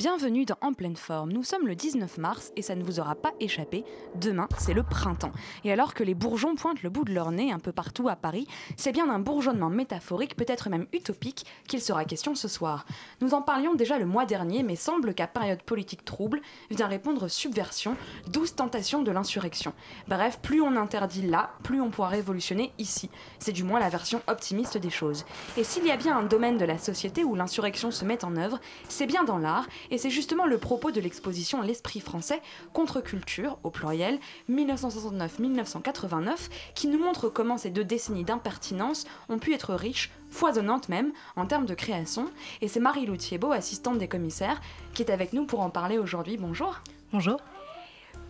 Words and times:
Bienvenue 0.00 0.46
dans 0.46 0.56
En 0.62 0.72
pleine 0.72 0.96
forme. 0.96 1.30
Nous 1.30 1.44
sommes 1.44 1.66
le 1.66 1.74
19 1.74 2.16
mars 2.16 2.52
et 2.56 2.62
ça 2.62 2.74
ne 2.74 2.82
vous 2.82 3.00
aura 3.00 3.16
pas 3.16 3.34
échappé. 3.38 3.84
Demain, 4.14 4.48
c'est 4.56 4.72
le 4.72 4.82
printemps. 4.82 5.32
Et 5.62 5.70
alors 5.70 5.92
que 5.92 6.02
les 6.02 6.14
bourgeons 6.14 6.54
pointent 6.54 6.82
le 6.82 6.88
bout 6.88 7.04
de 7.04 7.12
leur 7.12 7.30
nez 7.32 7.52
un 7.52 7.58
peu 7.58 7.70
partout 7.70 8.08
à 8.08 8.16
Paris, 8.16 8.46
c'est 8.78 8.92
bien 8.92 9.08
d'un 9.08 9.18
bourgeonnement 9.18 9.68
métaphorique, 9.68 10.36
peut-être 10.36 10.70
même 10.70 10.86
utopique, 10.94 11.44
qu'il 11.68 11.82
sera 11.82 12.06
question 12.06 12.34
ce 12.34 12.48
soir. 12.48 12.86
Nous 13.20 13.34
en 13.34 13.42
parlions 13.42 13.74
déjà 13.74 13.98
le 13.98 14.06
mois 14.06 14.24
dernier, 14.24 14.62
mais 14.62 14.74
semble 14.74 15.12
qu'à 15.12 15.26
période 15.26 15.62
politique 15.62 16.06
trouble, 16.06 16.40
vient 16.70 16.86
répondre 16.86 17.28
subversion, 17.28 17.94
douce 18.26 18.56
tentation 18.56 19.02
de 19.02 19.10
l'insurrection. 19.10 19.74
Bref, 20.08 20.38
plus 20.40 20.62
on 20.62 20.76
interdit 20.76 21.28
là, 21.28 21.50
plus 21.62 21.82
on 21.82 21.90
pourra 21.90 22.08
révolutionner 22.08 22.72
ici. 22.78 23.10
C'est 23.38 23.52
du 23.52 23.64
moins 23.64 23.80
la 23.80 23.90
version 23.90 24.22
optimiste 24.28 24.78
des 24.78 24.88
choses. 24.88 25.26
Et 25.58 25.64
s'il 25.64 25.84
y 25.84 25.90
a 25.90 25.98
bien 25.98 26.16
un 26.16 26.22
domaine 26.22 26.56
de 26.56 26.64
la 26.64 26.78
société 26.78 27.22
où 27.22 27.34
l'insurrection 27.34 27.90
se 27.90 28.06
met 28.06 28.24
en 28.24 28.38
œuvre, 28.38 28.60
c'est 28.88 29.04
bien 29.04 29.24
dans 29.24 29.36
l'art, 29.36 29.66
et 29.90 29.98
c'est 29.98 30.10
justement 30.10 30.46
le 30.46 30.58
propos 30.58 30.90
de 30.90 31.00
l'exposition 31.00 31.62
L'Esprit 31.62 32.00
français, 32.00 32.42
contre-culture, 32.72 33.58
au 33.62 33.70
pluriel, 33.70 34.18
1969-1989, 34.50 36.50
qui 36.74 36.88
nous 36.88 36.98
montre 36.98 37.28
comment 37.28 37.58
ces 37.58 37.70
deux 37.70 37.84
décennies 37.84 38.24
d'impertinence 38.24 39.06
ont 39.28 39.38
pu 39.38 39.52
être 39.52 39.74
riches, 39.74 40.10
foisonnantes 40.30 40.88
même, 40.88 41.12
en 41.36 41.46
termes 41.46 41.66
de 41.66 41.74
création. 41.74 42.30
Et 42.60 42.68
c'est 42.68 42.80
Marie-Lou 42.80 43.16
Thiebaud, 43.16 43.52
assistante 43.52 43.98
des 43.98 44.08
commissaires, 44.08 44.60
qui 44.94 45.02
est 45.02 45.10
avec 45.10 45.32
nous 45.32 45.44
pour 45.44 45.60
en 45.60 45.70
parler 45.70 45.98
aujourd'hui. 45.98 46.36
Bonjour. 46.36 46.80
Bonjour. 47.12 47.40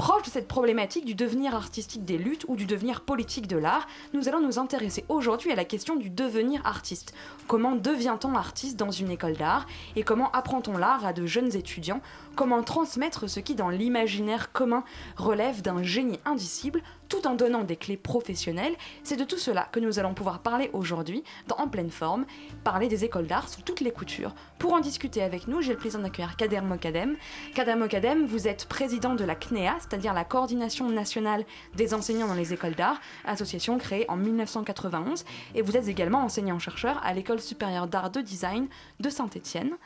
Proche 0.01 0.23
de 0.23 0.31
cette 0.31 0.49
problématique 0.49 1.05
du 1.05 1.15
devenir 1.15 1.55
artistique 1.55 2.07
des 2.07 2.17
luttes 2.17 2.47
ou 2.49 2.57
du 2.57 2.65
devenir 2.65 3.03
politique 3.03 3.47
de 3.47 3.59
l'art, 3.59 3.87
nous 4.15 4.29
allons 4.29 4.41
nous 4.41 4.59
intéresser 4.59 5.05
aujourd'hui 5.11 5.53
à 5.53 5.55
la 5.55 5.67
question 5.67 5.95
du 5.95 6.09
devenir 6.09 6.65
artiste. 6.65 7.13
Comment 7.47 7.77
devient-on 7.77 8.35
artiste 8.35 8.79
dans 8.79 8.91
une 8.91 9.11
école 9.11 9.35
d'art 9.35 9.67
et 9.97 10.03
comment 10.03 10.33
apprend-on 10.33 10.79
l'art 10.79 11.05
à 11.05 11.13
de 11.13 11.27
jeunes 11.27 11.55
étudiants 11.55 12.01
Comment 12.37 12.63
transmettre 12.63 13.29
ce 13.29 13.41
qui, 13.41 13.55
dans 13.55 13.69
l'imaginaire 13.69 14.53
commun, 14.53 14.85
relève 15.17 15.63
d'un 15.63 15.83
génie 15.83 16.21
indicible 16.25 16.83
tout 17.09 17.27
en 17.27 17.35
donnant 17.35 17.65
des 17.65 17.77
clés 17.77 17.97
professionnelles? 17.97 18.75
C'est 19.03 19.17
de 19.17 19.25
tout 19.25 19.37
cela 19.37 19.69
que 19.73 19.81
nous 19.81 19.99
allons 19.99 20.15
pouvoir 20.15 20.39
parler 20.39 20.71
aujourd'hui 20.73 21.23
En 21.59 21.69
pleine 21.69 21.91
forme, 21.91 22.25
parler 22.65 22.89
des 22.89 23.05
écoles 23.05 23.27
d'art 23.27 23.49
sous 23.49 23.61
toutes 23.63 23.81
les 23.81 23.91
coutures. 23.91 24.35
Pour 24.59 24.73
en 24.73 24.81
discuter 24.81 25.23
avec 25.23 25.49
nous, 25.49 25.61
j'ai 25.61 25.73
le 25.73 25.79
plaisir 25.79 26.01
d'accueillir 26.01 26.37
Kader 26.37 26.63
Mokadem. 26.63 27.17
Kader 27.55 27.75
Mokadem, 27.75 28.25
vous 28.25 28.49
êtes 28.49 28.67
président 28.67 29.15
de 29.15 29.25
la 29.25 29.35
CNEA, 29.35 29.77
c'est-à-dire 29.81 30.15
la 30.15 30.25
Coordination 30.25 30.89
nationale 30.89 31.45
des 31.75 31.93
enseignants 31.93 32.29
dans 32.29 32.35
les 32.35 32.55
écoles 32.55 32.75
d'art, 32.75 33.01
association 33.27 33.77
créée 33.77 34.09
en 34.09 34.17
1991, 34.17 35.25
et 35.55 35.63
vous 35.63 35.77
êtes 35.77 35.89
également 35.89 36.23
enseignant-chercheur 36.23 37.01
à 37.05 37.13
l'École 37.13 37.41
supérieure 37.41 37.89
d'art 37.89 38.11
de 38.11 38.21
design 38.21 38.69
de 39.01 39.11
Saint-Étienne. 39.11 39.77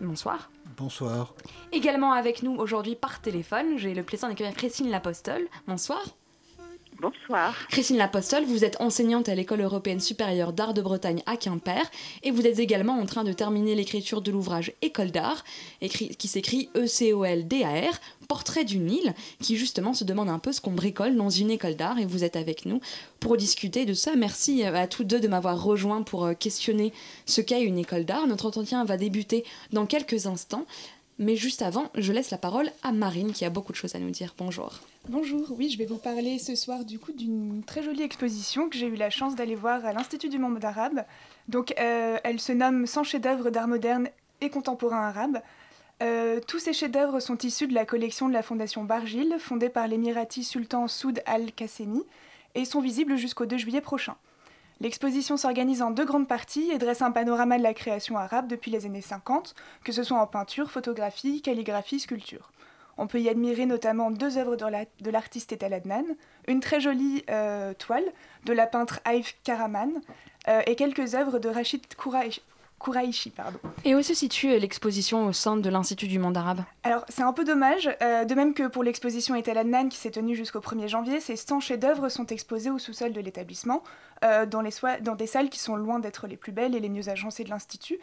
Bonsoir. 0.00 0.50
Bonsoir. 0.76 1.34
Également 1.72 2.12
avec 2.12 2.42
nous 2.42 2.56
aujourd'hui 2.56 2.96
par 2.96 3.20
téléphone, 3.20 3.76
j'ai 3.76 3.94
le 3.94 4.02
plaisir 4.02 4.28
d'accueillir 4.28 4.54
Christine 4.54 4.90
Lapostole. 4.90 5.46
Bonsoir. 5.66 6.00
Bonsoir. 7.00 7.56
Christine 7.70 7.96
Lapostole, 7.96 8.44
vous 8.44 8.62
êtes 8.62 8.78
enseignante 8.78 9.30
à 9.30 9.34
l'École 9.34 9.62
européenne 9.62 10.00
supérieure 10.00 10.52
d'art 10.52 10.74
de 10.74 10.82
Bretagne 10.82 11.22
à 11.24 11.38
Quimper 11.38 11.90
et 12.22 12.30
vous 12.30 12.46
êtes 12.46 12.58
également 12.58 12.98
en 12.98 13.06
train 13.06 13.24
de 13.24 13.32
terminer 13.32 13.74
l'écriture 13.74 14.20
de 14.20 14.30
l'ouvrage 14.30 14.72
École 14.82 15.10
d'art, 15.10 15.42
qui 15.80 16.28
s'écrit 16.28 16.68
E-C-O-L-D-A-R, 16.76 17.98
Portrait 18.28 18.64
d'une 18.64 18.90
île, 18.90 19.14
qui 19.40 19.56
justement 19.56 19.94
se 19.94 20.04
demande 20.04 20.28
un 20.28 20.38
peu 20.38 20.52
ce 20.52 20.60
qu'on 20.60 20.72
bricole 20.72 21.16
dans 21.16 21.30
une 21.30 21.50
école 21.50 21.74
d'art 21.74 21.98
et 21.98 22.04
vous 22.04 22.22
êtes 22.22 22.36
avec 22.36 22.66
nous 22.66 22.80
pour 23.18 23.38
discuter 23.38 23.86
de 23.86 23.94
ça. 23.94 24.14
Merci 24.14 24.62
à 24.64 24.86
tous 24.86 25.04
deux 25.04 25.20
de 25.20 25.28
m'avoir 25.28 25.62
rejoint 25.62 26.02
pour 26.02 26.26
euh, 26.26 26.34
questionner 26.34 26.92
ce 27.24 27.40
qu'est 27.40 27.62
une 27.62 27.78
école 27.78 28.04
d'art. 28.04 28.26
Notre 28.26 28.46
entretien 28.46 28.84
va 28.84 28.98
débuter 28.98 29.44
dans 29.72 29.86
quelques 29.86 30.26
instants. 30.26 30.66
Mais 31.20 31.36
juste 31.36 31.60
avant, 31.60 31.90
je 31.96 32.14
laisse 32.14 32.30
la 32.30 32.38
parole 32.38 32.70
à 32.82 32.92
Marine 32.92 33.32
qui 33.32 33.44
a 33.44 33.50
beaucoup 33.50 33.72
de 33.72 33.76
choses 33.76 33.94
à 33.94 33.98
nous 33.98 34.08
dire. 34.08 34.34
Bonjour. 34.38 34.80
Bonjour, 35.06 35.48
oui, 35.50 35.68
je 35.68 35.76
vais 35.76 35.84
vous 35.84 35.98
parler 35.98 36.38
ce 36.38 36.54
soir 36.54 36.82
du 36.82 36.98
coup 36.98 37.12
d'une 37.12 37.62
très 37.62 37.82
jolie 37.82 38.00
exposition 38.00 38.70
que 38.70 38.78
j'ai 38.78 38.86
eu 38.86 38.96
la 38.96 39.10
chance 39.10 39.34
d'aller 39.34 39.54
voir 39.54 39.84
à 39.84 39.92
l'Institut 39.92 40.30
du 40.30 40.38
monde 40.38 40.64
arabe. 40.64 41.04
Donc 41.46 41.74
euh, 41.78 42.16
elle 42.24 42.40
se 42.40 42.52
nomme 42.52 42.86
100 42.86 43.04
chefs-d'œuvre 43.04 43.50
d'art 43.50 43.68
moderne 43.68 44.08
et 44.40 44.48
contemporain 44.48 45.08
arabe. 45.08 45.42
Euh, 46.02 46.40
tous 46.48 46.58
ces 46.58 46.72
chefs-d'œuvre 46.72 47.20
sont 47.20 47.36
issus 47.36 47.66
de 47.66 47.74
la 47.74 47.84
collection 47.84 48.26
de 48.26 48.32
la 48.32 48.42
Fondation 48.42 48.84
Bargil, 48.84 49.36
fondée 49.38 49.68
par 49.68 49.88
l'émirati 49.88 50.42
sultan 50.42 50.88
Soud 50.88 51.22
al-Qassemi, 51.26 52.02
et 52.54 52.64
sont 52.64 52.80
visibles 52.80 53.16
jusqu'au 53.16 53.44
2 53.44 53.58
juillet 53.58 53.82
prochain. 53.82 54.16
L'exposition 54.80 55.36
s'organise 55.36 55.82
en 55.82 55.90
deux 55.90 56.06
grandes 56.06 56.26
parties 56.26 56.70
et 56.70 56.78
dresse 56.78 57.02
un 57.02 57.10
panorama 57.10 57.58
de 57.58 57.62
la 57.62 57.74
création 57.74 58.16
arabe 58.16 58.46
depuis 58.48 58.70
les 58.70 58.86
années 58.86 59.02
50, 59.02 59.54
que 59.84 59.92
ce 59.92 60.02
soit 60.02 60.18
en 60.18 60.26
peinture, 60.26 60.70
photographie, 60.70 61.42
calligraphie, 61.42 62.00
sculpture. 62.00 62.50
On 62.96 63.06
peut 63.06 63.20
y 63.20 63.28
admirer 63.28 63.66
notamment 63.66 64.10
deux 64.10 64.38
œuvres 64.38 64.56
de 64.56 64.64
la- 64.64 64.84
de 65.00 65.10
l'artiste 65.10 65.52
Etal 65.52 65.74
Adnan, 65.74 66.04
une 66.48 66.60
très 66.60 66.80
jolie 66.80 67.24
euh, 67.28 67.74
toile 67.74 68.04
de 68.46 68.54
la 68.54 68.66
peintre 68.66 69.00
Haïf 69.04 69.36
Karaman 69.44 69.90
euh, 70.48 70.62
et 70.66 70.76
quelques 70.76 71.14
œuvres 71.14 71.38
de 71.38 71.48
Rachid 71.50 71.82
Kouraïchi. 72.78 73.28
Pardon. 73.30 73.58
Et 73.84 73.94
où 73.94 74.00
se 74.02 74.14
situe 74.14 74.50
euh, 74.52 74.58
l'exposition 74.58 75.26
au 75.26 75.32
sein 75.34 75.56
de 75.58 75.68
l'Institut 75.68 76.08
du 76.08 76.18
monde 76.18 76.36
arabe? 76.38 76.60
Alors, 76.82 77.04
c'est 77.10 77.22
un 77.22 77.32
peu 77.34 77.44
dommage, 77.44 77.90
euh, 78.02 78.24
de 78.24 78.34
même 78.34 78.54
que 78.54 78.66
pour 78.68 78.82
l'exposition 78.82 79.34
Etal 79.34 79.58
Adnan 79.58 79.88
qui 79.90 79.98
s'est 79.98 80.10
tenue 80.10 80.34
jusqu'au 80.34 80.60
1er 80.60 80.88
janvier, 80.88 81.20
ces 81.20 81.36
100 81.36 81.60
chefs-d'œuvre 81.60 82.08
sont 82.08 82.24
exposés 82.26 82.70
au 82.70 82.78
sous-sol 82.78 83.12
de 83.12 83.20
l'établissement, 83.20 83.82
euh, 84.24 84.46
dans, 84.46 84.62
des 84.62 85.26
salles 85.26 85.48
qui 85.48 85.58
sont 85.58 85.76
loin 85.76 85.98
d'être 85.98 86.26
les 86.26 86.36
plus 86.36 86.52
belles 86.52 86.74
et 86.74 86.80
les 86.80 86.88
mieux 86.88 87.08
agencées 87.08 87.44
de 87.44 87.50
l'Institut. 87.50 87.98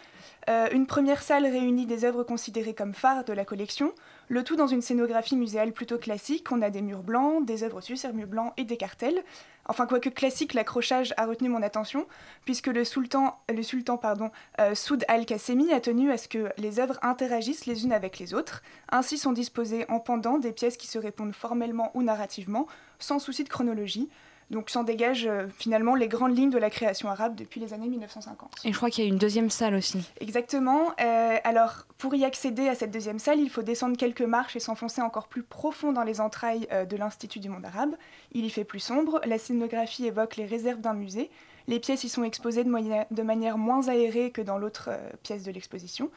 Euh, 0.49 0.67
une 0.71 0.87
première 0.87 1.21
salle 1.21 1.45
réunit 1.45 1.85
des 1.85 2.05
œuvres 2.05 2.23
considérées 2.23 2.73
comme 2.73 2.93
phares 2.93 3.23
de 3.23 3.33
la 3.33 3.45
collection, 3.45 3.93
le 4.27 4.43
tout 4.43 4.55
dans 4.55 4.67
une 4.67 4.81
scénographie 4.81 5.35
muséale 5.35 5.73
plutôt 5.73 5.97
classique. 5.97 6.51
On 6.51 6.61
a 6.61 6.69
des 6.69 6.81
murs 6.81 7.03
blancs, 7.03 7.45
des 7.45 7.63
œuvres 7.63 7.81
sur 7.81 8.13
murs 8.13 8.27
blancs 8.27 8.53
et 8.57 8.63
des 8.63 8.77
cartels. 8.77 9.23
Enfin, 9.69 9.85
quoique 9.85 10.09
classique, 10.09 10.53
l'accrochage 10.53 11.13
a 11.17 11.25
retenu 11.25 11.49
mon 11.49 11.61
attention, 11.61 12.07
puisque 12.45 12.67
le 12.67 12.85
sultan, 12.85 13.37
le 13.53 13.61
sultan 13.61 13.97
pardon, 13.97 14.31
euh, 14.59 14.75
Soud 14.75 15.03
al-Qassemi 15.09 15.73
a 15.73 15.81
tenu 15.81 16.09
à 16.11 16.17
ce 16.17 16.27
que 16.27 16.49
les 16.57 16.79
œuvres 16.79 16.97
interagissent 17.01 17.65
les 17.65 17.83
unes 17.83 17.91
avec 17.91 18.17
les 18.17 18.33
autres. 18.33 18.63
Ainsi 18.89 19.17
sont 19.17 19.33
disposées 19.33 19.85
en 19.89 19.99
pendant 19.99 20.37
des 20.37 20.53
pièces 20.53 20.77
qui 20.77 20.87
se 20.87 20.97
répondent 20.97 21.35
formellement 21.35 21.91
ou 21.95 22.01
narrativement, 22.01 22.65
sans 22.99 23.19
souci 23.19 23.43
de 23.43 23.49
chronologie. 23.49 24.09
Donc 24.49 24.69
s'en 24.69 24.83
dégagent 24.83 25.27
euh, 25.27 25.47
finalement 25.57 25.93
les 25.93 26.07
grandes 26.07 26.37
lignes 26.37 26.49
de 26.49 26.57
la 26.57 26.69
création 26.69 27.09
arabe 27.09 27.35
depuis 27.35 27.59
les 27.59 27.73
années 27.73 27.89
1950. 27.89 28.49
Et 28.63 28.71
je 28.71 28.77
crois 28.77 28.89
qu'il 28.89 29.03
y 29.03 29.07
a 29.07 29.09
une 29.09 29.17
deuxième 29.17 29.49
salle 29.49 29.75
aussi. 29.75 30.09
Exactement. 30.21 30.91
Euh, 31.01 31.37
alors, 31.43 31.85
pour 31.97 32.15
y 32.15 32.23
accéder 32.23 32.69
à 32.69 32.75
cette 32.75 32.91
deuxième 32.91 33.19
salle, 33.19 33.39
il 33.41 33.49
faut 33.49 33.61
descendre 33.61 33.97
quelques 33.97 34.21
marches 34.21 34.55
et 34.55 34.61
s'enfoncer 34.61 35.01
encore 35.01 35.27
plus 35.27 35.43
profond 35.43 35.91
dans 35.91 36.03
les 36.03 36.21
entrailles 36.21 36.65
euh, 36.71 36.85
de 36.85 36.95
l'Institut 36.95 37.39
du 37.39 37.49
monde 37.49 37.65
arabe. 37.65 37.95
Il 38.31 38.45
y 38.45 38.49
fait 38.49 38.63
plus 38.63 38.79
sombre, 38.79 39.19
la 39.25 39.37
scénographie 39.37 40.05
évoque 40.05 40.37
les 40.37 40.45
réserves 40.45 40.79
d'un 40.79 40.93
musée, 40.93 41.29
les 41.67 41.81
pièces 41.81 42.05
y 42.05 42.09
sont 42.09 42.23
exposées 42.23 42.63
de, 42.63 42.69
moyen- 42.69 43.05
de 43.11 43.23
manière 43.23 43.57
moins 43.57 43.89
aérée 43.89 44.31
que 44.31 44.41
dans 44.41 44.57
l'autre 44.57 44.89
pièce 45.23 45.43
de 45.43 45.51
l'exposition, 45.51 46.09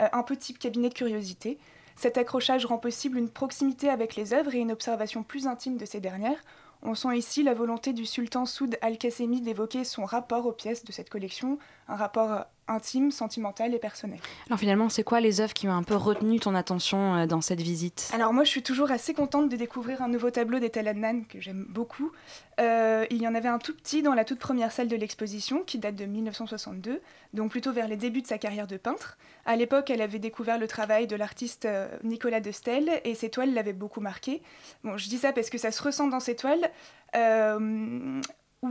un 0.00 0.22
petit 0.22 0.54
cabinet 0.54 0.88
de 0.88 0.94
curiosité. 0.94 1.58
Cet 1.96 2.16
accrochage 2.16 2.64
rend 2.64 2.78
possible 2.78 3.18
une 3.18 3.28
proximité 3.28 3.90
avec 3.90 4.16
les 4.16 4.32
œuvres 4.32 4.54
et 4.54 4.58
une 4.58 4.72
observation 4.72 5.22
plus 5.22 5.46
intime 5.46 5.76
de 5.76 5.84
ces 5.84 6.00
dernières. 6.00 6.42
On 6.86 6.94
sent 6.94 7.16
ici 7.16 7.42
la 7.42 7.54
volonté 7.54 7.94
du 7.94 8.04
sultan 8.04 8.44
Soud 8.44 8.76
al-Qassemi 8.82 9.40
d'évoquer 9.40 9.84
son 9.84 10.04
rapport 10.04 10.44
aux 10.44 10.52
pièces 10.52 10.84
de 10.84 10.92
cette 10.92 11.08
collection, 11.08 11.58
un 11.88 11.96
rapport 11.96 12.44
intime, 12.68 13.10
sentimentale 13.10 13.74
et 13.74 13.78
personnelle. 13.78 14.20
Alors 14.46 14.58
finalement, 14.58 14.88
c'est 14.88 15.04
quoi 15.04 15.20
les 15.20 15.40
œuvres 15.40 15.54
qui 15.54 15.68
ont 15.68 15.72
un 15.72 15.82
peu 15.82 15.96
retenu 15.96 16.40
ton 16.40 16.54
attention 16.54 17.14
euh, 17.14 17.26
dans 17.26 17.40
cette 17.40 17.60
visite? 17.60 18.10
Alors 18.14 18.32
moi, 18.32 18.44
je 18.44 18.50
suis 18.50 18.62
toujours 18.62 18.90
assez 18.90 19.14
contente 19.14 19.48
de 19.48 19.56
découvrir 19.56 20.02
un 20.02 20.08
nouveau 20.08 20.30
tableau 20.30 20.58
d'Ethel 20.58 20.88
Adnan 20.88 21.22
que 21.28 21.40
j'aime 21.40 21.66
beaucoup. 21.68 22.12
Euh, 22.60 23.04
il 23.10 23.20
y 23.20 23.28
en 23.28 23.34
avait 23.34 23.48
un 23.48 23.58
tout 23.58 23.74
petit 23.74 24.02
dans 24.02 24.14
la 24.14 24.24
toute 24.24 24.38
première 24.38 24.72
salle 24.72 24.88
de 24.88 24.96
l'exposition 24.96 25.62
qui 25.64 25.78
date 25.78 25.96
de 25.96 26.04
1962, 26.04 27.00
donc 27.32 27.50
plutôt 27.50 27.72
vers 27.72 27.88
les 27.88 27.96
débuts 27.96 28.22
de 28.22 28.26
sa 28.26 28.38
carrière 28.38 28.66
de 28.66 28.76
peintre. 28.76 29.18
À 29.44 29.56
l'époque, 29.56 29.90
elle 29.90 30.02
avait 30.02 30.18
découvert 30.18 30.58
le 30.58 30.66
travail 30.66 31.06
de 31.06 31.16
l'artiste 31.16 31.64
euh, 31.64 31.88
Nicolas 32.02 32.40
de 32.40 32.52
Stel 32.52 33.00
et 33.04 33.14
ses 33.14 33.30
toiles 33.30 33.52
l'avaient 33.52 33.72
beaucoup 33.72 34.00
marqué. 34.00 34.42
Bon, 34.84 34.96
je 34.96 35.08
dis 35.08 35.18
ça 35.18 35.32
parce 35.32 35.50
que 35.50 35.58
ça 35.58 35.70
se 35.70 35.82
ressent 35.82 36.08
dans 36.08 36.20
ses 36.20 36.36
toiles 36.36 36.70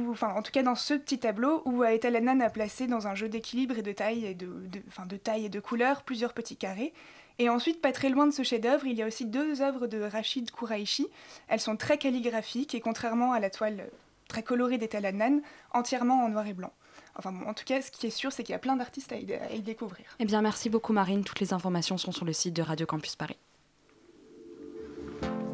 enfin 0.09 0.33
en 0.35 0.41
tout 0.41 0.51
cas 0.51 0.63
dans 0.63 0.75
ce 0.75 0.93
petit 0.93 1.19
tableau 1.19 1.61
où 1.65 1.83
Ethel 1.83 2.15
Adnan 2.15 2.41
a 2.41 2.49
placé 2.49 2.87
dans 2.87 3.07
un 3.07 3.15
jeu 3.15 3.29
d'équilibre 3.29 3.77
et 3.77 3.81
de 3.81 3.91
taille 3.91 4.25
et 4.25 4.33
de, 4.33 4.47
de 4.47 5.17
taille 5.17 5.45
et 5.45 5.49
de 5.49 5.59
couleurs 5.59 6.03
plusieurs 6.03 6.33
petits 6.33 6.57
carrés. 6.57 6.93
Et 7.39 7.49
ensuite, 7.49 7.81
pas 7.81 7.91
très 7.91 8.09
loin 8.09 8.27
de 8.27 8.31
ce 8.31 8.43
chef-d'œuvre, 8.43 8.85
il 8.85 8.95
y 8.95 9.01
a 9.01 9.07
aussi 9.07 9.25
deux 9.25 9.61
œuvres 9.61 9.87
de 9.87 10.01
Rachid 10.01 10.51
Kouraïchi. 10.51 11.07
Elles 11.47 11.59
sont 11.59 11.75
très 11.75 11.97
calligraphiques 11.97 12.75
et 12.75 12.79
contrairement 12.79 13.33
à 13.33 13.39
la 13.39 13.49
toile 13.49 13.89
très 14.27 14.43
colorée 14.43 14.77
d'Ethel 14.77 15.05
Adnan, 15.05 15.41
entièrement 15.71 16.23
en 16.23 16.29
noir 16.29 16.45
et 16.47 16.53
blanc. 16.53 16.71
Enfin 17.15 17.31
bon, 17.31 17.47
en 17.47 17.53
tout 17.53 17.65
cas, 17.65 17.81
ce 17.81 17.91
qui 17.91 18.07
est 18.07 18.11
sûr, 18.11 18.31
c'est 18.31 18.43
qu'il 18.43 18.53
y 18.53 18.55
a 18.55 18.59
plein 18.59 18.75
d'artistes 18.75 19.11
à, 19.11 19.17
y 19.17 19.61
découvrir. 19.61 20.05
Eh 20.19 20.25
bien, 20.25 20.41
merci 20.41 20.69
beaucoup 20.69 20.93
Marine. 20.93 21.23
Toutes 21.23 21.39
les 21.39 21.53
informations 21.53 21.97
sont 21.97 22.11
sur 22.11 22.25
le 22.25 22.33
site 22.33 22.55
de 22.55 22.61
Radio 22.61 22.85
Campus 22.85 23.15
Paris. 23.15 23.37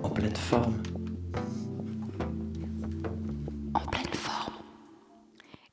En 0.03 0.09
pleine 0.09 0.35
forme. 0.35 0.81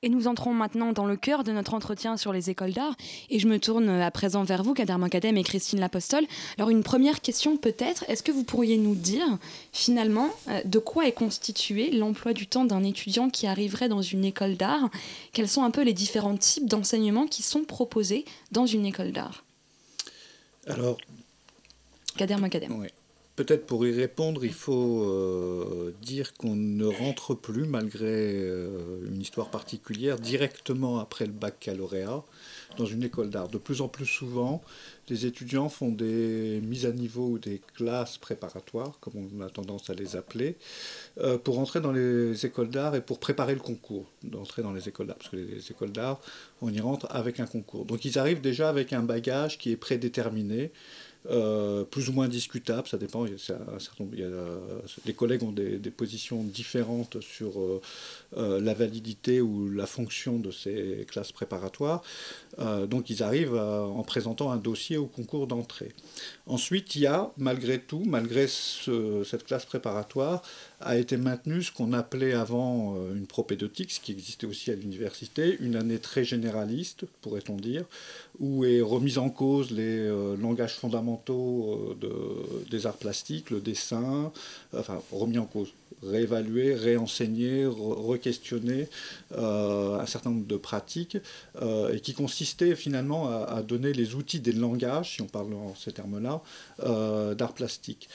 Et 0.06 0.08
nous 0.08 0.28
entrons 0.28 0.54
maintenant 0.54 0.92
dans 0.92 1.04
le 1.04 1.16
cœur 1.16 1.42
de 1.42 1.50
notre 1.50 1.74
entretien 1.74 2.16
sur 2.16 2.32
les 2.32 2.48
écoles 2.48 2.72
d'art. 2.72 2.94
Et 3.28 3.40
je 3.40 3.48
me 3.48 3.58
tourne 3.58 3.88
à 3.88 4.08
présent 4.12 4.44
vers 4.44 4.62
vous, 4.62 4.72
Kader 4.72 4.98
Mokadem 4.98 5.36
et 5.36 5.42
Christine 5.42 5.80
Lapostole. 5.80 6.24
Alors 6.58 6.70
une 6.70 6.84
première 6.84 7.20
question 7.20 7.56
peut-être, 7.56 8.04
est-ce 8.06 8.22
que 8.22 8.30
vous 8.30 8.44
pourriez 8.44 8.76
nous 8.76 8.94
dire 8.94 9.26
finalement 9.72 10.30
euh, 10.46 10.60
de 10.64 10.78
quoi 10.78 11.08
est 11.08 11.12
constitué 11.12 11.90
l'emploi 11.90 12.34
du 12.34 12.46
temps 12.46 12.64
d'un 12.64 12.84
étudiant 12.84 13.30
qui 13.30 13.48
arriverait 13.48 13.88
dans 13.88 14.00
une 14.00 14.24
école 14.24 14.56
d'art? 14.56 14.90
Quels 15.32 15.48
sont 15.48 15.64
un 15.64 15.72
peu 15.72 15.82
les 15.82 15.92
différents 15.92 16.36
types 16.36 16.68
d'enseignements 16.68 17.26
qui 17.26 17.42
sont 17.42 17.64
proposés 17.64 18.24
dans 18.52 18.66
une 18.66 18.86
école 18.86 19.10
d'art? 19.10 19.42
Alors... 20.68 20.98
Kader 22.16 22.36
Mokadem. 22.36 22.78
Oui. 22.78 22.86
Peut-être 23.36 23.66
pour 23.66 23.86
y 23.86 23.92
répondre, 23.92 24.46
il 24.46 24.54
faut 24.54 25.02
euh, 25.02 25.92
dire 26.00 26.32
qu'on 26.32 26.56
ne 26.56 26.86
rentre 26.86 27.34
plus, 27.34 27.66
malgré 27.66 28.06
euh, 28.06 29.06
une 29.06 29.20
histoire 29.20 29.50
particulière, 29.50 30.18
directement 30.18 31.00
après 31.00 31.26
le 31.26 31.32
baccalauréat 31.32 32.24
dans 32.78 32.86
une 32.86 33.02
école 33.02 33.28
d'art. 33.28 33.48
De 33.48 33.58
plus 33.58 33.82
en 33.82 33.88
plus 33.88 34.06
souvent, 34.06 34.62
les 35.08 35.26
étudiants 35.26 35.68
font 35.68 35.90
des 35.90 36.60
mises 36.62 36.86
à 36.86 36.92
niveau 36.92 37.26
ou 37.28 37.38
des 37.38 37.60
classes 37.74 38.16
préparatoires, 38.16 38.98
comme 39.00 39.12
on 39.16 39.40
a 39.42 39.50
tendance 39.50 39.90
à 39.90 39.94
les 39.94 40.16
appeler, 40.16 40.56
euh, 41.18 41.36
pour 41.36 41.58
entrer 41.58 41.80
dans 41.80 41.92
les 41.92 42.46
écoles 42.46 42.70
d'art 42.70 42.94
et 42.94 43.02
pour 43.02 43.18
préparer 43.18 43.54
le 43.54 43.60
concours 43.60 44.06
d'entrer 44.22 44.62
dans 44.62 44.72
les 44.72 44.88
écoles 44.88 45.08
d'art. 45.08 45.16
Parce 45.16 45.30
que 45.30 45.36
les 45.36 45.70
écoles 45.70 45.92
d'art, 45.92 46.20
on 46.62 46.72
y 46.72 46.80
rentre 46.80 47.06
avec 47.10 47.38
un 47.40 47.46
concours. 47.46 47.84
Donc 47.84 48.06
ils 48.06 48.18
arrivent 48.18 48.40
déjà 48.40 48.70
avec 48.70 48.94
un 48.94 49.02
bagage 49.02 49.58
qui 49.58 49.72
est 49.72 49.76
prédéterminé. 49.76 50.72
Euh, 51.30 51.84
plus 51.84 52.08
ou 52.08 52.12
moins 52.12 52.28
discutable, 52.28 52.86
ça 52.86 52.98
dépend. 52.98 53.24
les 55.04 55.14
collègues 55.14 55.42
ont 55.42 55.52
des, 55.52 55.78
positions 55.90 56.42
différentes 56.42 57.20
sur 57.20 57.60
euh, 57.60 57.80
euh, 58.36 58.60
la 58.60 58.74
validité 58.74 59.40
ou 59.40 59.70
la 59.70 59.86
fonction 59.86 60.38
de 60.38 60.50
ces 60.50 61.06
classes 61.08 61.32
préparatoires. 61.32 62.02
donc 62.88 63.10
ils 63.10 63.22
arrivent 63.22 63.56
en 63.56 64.02
présentant 64.02 64.50
un 64.50 64.56
dossier 64.56 64.96
au 64.96 65.06
concours 65.06 65.46
d'entrée. 65.46 65.92
Ensuite, 66.46 66.94
il 66.96 67.02
y 67.02 67.06
a, 67.06 67.30
malgré 67.36 67.80
tout, 67.80 68.02
malgré 68.06 68.46
cette 68.48 69.44
classe 69.44 69.64
préparatoire, 69.64 70.42
a 70.80 70.96
été 70.96 71.16
maintenue 71.16 71.62
ce 71.62 71.72
qu'on 71.72 71.92
appelait 71.92 72.34
avant 72.34 72.96
une 73.14 73.26
propédeutique, 73.26 73.90
ce 73.92 74.00
qui 74.00 74.12
existait 74.12 74.46
aussi 74.46 74.70
à 74.70 74.74
l'université, 74.74 75.56
une 75.60 75.76
année 75.76 75.98
très 75.98 76.24
généraliste, 76.24 77.04
pourrait-on 77.22 77.56
dire, 77.56 77.84
où 78.40 78.64
est 78.64 78.80
remise 78.80 79.18
en 79.18 79.30
cause 79.30 79.70
les 79.70 80.08
langages 80.36 80.74
fondamentaux 80.74 81.36
euh, 81.76 81.94
de, 82.00 82.70
des 82.70 82.86
arts 82.86 82.96
plastiques, 82.96 83.50
le 83.50 83.60
dessin, 83.60 84.32
enfin 84.76 85.00
remis 85.12 85.38
en 85.38 85.46
cause, 85.46 85.72
réévaluer, 86.02 86.74
réenseigner, 86.74 87.66
re-questionner 87.66 88.88
euh, 89.32 89.98
un 89.98 90.06
certain 90.06 90.30
nombre 90.30 90.46
de 90.46 90.56
pratiques, 90.56 91.18
euh, 91.62 91.94
et 91.94 92.00
qui 92.00 92.14
consistait 92.14 92.74
finalement 92.74 93.28
à, 93.28 93.62
donner 93.62 93.92
les 93.92 94.14
outils 94.14 94.40
des 94.40 94.52
langages, 94.52 95.14
si 95.14 95.22
on 95.22 95.26
parle 95.26 95.52
en 95.54 95.74
ces 95.74 95.92
termes-là, 95.92 96.42
d'art 97.34 97.54
plastique. 97.54 98.08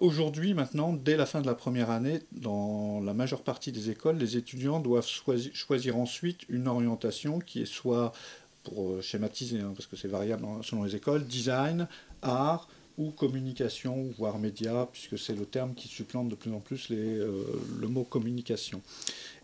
Aujourd'hui, 0.00 0.52
maintenant, 0.52 0.92
dès 0.92 1.16
la 1.16 1.26
fin 1.26 1.40
de 1.40 1.46
la 1.46 1.54
première 1.54 1.90
année, 1.90 2.20
dans 2.32 3.00
la 3.00 3.14
majeure 3.14 3.42
partie 3.42 3.70
des 3.70 3.88
écoles, 3.88 4.16
les 4.16 4.36
étudiants 4.36 4.80
doivent 4.80 5.06
choisir 5.06 5.96
ensuite 5.96 6.40
une 6.48 6.66
orientation 6.66 7.38
qui 7.38 7.62
est 7.62 7.72
soit 7.72 8.12
pour 8.64 9.02
schématiser, 9.02 9.60
hein, 9.60 9.72
parce 9.74 9.86
que 9.86 9.96
c'est 9.96 10.08
variable 10.08 10.44
selon 10.62 10.82
les 10.82 10.96
écoles, 10.96 11.24
design, 11.24 11.86
art 12.22 12.68
ou 13.00 13.10
communication, 13.12 14.10
voire 14.18 14.38
média, 14.38 14.86
puisque 14.92 15.18
c'est 15.18 15.34
le 15.34 15.46
terme 15.46 15.74
qui 15.74 15.88
supplante 15.88 16.28
de 16.28 16.34
plus 16.34 16.52
en 16.52 16.60
plus 16.60 16.90
les, 16.90 17.18
euh, 17.18 17.44
le 17.80 17.88
mot 17.88 18.04
communication. 18.04 18.82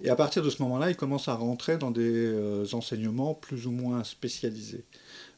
Et 0.03 0.11
à 0.11 0.15
partir 0.15 0.43
de 0.43 0.51
ce 0.51 0.63
moment-là, 0.63 0.91
ils 0.91 0.97
commencent 0.97 1.29
à 1.29 1.35
rentrer 1.35 1.79
dans 1.79 1.91
des 1.91 2.03
euh, 2.03 2.67
enseignements 2.75 3.33
plus 3.33 3.67
ou 3.67 3.71
moins 3.71 4.05
spécialisés. 4.05 4.85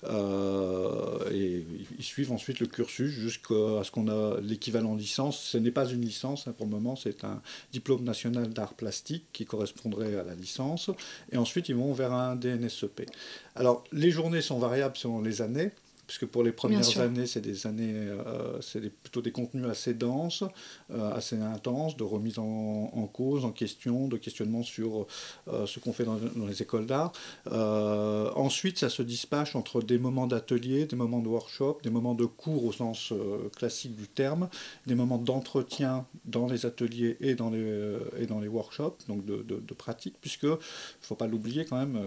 Euh, 0.02 1.30
et 1.32 1.64
ils 1.96 2.04
suivent 2.04 2.32
ensuite 2.32 2.58
le 2.58 2.66
cursus 2.66 3.12
jusqu'à 3.12 3.84
ce 3.84 3.90
qu'on 3.92 4.08
a 4.08 4.40
l'équivalent 4.40 4.96
licence. 4.96 5.38
Ce 5.40 5.56
n'est 5.56 5.70
pas 5.70 5.88
une 5.88 6.02
licence 6.02 6.48
hein, 6.48 6.54
pour 6.56 6.66
le 6.66 6.72
moment, 6.72 6.96
c'est 6.96 7.22
un 7.22 7.40
diplôme 7.72 8.02
national 8.02 8.48
d'art 8.52 8.74
plastique 8.74 9.26
qui 9.32 9.44
correspondrait 9.44 10.16
à 10.16 10.24
la 10.24 10.34
licence. 10.34 10.90
Et 11.30 11.36
ensuite, 11.36 11.68
ils 11.68 11.76
vont 11.76 11.92
vers 11.92 12.12
un 12.12 12.34
DNSEP. 12.34 13.08
Alors, 13.54 13.84
les 13.92 14.10
journées 14.10 14.42
sont 14.42 14.58
variables 14.58 14.96
selon 14.96 15.20
les 15.20 15.40
années 15.40 15.70
puisque 16.08 16.24
pour 16.24 16.42
les 16.42 16.52
premières 16.52 16.98
années, 17.00 17.26
c'est 17.26 17.42
des 17.42 17.66
années, 17.66 17.92
euh, 17.92 18.60
c'est 18.62 18.80
plutôt 18.88 19.20
des 19.20 19.30
contenus 19.30 19.66
assez 19.66 19.92
denses, 19.92 20.42
euh, 20.90 21.12
assez 21.12 21.36
intenses, 21.36 21.98
de 21.98 22.02
remise 22.02 22.38
en, 22.38 23.10
cause, 23.12 23.44
en 23.44 23.52
question, 23.52 24.08
de 24.08 24.16
questionnement 24.16 24.62
sur 24.62 25.06
euh, 25.48 25.66
ce 25.66 25.78
qu'on 25.78 25.92
fait 25.92 26.04
dans, 26.04 26.18
les 26.48 26.62
écoles 26.62 26.86
d'art. 26.86 27.12
ensuite, 27.46 28.78
ça 28.78 28.88
se 28.88 29.02
dispatche 29.02 29.54
entre 29.54 29.82
des 29.82 29.98
moments 29.98 30.26
d'atelier, 30.26 30.86
des 30.86 30.96
moments 30.96 31.20
de 31.20 31.28
workshop, 31.28 31.80
des 31.82 31.90
moments 31.90 32.14
de 32.14 32.24
cours 32.24 32.64
au 32.64 32.72
sens 32.72 33.12
classique 33.56 33.94
du 33.94 34.08
terme, 34.08 34.48
des 34.86 34.94
moments 34.94 35.18
d'entretien 35.18 36.06
dans 36.24 36.46
les 36.46 36.64
ateliers 36.64 37.18
et 37.20 37.34
dans 37.34 37.50
les, 37.50 37.98
et 38.18 38.24
dans 38.24 38.40
les 38.40 38.48
workshops, 38.48 38.96
donc 39.08 39.26
de, 39.26 39.42
de, 39.42 39.74
pratique, 39.74 40.16
puisque, 40.22 40.44
il 40.44 40.48
ne 40.48 40.56
faut 41.02 41.16
pas 41.16 41.26
l'oublier 41.26 41.66
quand 41.66 41.76
même, 41.76 41.98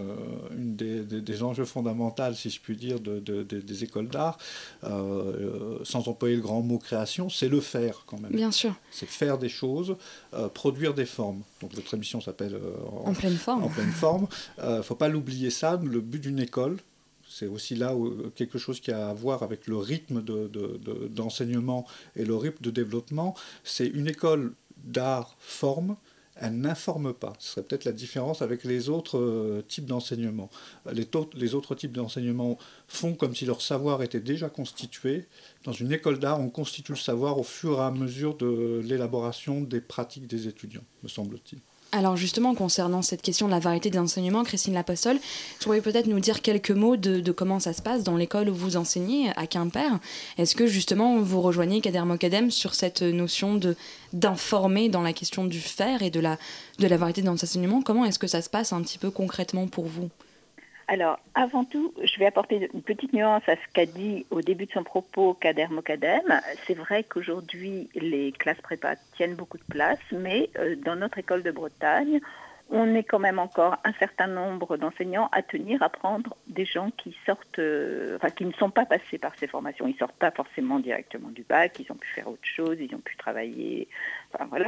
une 0.57 0.75
des, 0.75 1.03
des, 1.03 1.43
enjeux 1.43 1.65
fondamentaux, 1.65 2.33
si 2.33 2.49
je 2.49 2.59
puis 2.59 2.75
dire, 2.75 2.99
de, 2.99 3.19
des 3.43 3.83
écoles 3.83 3.90
école 3.91 4.07
d'art, 4.07 4.37
euh, 4.83 5.77
sans 5.83 6.07
employer 6.07 6.35
le 6.35 6.41
grand 6.41 6.61
mot 6.61 6.77
création, 6.77 7.29
c'est 7.29 7.49
le 7.49 7.59
faire 7.59 8.03
quand 8.05 8.19
même. 8.19 8.31
Bien 8.31 8.51
sûr. 8.51 8.73
C'est 8.89 9.07
faire 9.07 9.37
des 9.37 9.49
choses, 9.49 9.97
euh, 10.33 10.47
produire 10.47 10.93
des 10.93 11.05
formes. 11.05 11.41
Donc 11.61 11.73
votre 11.73 11.93
émission 11.93 12.21
s'appelle 12.21 12.55
euh, 12.55 13.05
en, 13.05 13.13
pleine 13.13 13.35
forme. 13.35 13.63
En 13.63 13.69
pleine 13.69 13.91
forme. 13.91 14.27
Il 14.63 14.77
ne 14.77 14.81
faut 14.81 14.95
pas 14.95 15.09
l'oublier 15.09 15.49
ça. 15.49 15.79
Le 15.83 15.99
but 15.99 16.19
d'une 16.19 16.39
école, 16.39 16.77
c'est 17.27 17.47
aussi 17.47 17.75
là 17.75 17.95
où, 17.95 18.29
quelque 18.35 18.57
chose 18.57 18.79
qui 18.79 18.91
a 18.91 19.09
à 19.09 19.13
voir 19.13 19.43
avec 19.43 19.67
le 19.67 19.77
rythme 19.77 20.23
d'enseignement 21.09 21.85
de, 22.15 22.21
et 22.21 22.25
le 22.25 22.35
rythme 22.35 22.63
de 22.63 22.71
développement. 22.71 23.35
C'est 23.63 23.87
une 23.87 24.07
école 24.07 24.53
d'art 24.83 25.35
forme 25.39 25.95
elle 26.35 26.59
n'informe 26.59 27.13
pas. 27.13 27.33
Ce 27.39 27.51
serait 27.51 27.63
peut-être 27.63 27.85
la 27.85 27.91
différence 27.91 28.41
avec 28.41 28.63
les 28.63 28.89
autres 28.89 29.17
euh, 29.17 29.63
types 29.67 29.85
d'enseignement. 29.85 30.49
Les, 30.91 31.07
les, 31.33 31.55
autres 31.55 31.75
types 31.75 31.91
d'enseignement 31.91 32.57
font 32.87 33.13
comme 33.13 33.35
si 33.35 33.45
leur 33.45 33.61
savoir 33.61 34.01
était 34.03 34.19
déjà 34.19 34.49
constitué. 34.49 35.27
Dans 35.63 35.73
une 35.73 35.91
école 35.91 36.19
d'art, 36.19 36.39
on 36.39 36.49
constitue 36.49 36.93
le 36.93 36.97
savoir 36.97 37.37
au 37.37 37.43
fur 37.43 37.79
et 37.79 37.83
à 37.83 37.91
mesure 37.91 38.35
de 38.35 38.81
l'élaboration 38.83 39.61
des 39.61 39.81
pratiques 39.81 40.27
des 40.27 40.47
étudiants, 40.47 40.83
me 41.03 41.09
semble-t-il. 41.09 41.59
Alors 41.93 42.15
justement, 42.15 42.55
concernant 42.55 43.01
cette 43.01 43.21
question 43.21 43.47
de 43.47 43.51
la 43.51 43.59
variété 43.59 43.89
des 43.89 43.99
enseignements, 43.99 44.43
Christine 44.43 44.73
Lapostole, 44.73 45.17
vous 45.17 45.63
pourriez 45.63 45.81
peut-être 45.81 46.07
nous 46.07 46.21
dire 46.21 46.41
quelques 46.41 46.71
mots 46.71 46.95
de, 46.95 47.31
comment 47.31 47.59
ça 47.59 47.73
se 47.73 47.81
passe 47.81 48.03
dans 48.03 48.15
l'école 48.15 48.47
où 48.47 48.55
vous 48.55 48.77
enseignez 48.77 49.31
à 49.35 49.45
Quimper. 49.45 49.99
Est-ce 50.37 50.55
que 50.55 50.67
justement 50.67 51.19
vous 51.19 51.41
rejoignez 51.41 51.81
Kader 51.81 52.03
Mokadem 52.03 52.49
sur 52.49 52.75
cette 52.75 53.01
notion 53.01 53.55
de 53.55 53.75
d'informer 54.13 54.89
dans 54.89 55.01
la 55.01 55.13
question 55.13 55.45
du 55.45 55.59
faire 55.59 56.01
et 56.01 56.09
de 56.09 56.19
la, 56.19 56.37
de 56.79 56.87
la 56.87 56.97
variété 56.97 57.21
d'enseignements 57.21 57.81
Comment 57.81 58.05
est-ce 58.05 58.19
que 58.19 58.27
ça 58.27 58.41
se 58.41 58.49
passe 58.49 58.73
un 58.73 58.81
petit 58.81 58.97
peu 58.97 59.09
concrètement 59.09 59.67
pour 59.67 59.85
vous? 59.85 60.09
Alors, 60.87 61.19
avant 61.35 61.63
tout, 61.63 61.93
je 62.03 62.19
vais 62.19 62.25
apporter 62.25 62.69
une 62.73 62.81
petite 62.81 63.13
nuance 63.13 63.43
à 63.47 63.55
ce 63.55 63.73
qu'a 63.73 63.85
dit 63.85 64.25
au 64.29 64.41
début 64.41 64.65
de 64.65 64.71
son 64.71 64.83
propos 64.83 65.33
Kader 65.33 65.67
Mokadem. 65.69 66.41
C'est 66.67 66.73
vrai 66.73 67.03
qu'aujourd'hui, 67.03 67.89
les 67.95 68.31
classes 68.33 68.61
prépa 68.61 68.95
tiennent 69.15 69.35
beaucoup 69.35 69.57
de 69.57 69.63
place, 69.69 69.99
mais 70.11 70.49
euh, 70.57 70.75
dans 70.75 70.95
notre 70.95 71.17
école 71.17 71.43
de 71.43 71.51
Bretagne, 71.51 72.19
on 72.71 72.95
est 72.95 73.03
quand 73.03 73.19
même 73.19 73.37
encore 73.37 73.77
un 73.83 73.91
certain 73.93 74.27
nombre 74.27 74.77
d'enseignants 74.77 75.29
à 75.33 75.41
tenir 75.41 75.83
à 75.83 75.89
prendre 75.89 76.37
des 76.47 76.65
gens 76.65 76.89
qui 76.91 77.15
sortent, 77.25 77.59
euh, 77.59 78.15
enfin 78.15 78.29
qui 78.29 78.45
ne 78.45 78.53
sont 78.53 78.69
pas 78.69 78.85
passés 78.85 79.17
par 79.17 79.35
ces 79.37 79.47
formations. 79.47 79.87
Ils 79.87 79.97
sortent 79.97 80.15
pas 80.15 80.31
forcément 80.31 80.79
directement 80.79 81.29
du 81.29 81.43
bac, 81.43 81.79
ils 81.79 81.91
ont 81.91 81.95
pu 81.95 82.07
faire 82.07 82.27
autre 82.27 82.45
chose, 82.45 82.77
ils 82.79 82.95
ont 82.95 82.99
pu 82.99 83.17
travailler. 83.17 83.89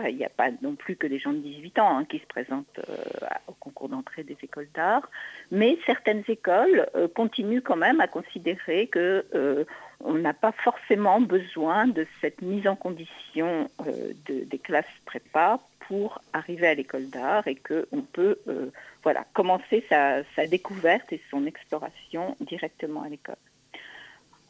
Il 0.10 0.16
n'y 0.18 0.26
a 0.26 0.30
pas 0.30 0.50
non 0.62 0.76
plus 0.76 0.98
que 0.98 1.08
des 1.08 1.18
gens 1.18 1.32
de 1.32 1.38
18 1.38 1.80
ans 1.80 1.98
hein, 1.98 2.06
qui 2.06 2.20
se 2.20 2.26
présentent 2.26 2.80
euh, 2.80 3.28
au 3.48 3.54
concours 3.54 3.88
d'entrée 3.88 4.24
des 4.24 4.38
écoles 4.44 4.68
d'art, 4.74 5.10
mais 5.52 5.78
certaines 5.86 6.24
écoles 6.28 6.88
euh, 6.96 7.08
continuent 7.08 7.62
quand 7.62 7.78
même 7.78 8.02
à 8.02 8.08
considérer 8.08 8.88
que 8.88 9.26
on 10.06 10.16
n'a 10.16 10.34
pas 10.34 10.52
forcément 10.52 11.22
besoin 11.22 11.88
de 11.88 12.06
cette 12.20 12.42
mise 12.42 12.68
en 12.68 12.76
condition 12.76 13.70
de, 14.28 14.44
des 14.44 14.60
classes 14.60 14.86
prépa 15.06 15.60
pour 15.88 16.22
arriver 16.34 16.68
à 16.68 16.74
l'école 16.74 17.10
d'art 17.10 17.48
et 17.48 17.56
qu'on 17.56 18.02
peut 18.02 18.38
euh, 18.48 18.72
voilà, 19.04 19.26
commencer 19.34 19.84
sa, 19.90 20.24
découverte 20.48 21.12
et 21.12 21.22
son 21.30 21.46
exploration 21.46 22.36
directement 22.42 23.04
à 23.04 23.10
l'école. 23.10 23.36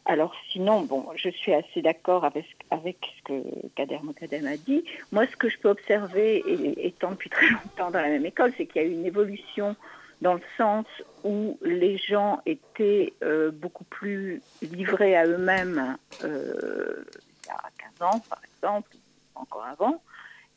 Alors 0.06 0.36
sinon, 0.52 0.82
bon, 0.82 1.08
je 1.16 1.30
suis 1.30 1.54
assez 1.54 1.82
d'accord 1.82 2.26
avec, 2.26 2.46
avec 2.72 2.98
ce 3.18 3.24
que 3.24 3.68
Kader 3.76 4.00
Mokadem 4.04 4.46
a 4.48 4.58
dit. 4.58 4.84
Moi, 5.14 5.26
ce 5.28 5.38
que 5.38 5.48
je 5.48 5.58
peux 5.58 5.70
observer, 5.70 6.44
étant 6.78 7.12
depuis 7.12 7.30
très 7.30 7.50
longtemps 7.50 7.90
dans 7.90 8.02
la 8.02 8.10
même 8.10 8.26
école, 8.26 8.52
c'est 8.58 8.66
qu'il 8.66 8.82
y 8.82 8.86
a 8.86 8.88
eu 8.88 8.92
une 8.92 9.06
évolution 9.06 9.78
dans 10.22 10.34
le 10.34 10.42
sens 10.58 10.86
où 11.24 11.58
les 11.62 11.98
gens 11.98 12.42
étaient 12.46 13.14
euh, 13.24 13.52
beaucoup 13.52 13.84
plus 13.86 14.42
livrés 14.62 15.16
à 15.16 15.26
eux-mêmes 15.26 15.98
euh, 16.24 17.06
il 17.44 17.48
y 17.48 17.52
a 17.52 17.62
15 18.00 18.08
ans, 18.08 18.20
par 18.30 18.42
exemple, 18.56 18.90
encore 19.36 19.66
avant, 19.66 20.02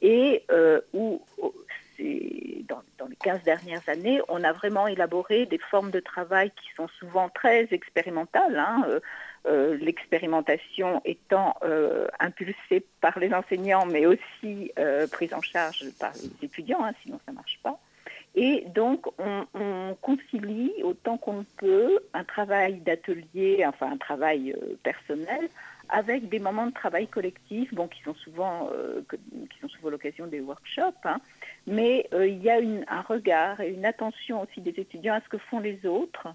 et 0.03 0.45
euh, 0.51 0.81
où 0.93 1.23
dans, 1.99 3.07
les 3.09 3.17
15 3.17 3.43
dernières 3.45 3.89
années, 3.89 4.21
on 4.29 4.45
a 4.45 4.53
vraiment 4.53 4.87
élaboré 4.87 5.47
des 5.47 5.59
formes 5.59 5.91
de 5.91 6.01
travail 6.01 6.51
qui 6.51 6.69
sont 6.77 6.89
souvent 6.89 7.29
très 7.31 7.69
expérimentales. 7.71 8.59
Hein, 8.59 8.85
euh, 8.89 9.01
euh, 9.47 9.79
l'expérimentation 9.81 11.01
étant 11.05 11.55
impulsée 12.19 12.85
par 13.01 13.19
les 13.19 13.33
enseignants, 13.33 13.87
mais 13.87 14.05
aussi 14.05 14.73
prise 15.13 15.33
en 15.33 15.41
charge 15.41 15.85
par 16.01 16.13
les 16.15 16.47
étudiants, 16.47 16.85
hein, 16.85 16.93
sinon 17.03 17.21
ça 17.25 17.31
ne 17.31 17.37
marche 17.37 17.61
pas. 17.63 17.79
Et 18.35 18.67
donc, 18.75 19.07
on, 19.19 19.47
on 19.55 19.97
concilie 20.03 20.73
autant 20.83 21.17
qu'on 21.17 21.47
peut 21.59 22.01
un 22.13 22.25
travail 22.25 22.81
d'atelier, 22.81 23.65
enfin 23.67 23.93
un 23.93 23.97
travail 23.97 24.55
personnel, 24.83 25.49
avec 25.89 26.29
des 26.29 26.39
moments 26.39 26.67
de 26.67 26.73
travail 26.73 27.07
collectif, 27.07 27.73
bon, 27.75 27.89
qui 27.89 28.03
sont 28.03 28.15
souvent, 28.15 28.71
euh, 28.73 29.03
souvent 29.69 29.91
l'occasion 29.91 30.27
des 30.27 30.41
workshops, 30.41 31.05
hein. 31.05 31.21
mais 31.67 32.09
euh, 32.13 32.27
il 32.27 32.43
y 32.43 32.51
a 32.51 32.59
un 32.89 33.01
regard 33.03 33.61
et 33.61 33.71
une 33.71 33.85
attention 33.85 34.43
aussi 34.43 34.61
des 34.61 34.79
étudiants 34.81 35.15
à 35.15 35.21
ce 35.21 35.29
que 35.29 35.39
font 35.39 35.61
les 35.61 35.85
autres, 35.87 36.29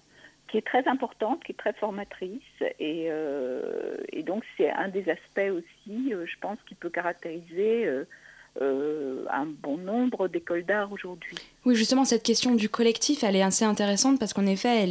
qui 0.48 0.58
est 0.58 0.66
très 0.66 0.86
importante, 0.86 1.42
qui 1.44 1.52
est 1.52 1.56
très 1.56 1.72
formatrice, 1.72 2.42
euh, 2.80 3.96
et 4.12 4.22
donc 4.22 4.44
c'est 4.56 4.70
un 4.70 4.88
des 4.88 5.08
aspects 5.08 5.50
aussi, 5.50 6.12
je 6.12 6.38
pense, 6.40 6.58
qui 6.66 6.74
peut 6.74 6.90
caractériser 6.90 8.04
euh, 8.60 9.24
un 9.32 9.46
bon 9.46 9.78
nombre 9.78 10.28
d'écoles 10.28 10.66
d'art 10.66 10.92
aujourd'hui. 10.92 11.38
Oui, 11.64 11.74
justement, 11.74 12.04
cette 12.04 12.22
question 12.22 12.54
du 12.54 12.68
collectif, 12.68 13.24
elle 13.24 13.34
est 13.34 13.42
assez 13.42 13.64
intéressante 13.64 14.18
parce 14.18 14.34
qu'en 14.34 14.44
effet, 14.44 14.86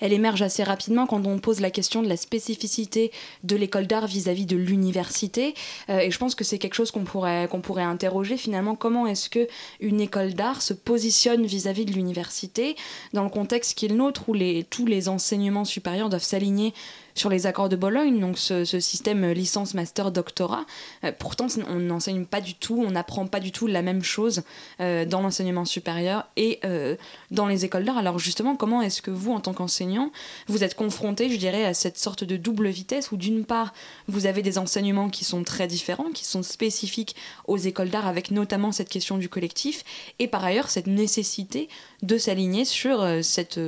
elle, 0.00 0.12
émerge 0.12 0.42
assez 0.42 0.64
rapidement 0.64 1.06
quand 1.06 1.24
on 1.24 1.38
pose 1.38 1.60
la 1.60 1.70
question 1.70 2.02
de 2.02 2.08
la 2.08 2.16
spécificité 2.16 3.12
de 3.44 3.54
l'école 3.54 3.86
d'art 3.86 4.08
vis-à-vis 4.08 4.44
de 4.44 4.56
l'université. 4.56 5.54
Euh, 5.88 6.00
et 6.00 6.10
je 6.10 6.18
pense 6.18 6.34
que 6.34 6.42
c'est 6.42 6.58
quelque 6.58 6.74
chose 6.74 6.90
qu'on 6.90 7.04
pourrait, 7.04 7.48
interroger 7.82 8.36
finalement. 8.36 8.74
Comment 8.74 9.06
est-ce 9.06 9.30
que 9.30 9.46
une 9.80 10.00
école 10.00 10.34
d'art 10.34 10.60
se 10.60 10.74
positionne 10.74 11.46
vis-à-vis 11.46 11.84
de 11.84 11.92
l'université 11.92 12.74
dans 13.12 13.22
le 13.22 13.30
contexte 13.30 13.78
qui 13.78 13.86
est 13.86 13.90
le 13.90 13.94
nôtre 13.94 14.28
où 14.28 14.36
tous 14.68 14.86
les 14.86 15.08
enseignements 15.08 15.64
supérieurs 15.64 16.08
doivent 16.08 16.22
s'aligner 16.22 16.74
sur 17.16 17.30
les 17.30 17.46
accords 17.46 17.68
de 17.68 17.76
Bologne, 17.76 18.20
donc 18.20 18.38
ce, 18.38 18.64
système 18.64 19.32
licence, 19.32 19.74
master, 19.74 20.12
doctorat. 20.12 20.66
Euh, 21.02 21.12
pourtant, 21.18 21.46
on 21.68 21.76
n'enseigne 21.76 22.26
pas 22.26 22.42
du 22.42 22.54
tout, 22.54 22.84
on 22.86 22.90
n'apprend 22.90 23.26
pas 23.26 23.40
du 23.40 23.52
tout 23.52 23.66
la 23.66 23.82
même 23.82 24.04
chose 24.04 24.42
euh, 24.80 25.06
dans 25.06 25.22
l'enseignement 25.22 25.64
supérieur 25.64 26.26
et 26.36 26.60
euh, 26.64 26.94
dans 27.30 27.46
les 27.46 27.64
écoles 27.64 27.84
d'art. 27.84 27.96
Alors 27.96 28.18
justement, 28.18 28.54
comment 28.54 28.82
est-ce 28.82 29.00
que 29.00 29.10
vous, 29.10 29.32
en 29.32 29.40
tant 29.40 29.54
qu'enseignant, 29.54 30.12
vous 30.46 30.62
êtes 30.62 30.74
confronté, 30.74 31.30
je 31.30 31.38
dirais, 31.38 31.64
à 31.64 31.72
cette 31.72 31.98
sorte 31.98 32.22
de 32.22 32.36
double 32.36 32.68
vitesse 32.68 33.10
où 33.12 33.16
d'une 33.16 33.44
part, 33.44 33.72
vous 34.08 34.26
avez 34.26 34.42
des 34.42 34.58
enseignements 34.58 35.08
qui 35.08 35.24
sont 35.24 35.42
très 35.42 35.66
différents, 35.66 36.10
qui 36.12 36.26
sont 36.26 36.42
spécifiques 36.42 37.16
aux 37.46 37.56
écoles 37.56 37.88
d'art, 37.88 38.06
avec 38.06 38.30
notamment 38.30 38.72
cette 38.72 38.90
question 38.90 39.16
du 39.16 39.30
collectif, 39.30 39.84
et 40.18 40.28
par 40.28 40.44
ailleurs 40.44 40.68
cette 40.68 40.86
nécessité 40.86 41.70
de 42.02 42.18
s'aligner 42.18 42.66
sur 42.66 43.06
cette, 43.22 43.58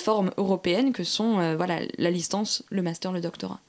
forme 0.00 0.32
européenne 0.36 0.92
que 0.92 1.04
sont 1.04 1.54
voilà, 1.56 1.80
la 1.98 2.10
licence, 2.10 2.64
le 2.72 2.82
master, 2.82 3.12
le 3.12 3.20
doctorat. 3.20 3.60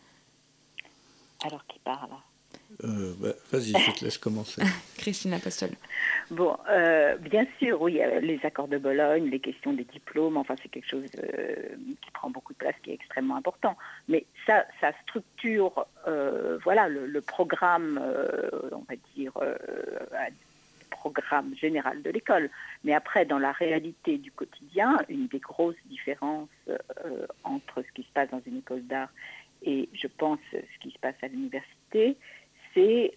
Alors 1.45 1.65
qui 1.67 1.79
parle? 1.79 2.09
Euh, 2.83 3.13
bah, 3.19 3.29
Vas-y, 3.51 3.71
je 3.71 3.99
te 3.99 4.05
laisse 4.05 4.17
commencer. 4.17 4.61
Christine 4.97 5.33
Apostol. 5.33 5.69
Bon, 6.31 6.57
euh, 6.69 7.17
bien 7.17 7.45
sûr, 7.59 7.81
oui, 7.81 7.99
les 8.21 8.39
accords 8.43 8.67
de 8.67 8.77
Bologne, 8.77 9.29
les 9.29 9.39
questions 9.39 9.73
des 9.73 9.83
diplômes, 9.83 10.37
enfin, 10.37 10.55
c'est 10.61 10.69
quelque 10.69 10.89
chose 10.89 11.03
euh, 11.17 11.75
qui 12.01 12.11
prend 12.11 12.29
beaucoup 12.29 12.53
de 12.53 12.57
place, 12.57 12.75
qui 12.81 12.91
est 12.91 12.95
extrêmement 12.95 13.35
important. 13.35 13.77
Mais 14.07 14.25
ça, 14.47 14.65
ça 14.81 14.91
structure, 15.03 15.85
voilà, 16.63 16.87
le, 16.87 17.21
programme, 17.21 18.01
on 18.71 18.83
va 18.89 18.95
dire, 19.15 19.33
programme 20.93 21.55
général 21.55 22.01
de 22.01 22.09
l'école. 22.09 22.49
Mais 22.83 22.93
après, 22.93 23.25
dans 23.25 23.39
la 23.39 23.51
réalité 23.51 24.17
du 24.17 24.31
quotidien, 24.31 24.97
une 25.09 25.27
des 25.27 25.39
grosses 25.39 25.83
différences 25.85 26.49
euh, 26.69 27.27
entre 27.43 27.81
ce 27.81 27.91
qui 27.93 28.03
se 28.03 28.11
passe 28.13 28.29
dans 28.29 28.41
une 28.45 28.59
école 28.59 28.83
d'art 28.83 29.09
et, 29.65 29.89
je 29.93 30.07
pense, 30.07 30.39
ce 30.51 30.79
qui 30.81 30.91
se 30.91 30.99
passe 30.99 31.15
à 31.21 31.27
l'université, 31.27 32.17
c'est 32.73 33.13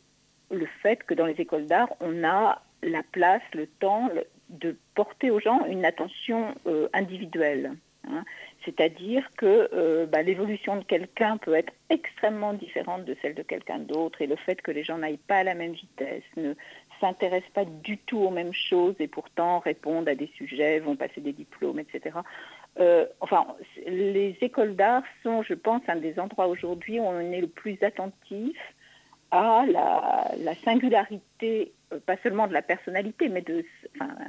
le 0.50 0.66
fait 0.82 1.02
que 1.04 1.14
dans 1.14 1.26
les 1.26 1.40
écoles 1.40 1.66
d'art, 1.66 1.88
on 2.00 2.24
a 2.24 2.62
la 2.82 3.02
place, 3.02 3.42
le 3.52 3.66
temps 3.66 4.08
de 4.48 4.76
porter 4.94 5.30
aux 5.30 5.40
gens 5.40 5.64
une 5.66 5.84
attention 5.84 6.54
euh, 6.66 6.88
individuelle. 6.92 7.72
Hein. 8.08 8.24
C'est-à-dire 8.64 9.28
que 9.36 9.68
euh, 9.72 10.06
bah, 10.06 10.22
l'évolution 10.22 10.76
de 10.76 10.84
quelqu'un 10.84 11.36
peut 11.38 11.54
être 11.54 11.72
extrêmement 11.90 12.52
différente 12.52 13.04
de 13.04 13.16
celle 13.22 13.34
de 13.34 13.42
quelqu'un 13.42 13.78
d'autre 13.78 14.22
et 14.22 14.26
le 14.26 14.36
fait 14.36 14.60
que 14.62 14.70
les 14.70 14.84
gens 14.84 14.98
n'aillent 14.98 15.16
pas 15.16 15.38
à 15.38 15.44
la 15.44 15.54
même 15.54 15.72
vitesse, 15.72 16.22
ne 16.36 16.54
s'intéressent 17.00 17.52
pas 17.52 17.64
du 17.64 17.98
tout 17.98 18.18
aux 18.18 18.30
mêmes 18.30 18.52
choses 18.52 18.94
et 18.98 19.08
pourtant 19.08 19.58
répondent 19.60 20.08
à 20.08 20.14
des 20.14 20.30
sujets, 20.36 20.80
vont 20.80 20.96
passer 20.96 21.20
des 21.20 21.32
diplômes, 21.32 21.78
etc. 21.78 22.18
Euh, 22.78 23.06
enfin, 23.20 23.46
les 23.86 24.36
écoles 24.40 24.76
d'art 24.76 25.02
sont, 25.22 25.42
je 25.42 25.54
pense, 25.54 25.82
un 25.88 25.96
des 25.96 26.18
endroits 26.18 26.48
aujourd'hui 26.48 27.00
où 27.00 27.04
on 27.04 27.20
est 27.32 27.40
le 27.40 27.48
plus 27.48 27.82
attentif 27.82 28.58
à 29.30 29.64
la, 29.66 30.54
singularité, 30.64 31.72
euh, 31.92 31.98
pas 32.04 32.16
seulement 32.22 32.46
de 32.46 32.52
la 32.52 32.62
personnalité, 32.62 33.28
mais 33.28 33.42
de, 33.42 33.64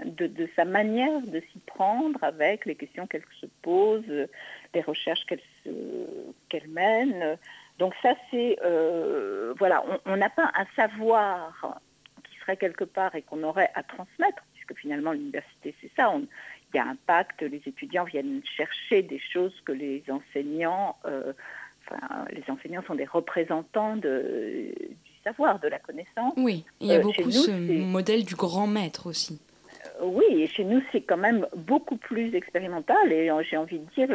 de, 0.05 0.50
sa 0.55 0.65
manière 0.65 1.21
de 1.21 1.39
s'y 1.51 1.59
prendre 1.59 2.24
avec 2.24 2.65
les 2.65 2.75
questions 2.75 3.05
qu'elle 3.05 3.24
se 3.39 3.45
pose, 3.62 4.03
les 4.74 4.81
recherches 4.81 5.25
qu'elle 5.25 6.67
mène. 6.69 7.38
Donc 7.79 7.93
ça, 8.01 8.15
c'est... 8.31 8.57
Euh, 8.63 9.53
voilà, 9.59 9.83
on 10.05 10.17
n'a 10.17 10.29
pas 10.29 10.51
un 10.55 10.65
savoir 10.75 11.79
quelque 12.56 12.84
part 12.84 13.16
et 13.16 13.22
qu'on 13.22 13.44
aurait 13.44 13.70
à 13.75 13.84
transmettre, 13.84 14.44
puisque 14.54 14.75
finalement 14.80 15.12
l'université 15.12 15.75
c'est 15.82 15.92
ça, 15.96 16.12
il 16.74 16.77
y 16.77 16.80
a 16.80 16.86
un 16.86 16.98
pacte, 17.06 17.42
les 17.42 17.62
étudiants 17.66 18.04
viennent 18.04 18.42
chercher 18.44 19.01
des 19.01 19.20
choses 19.20 19.54
que 19.66 19.72
les 19.72 20.04
enseignants, 20.10 20.98
euh, 21.06 21.34
enfin, 21.86 22.25
les 22.32 22.44
enseignants 22.50 22.84
sont 22.86 22.96
des 22.96 23.06
représentants 23.06 23.96
de, 23.96 24.74
du 24.77 25.13
savoir, 25.24 25.60
de 25.60 25.68
la 25.68 25.80
connaissance. 25.80 26.34
Oui, 26.36 26.66
il 26.82 26.88
y 26.88 26.92
a 26.92 26.96
euh, 26.96 27.01
beaucoup 27.01 27.32
ce 27.32 27.51
modèle 27.51 28.25
du 28.25 28.36
grand 28.36 28.68
maître 28.68 29.08
aussi. 29.08 29.39
Euh, 30.01 30.06
oui, 30.06 30.25
et 30.30 30.48
chez 30.48 30.66
nous, 30.66 30.82
c'est 30.92 31.01
quand 31.01 31.18
même 31.18 31.48
beaucoup 31.56 31.98
plus 31.98 32.36
expérimental 32.36 33.12
et 33.13 33.32
j'ai 33.50 33.58
envie 33.58 33.80
de 33.80 33.89
dire, 33.96 34.10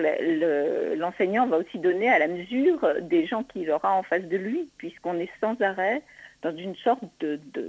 l'enseignant 0.99 1.47
va 1.47 1.59
aussi 1.59 1.79
donner 1.79 2.11
à 2.11 2.19
la 2.19 2.29
mesure 2.29 2.87
des 3.01 3.27
gens 3.27 3.45
qu'il 3.45 3.71
aura 3.71 3.95
en 3.95 4.03
face 4.03 4.25
de 4.25 4.37
lui, 4.37 4.69
puisqu'on 4.77 5.19
est 5.19 5.31
sans 5.41 5.59
arrêt 5.63 6.03
dans 6.43 6.57
une 6.57 6.75
sorte 6.77 7.03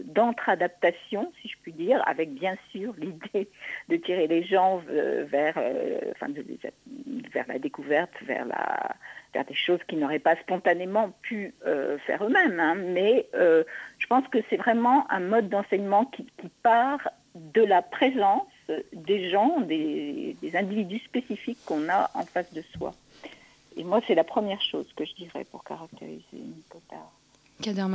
d'entre-adaptation, 0.07 1.31
si 1.41 1.47
je 1.47 1.55
puis 1.61 1.73
dire, 1.73 2.01
avec 2.07 2.33
bien 2.33 2.55
sûr 2.71 2.93
l'idée 2.97 3.47
de 3.89 3.95
tirer 3.97 4.27
les 4.27 4.43
gens 4.43 4.81
vers, 4.87 5.53
euh, 5.57 6.11
enfin, 6.11 6.27
vers 7.31 7.47
la 7.47 7.59
découverte, 7.59 8.11
vers, 8.23 8.45
la, 8.45 8.95
vers 9.33 9.45
des 9.45 9.53
choses 9.53 9.79
qu'ils 9.87 9.99
n'auraient 9.99 10.19
pas 10.19 10.35
spontanément 10.37 11.11
pu 11.21 11.53
euh, 11.65 11.97
faire 11.99 12.23
eux-mêmes. 12.23 12.59
Hein. 12.59 12.75
Mais 12.75 13.27
euh, 13.35 13.63
je 13.99 14.07
pense 14.07 14.27
que 14.27 14.39
c'est 14.49 14.57
vraiment 14.57 15.09
un 15.11 15.19
mode 15.19 15.49
d'enseignement 15.49 16.05
qui, 16.05 16.27
part 16.63 17.07
de 17.35 17.63
la 17.63 17.81
présence 17.81 18.47
des 18.93 19.29
gens, 19.29 19.59
des, 19.61 20.35
des 20.41 20.55
individus 20.55 20.99
spécifiques 20.99 21.59
qu'on 21.65 21.89
a 21.89 22.09
en 22.13 22.25
face 22.25 22.53
de 22.53 22.61
soi. 22.77 22.93
Et 23.75 23.83
moi, 23.83 24.01
c'est 24.07 24.15
la 24.15 24.23
première 24.23 24.61
chose 24.61 24.91
que 24.95 25.03
je 25.05 25.13
dirais 25.15 25.45
pour 25.45 25.63
caractériser 25.63 26.23
une 26.33 26.61
Kader 27.61 27.85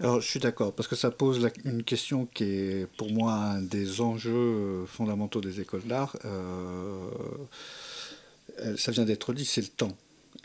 Alors, 0.00 0.20
je 0.20 0.28
suis 0.28 0.40
d'accord, 0.40 0.72
parce 0.72 0.88
que 0.88 0.94
ça 0.94 1.10
pose 1.10 1.48
une 1.64 1.82
question 1.82 2.26
qui 2.26 2.44
est 2.44 2.86
pour 2.96 3.10
moi 3.10 3.32
un 3.34 3.62
des 3.62 4.00
enjeux 4.00 4.84
fondamentaux 4.86 5.40
des 5.40 5.60
écoles 5.60 5.82
d'art. 5.86 6.16
ça 8.76 8.92
vient 8.92 9.04
d'être 9.04 9.32
dit, 9.32 9.44
c'est 9.44 9.62
le 9.62 9.68
temps. 9.68 9.96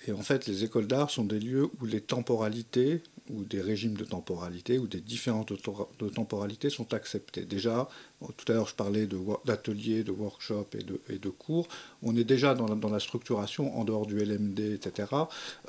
Et 0.08 0.12
en 0.12 0.22
fait, 0.22 0.48
les 0.48 0.64
écoles 0.64 0.88
d'art 0.88 1.10
sont 1.10 1.26
des 1.26 1.40
lieux 1.40 1.70
où 1.82 1.86
les 1.86 2.02
temporalités, 2.02 3.02
ou 3.30 3.44
des 3.44 3.62
régimes 3.62 3.96
de 3.96 4.06
temporalité, 4.06 4.78
ou 4.80 4.88
des 4.88 5.02
différentes 5.02 5.54
de 6.00 6.10
temporalité 6.10 6.70
sont 6.70 6.94
acceptés. 6.94 7.46
Déjà, 7.46 7.88
tout 8.20 8.52
à 8.52 8.56
l'heure, 8.56 8.68
je 8.68 8.74
parlais 8.74 9.08
d'ateliers, 9.46 10.04
de, 10.04 10.12
workshops 10.12 10.74
et 10.74 10.84
de, 10.84 11.00
et 11.10 11.20
de, 11.20 11.30
cours. 11.30 11.68
On 12.02 12.16
est 12.16 12.24
déjà 12.24 12.56
dans 12.56 12.66
la, 12.66 12.74
dans 12.74 12.90
la, 12.90 13.00
structuration, 13.00 13.78
en 13.78 13.84
dehors 13.84 14.08
du 14.08 14.18
LMD, 14.18 14.60
etc., 14.60 15.10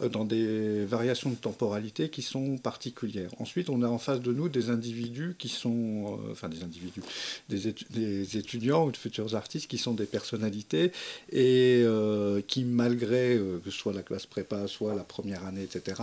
euh, 0.00 0.08
dans 0.08 0.24
des 0.24 0.86
variations 0.86 1.28
de 1.28 1.36
temporalité 1.36 2.08
qui 2.08 2.22
sont 2.22 2.56
particulières. 2.56 3.30
Ensuite, 3.38 3.68
on 3.68 3.82
a 3.82 3.88
en 3.88 3.98
face 3.98 4.20
de 4.20 4.32
nous 4.32 4.48
des 4.48 4.70
individus 4.70 5.36
qui 5.38 5.48
sont, 5.48 6.18
euh, 6.24 6.32
enfin 6.32 6.48
des 6.48 6.62
individus, 6.62 7.02
des, 7.50 7.74
des, 7.90 8.38
étudiants 8.38 8.86
ou 8.86 8.92
de 8.92 8.96
futurs 8.96 9.34
artistes 9.34 9.68
qui 9.68 9.76
sont 9.76 9.92
des 9.92 10.06
personnalités 10.06 10.92
et 11.30 11.82
euh, 11.84 12.40
qui, 12.46 12.64
malgré 12.64 13.38
que 13.62 13.70
ce 13.70 13.78
soit 13.78 13.92
la 13.92 14.02
classe 14.02 14.24
prépa, 14.24 14.66
soit 14.68 14.94
la 14.94 15.04
première 15.04 15.44
année, 15.44 15.62
etc., 15.62 16.00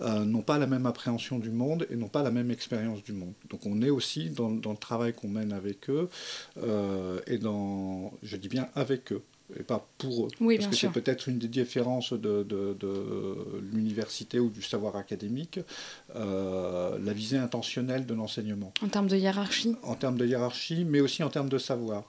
n'ont 0.00 0.42
pas 0.42 0.58
la 0.58 0.66
même 0.66 0.86
appréhension 0.88 1.38
du 1.38 1.50
monde 1.50 1.86
et 1.90 1.96
n'ont 1.96 2.08
pas 2.08 2.22
la 2.22 2.30
même 2.30 2.50
expérience 2.50 3.02
du 3.02 3.12
monde. 3.12 3.32
Donc 3.50 3.66
on 3.66 3.80
est 3.82 3.90
aussi 3.90 4.30
dans, 4.30 4.50
dans 4.50 4.72
le 4.72 4.76
travail 4.76 5.12
qu'on 5.12 5.28
mène 5.28 5.52
avec 5.52 5.88
eux, 5.90 6.08
euh, 6.62 7.20
et 7.26 7.38
dans, 7.38 8.12
je 8.22 8.36
dis 8.36 8.48
bien 8.48 8.68
avec 8.74 9.12
eux, 9.12 9.22
et 9.58 9.62
pas 9.62 9.86
pour 9.98 10.26
eux. 10.26 10.30
Oui, 10.40 10.56
Parce 10.56 10.68
que 10.68 10.76
c'est 10.76 10.90
peut-être 10.90 11.28
une 11.28 11.38
des 11.38 11.48
différences 11.48 12.12
de, 12.12 12.42
de, 12.42 12.76
l'université 13.72 14.40
ou 14.40 14.50
du 14.50 14.62
savoir 14.62 14.96
académique, 14.96 15.60
euh, 16.16 16.98
la 17.02 17.12
visée 17.12 17.38
intentionnelle 17.38 18.06
de 18.06 18.14
l'enseignement. 18.14 18.72
En 18.82 18.88
termes 18.88 19.08
de 19.08 19.16
hiérarchie 19.16 19.76
En 19.82 19.94
termes 19.94 20.18
de 20.18 20.26
hiérarchie, 20.26 20.84
mais 20.84 21.00
aussi 21.00 21.22
en 21.22 21.30
termes 21.30 21.48
de 21.48 21.58
savoir. 21.58 22.04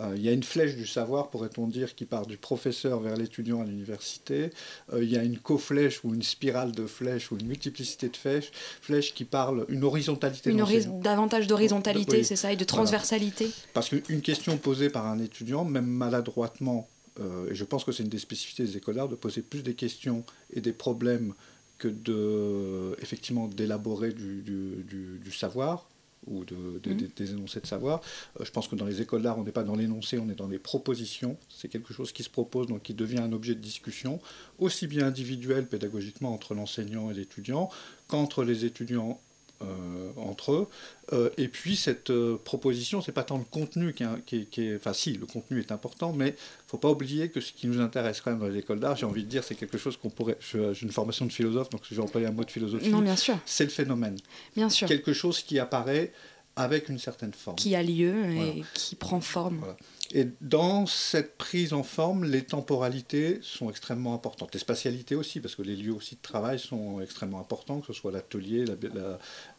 Euh, 0.00 0.14
il 0.16 0.22
y 0.22 0.28
a 0.28 0.32
une 0.32 0.42
flèche 0.42 0.76
du 0.76 0.86
savoir, 0.86 1.28
pourrait-on 1.28 1.66
dire, 1.66 1.94
qui 1.94 2.04
part 2.04 2.26
du 2.26 2.36
professeur 2.36 3.00
vers 3.00 3.16
l'étudiant 3.16 3.62
à 3.62 3.64
l'université. 3.64 4.50
Euh, 4.92 5.02
il 5.02 5.10
y 5.10 5.16
a 5.16 5.22
une 5.22 5.38
co-flèche 5.38 6.04
ou 6.04 6.14
une 6.14 6.22
spirale 6.22 6.72
de 6.72 6.86
flèches 6.86 7.32
ou 7.32 7.36
une 7.38 7.46
multiplicité 7.46 8.08
de 8.08 8.16
flèches, 8.16 8.50
flèches 8.80 9.14
qui 9.14 9.24
parlent 9.24 9.64
une 9.68 9.84
horizontalité. 9.84 10.50
Une 10.50 11.00
davantage 11.00 11.46
d'horizontalité, 11.46 12.22
c'est 12.22 12.36
ça, 12.36 12.52
et 12.52 12.56
de 12.56 12.64
transversalité. 12.64 13.50
Parce 13.74 13.88
qu'une 13.88 14.20
question 14.20 14.56
posée 14.56 14.90
par 14.90 15.06
un 15.06 15.18
étudiant, 15.18 15.64
même 15.64 15.86
maladroitement, 15.86 16.88
euh, 17.20 17.50
et 17.50 17.54
je 17.54 17.64
pense 17.64 17.84
que 17.84 17.92
c'est 17.92 18.04
une 18.04 18.08
des 18.08 18.18
spécificités 18.18 18.64
des 18.64 18.76
écoles 18.76 18.96
d'art, 18.96 19.08
de 19.08 19.16
poser 19.16 19.42
plus 19.42 19.62
des 19.62 19.74
questions 19.74 20.24
et 20.52 20.60
des 20.60 20.72
problèmes 20.72 21.34
que 21.78 21.88
de 21.88 22.96
effectivement 23.00 23.46
d'élaborer 23.46 24.12
du, 24.12 24.42
du 24.42 25.32
savoir 25.32 25.86
ou 26.26 26.44
de, 26.44 26.54
mm. 26.54 27.08
des 27.16 27.30
énoncés 27.30 27.60
de 27.60 27.66
savoir. 27.66 28.00
Euh, 28.40 28.44
je 28.44 28.50
pense 28.50 28.68
que 28.68 28.76
dans 28.76 28.86
les 28.86 29.00
écoles 29.00 29.22
d'art, 29.22 29.38
on 29.38 29.44
n'est 29.44 29.52
pas 29.52 29.64
dans 29.64 29.76
l'énoncé, 29.76 30.18
on 30.18 30.28
est 30.28 30.34
dans 30.34 30.48
les 30.48 30.58
propositions. 30.58 31.36
C'est 31.48 31.68
quelque 31.68 31.92
chose 31.92 32.12
qui 32.12 32.22
se 32.22 32.30
propose, 32.30 32.66
donc 32.66 32.82
qui 32.82 32.94
devient 32.94 33.18
un 33.18 33.32
objet 33.32 33.54
de 33.54 33.60
discussion, 33.60 34.20
aussi 34.58 34.86
bien 34.86 35.06
individuel 35.06 35.66
pédagogiquement 35.66 36.32
entre 36.32 36.54
l'enseignant 36.54 37.10
et 37.10 37.14
l'étudiant, 37.14 37.70
qu'entre 38.06 38.44
les 38.44 38.64
étudiants 38.64 39.20
euh, 39.62 40.10
entre 40.16 40.52
eux. 40.52 40.68
Euh, 41.12 41.30
et 41.36 41.48
puis 41.48 41.74
cette 41.74 42.10
euh, 42.10 42.36
proposition, 42.36 43.00
c'est 43.00 43.12
pas 43.12 43.24
tant 43.24 43.38
le 43.38 43.44
contenu 43.44 43.92
qui 43.92 44.04
est, 44.04 44.76
Enfin 44.76 44.92
si, 44.92 45.14
le 45.14 45.26
contenu 45.26 45.58
est 45.58 45.72
important, 45.72 46.12
mais 46.12 46.28
il 46.28 46.32
ne 46.32 46.68
faut 46.68 46.78
pas 46.78 46.90
oublier 46.90 47.28
que 47.28 47.40
ce 47.40 47.52
qui 47.52 47.66
nous 47.66 47.80
intéresse 47.80 48.20
quand 48.20 48.30
même 48.30 48.38
dans 48.38 48.46
les 48.46 48.58
écoles 48.58 48.78
d'art, 48.78 48.94
j'ai 48.94 49.06
envie 49.06 49.24
de 49.24 49.28
dire, 49.28 49.42
c'est 49.42 49.56
quelque 49.56 49.78
chose 49.78 49.96
qu'on 49.96 50.10
pourrait... 50.10 50.38
J'ai 50.52 50.82
une 50.82 50.92
formation 50.92 51.26
de 51.26 51.32
philosophe, 51.32 51.70
donc 51.70 51.80
je 51.90 51.94
vais 51.94 52.02
employer 52.02 52.28
un 52.28 52.32
mot 52.32 52.44
de 52.44 52.50
philosophie. 52.50 52.88
Non, 52.88 53.00
bien 53.00 53.16
sûr. 53.16 53.36
C'est 53.46 53.64
le 53.64 53.70
phénomène. 53.70 54.16
Bien 54.54 54.70
sûr. 54.70 54.86
Quelque 54.86 55.12
chose 55.12 55.42
qui 55.42 55.58
apparaît 55.58 56.12
avec 56.58 56.88
une 56.88 56.98
certaine 56.98 57.32
forme. 57.32 57.56
Qui 57.56 57.76
a 57.76 57.82
lieu 57.82 58.30
et 58.32 58.64
qui 58.74 58.96
prend 58.96 59.20
forme. 59.20 59.64
Et 60.12 60.26
dans 60.40 60.86
cette 60.86 61.36
prise 61.36 61.72
en 61.72 61.82
forme, 61.82 62.24
les 62.24 62.42
temporalités 62.42 63.38
sont 63.42 63.70
extrêmement 63.70 64.14
importantes. 64.14 64.54
Les 64.54 64.58
spatialités 64.58 65.14
aussi, 65.14 65.38
parce 65.38 65.54
que 65.54 65.62
les 65.62 65.76
lieux 65.76 65.92
aussi 65.92 66.16
de 66.16 66.22
travail 66.22 66.58
sont 66.58 67.00
extrêmement 67.00 67.40
importants, 67.40 67.80
que 67.80 67.86
ce 67.86 67.92
soit 67.92 68.10
l'atelier, 68.10 68.64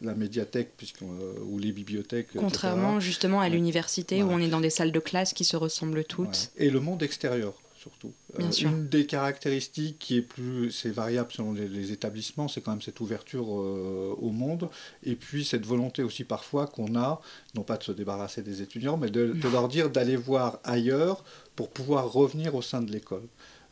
la, 0.00 0.14
médiathèque 0.14 0.72
puisque, 0.76 1.02
euh, 1.02 1.34
ou 1.46 1.58
les 1.58 1.72
bibliothèques. 1.72 2.28
Contrairement 2.36 3.00
justement 3.00 3.40
à 3.40 3.48
l'université 3.48 4.22
où 4.22 4.30
on 4.30 4.38
est 4.38 4.48
dans 4.48 4.60
des 4.60 4.70
salles 4.70 4.92
de 4.92 4.98
classe 4.98 5.32
qui 5.32 5.44
se 5.44 5.56
ressemblent 5.56 6.04
toutes. 6.04 6.50
Et 6.56 6.68
le 6.68 6.80
monde 6.80 7.02
extérieur 7.02 7.54
surtout. 7.80 8.12
Euh, 8.38 8.50
une 8.60 8.88
des 8.88 9.06
caractéristiques 9.06 9.98
qui 9.98 10.18
est 10.18 10.22
plus, 10.22 10.70
c'est 10.70 10.90
variable 10.90 11.32
selon 11.32 11.52
les, 11.54 11.92
établissements, 11.92 12.46
c'est 12.46 12.60
quand 12.60 12.72
même 12.72 12.82
cette 12.82 13.00
ouverture 13.00 13.58
euh, 13.58 14.14
au 14.20 14.30
monde, 14.30 14.68
et 15.02 15.16
puis 15.16 15.44
cette 15.44 15.64
volonté 15.64 16.02
aussi 16.02 16.24
parfois 16.24 16.66
qu'on 16.66 16.94
a, 16.94 17.22
non 17.54 17.62
pas 17.62 17.78
de 17.78 17.82
se 17.82 17.92
débarrasser 17.92 18.42
des 18.42 18.60
étudiants, 18.60 18.98
mais 18.98 19.10
de, 19.10 19.32
de 19.32 19.48
leur 19.48 19.68
dire 19.68 19.88
d'aller 19.88 20.16
voir 20.16 20.60
ailleurs 20.62 21.24
pour 21.56 21.70
pouvoir 21.70 22.12
revenir 22.12 22.54
au 22.54 22.62
sein 22.62 22.82
de 22.82 22.92
l'école. 22.92 23.26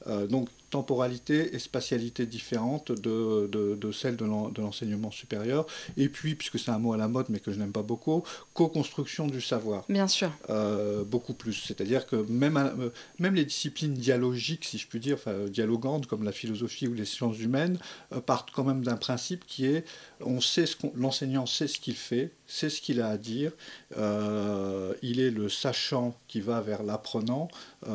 Euh, 0.07 0.27
donc 0.27 0.49
temporalité 0.70 1.54
et 1.54 1.59
spatialité 1.59 2.26
différentes 2.26 2.92
de, 2.92 3.48
de, 3.50 3.74
de 3.74 3.92
celles 3.92 4.16
de 4.16 4.24
l'enseignement 4.61 5.11
supérieur. 5.11 5.66
Et 5.96 6.09
puis, 6.09 6.35
puisque 6.35 6.59
c'est 6.59 6.70
un 6.70 6.78
mot 6.78 6.92
à 6.92 6.96
la 6.96 7.09
mode, 7.09 7.26
mais 7.28 7.40
que 7.40 7.52
je 7.52 7.59
n'aime 7.59 7.72
pas 7.72 7.83
beaucoup, 7.83 8.22
co-construction 8.54 9.26
du 9.26 9.40
savoir. 9.40 9.85
Bien 9.88 10.09
sûr. 10.09 10.31
Euh, 10.50 11.04
beaucoup 11.04 11.35
plus. 11.35 11.54
C'est-à-dire 11.54 12.07
que 12.07 12.16
même, 12.16 12.57
euh, 12.57 12.90
même 13.18 13.35
les 13.35 13.44
disciplines 13.44 13.94
dialogiques, 13.94 14.64
si 14.64 14.78
je 14.78 14.87
puis 14.87 15.00
dire, 15.00 15.16
enfin, 15.16 15.46
dialogantes, 15.48 16.07
comme 16.07 16.24
la 16.24 16.33
philosophie 16.33 16.88
ou 16.88 16.94
les 16.94 17.04
sciences 17.04 17.38
humaines, 17.38 17.78
euh, 18.12 18.20
partent 18.20 18.50
quand 18.50 18.64
même 18.64 18.83
d'un 18.83 18.96
principe 18.96 19.46
qui 19.46 19.66
est 19.66 19.85
on 20.20 20.40
sait 20.40 20.66
ce 20.66 20.74
l'enseignant 20.96 21.46
sait 21.46 21.68
ce 21.68 21.78
qu'il 21.78 21.94
fait, 21.94 22.33
sait 22.46 22.70
ce 22.70 22.81
qu'il 22.81 23.00
a 23.00 23.09
à 23.09 23.16
dire, 23.16 23.52
il 23.96 25.20
est 25.20 25.31
le 25.31 25.48
sachant 25.48 26.14
qui 26.26 26.40
va 26.40 26.61
vers 26.61 26.83
l'apprenant, 26.83 27.48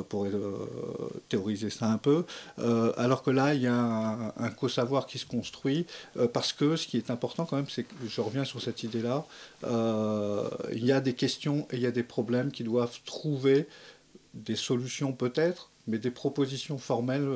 pour 0.09 0.27
théoriser 1.27 1.69
ça 1.69 1.87
un 1.87 1.97
peu, 1.97 2.25
alors 2.97 3.23
que 3.23 3.31
là, 3.31 3.53
il 3.53 3.61
y 3.61 3.67
a 3.67 4.33
un, 4.37 4.49
co-savoir 4.49 5.05
qui 5.05 5.17
se 5.17 5.25
construit, 5.25 5.85
euh, 6.17 6.27
parce 6.27 6.53
que 6.53 6.75
ce 6.75 6.87
qui 6.87 6.97
est 6.97 7.09
important 7.09 7.45
quand 7.45 7.57
même, 7.57 7.69
c'est 7.69 7.83
que 7.83 7.93
je 8.07 8.21
reviens 8.21 8.45
sur 8.45 8.61
cette 8.61 8.83
idée-là, 8.83 9.25
euh, 9.63 10.49
il 10.71 10.85
y 10.85 10.91
a 10.91 11.01
des 11.01 11.13
questions 11.13 11.67
et 11.71 11.77
il 11.77 11.81
y 11.81 11.87
a 11.87 11.91
des 11.91 12.03
problèmes 12.03 12.51
qui 12.51 12.63
doivent 12.63 12.99
trouver 13.05 13.67
des 14.33 14.55
solutions 14.55 15.13
peut-être, 15.13 15.69
mais 15.87 15.97
des 15.97 16.11
propositions 16.11 16.77
formelles 16.77 17.27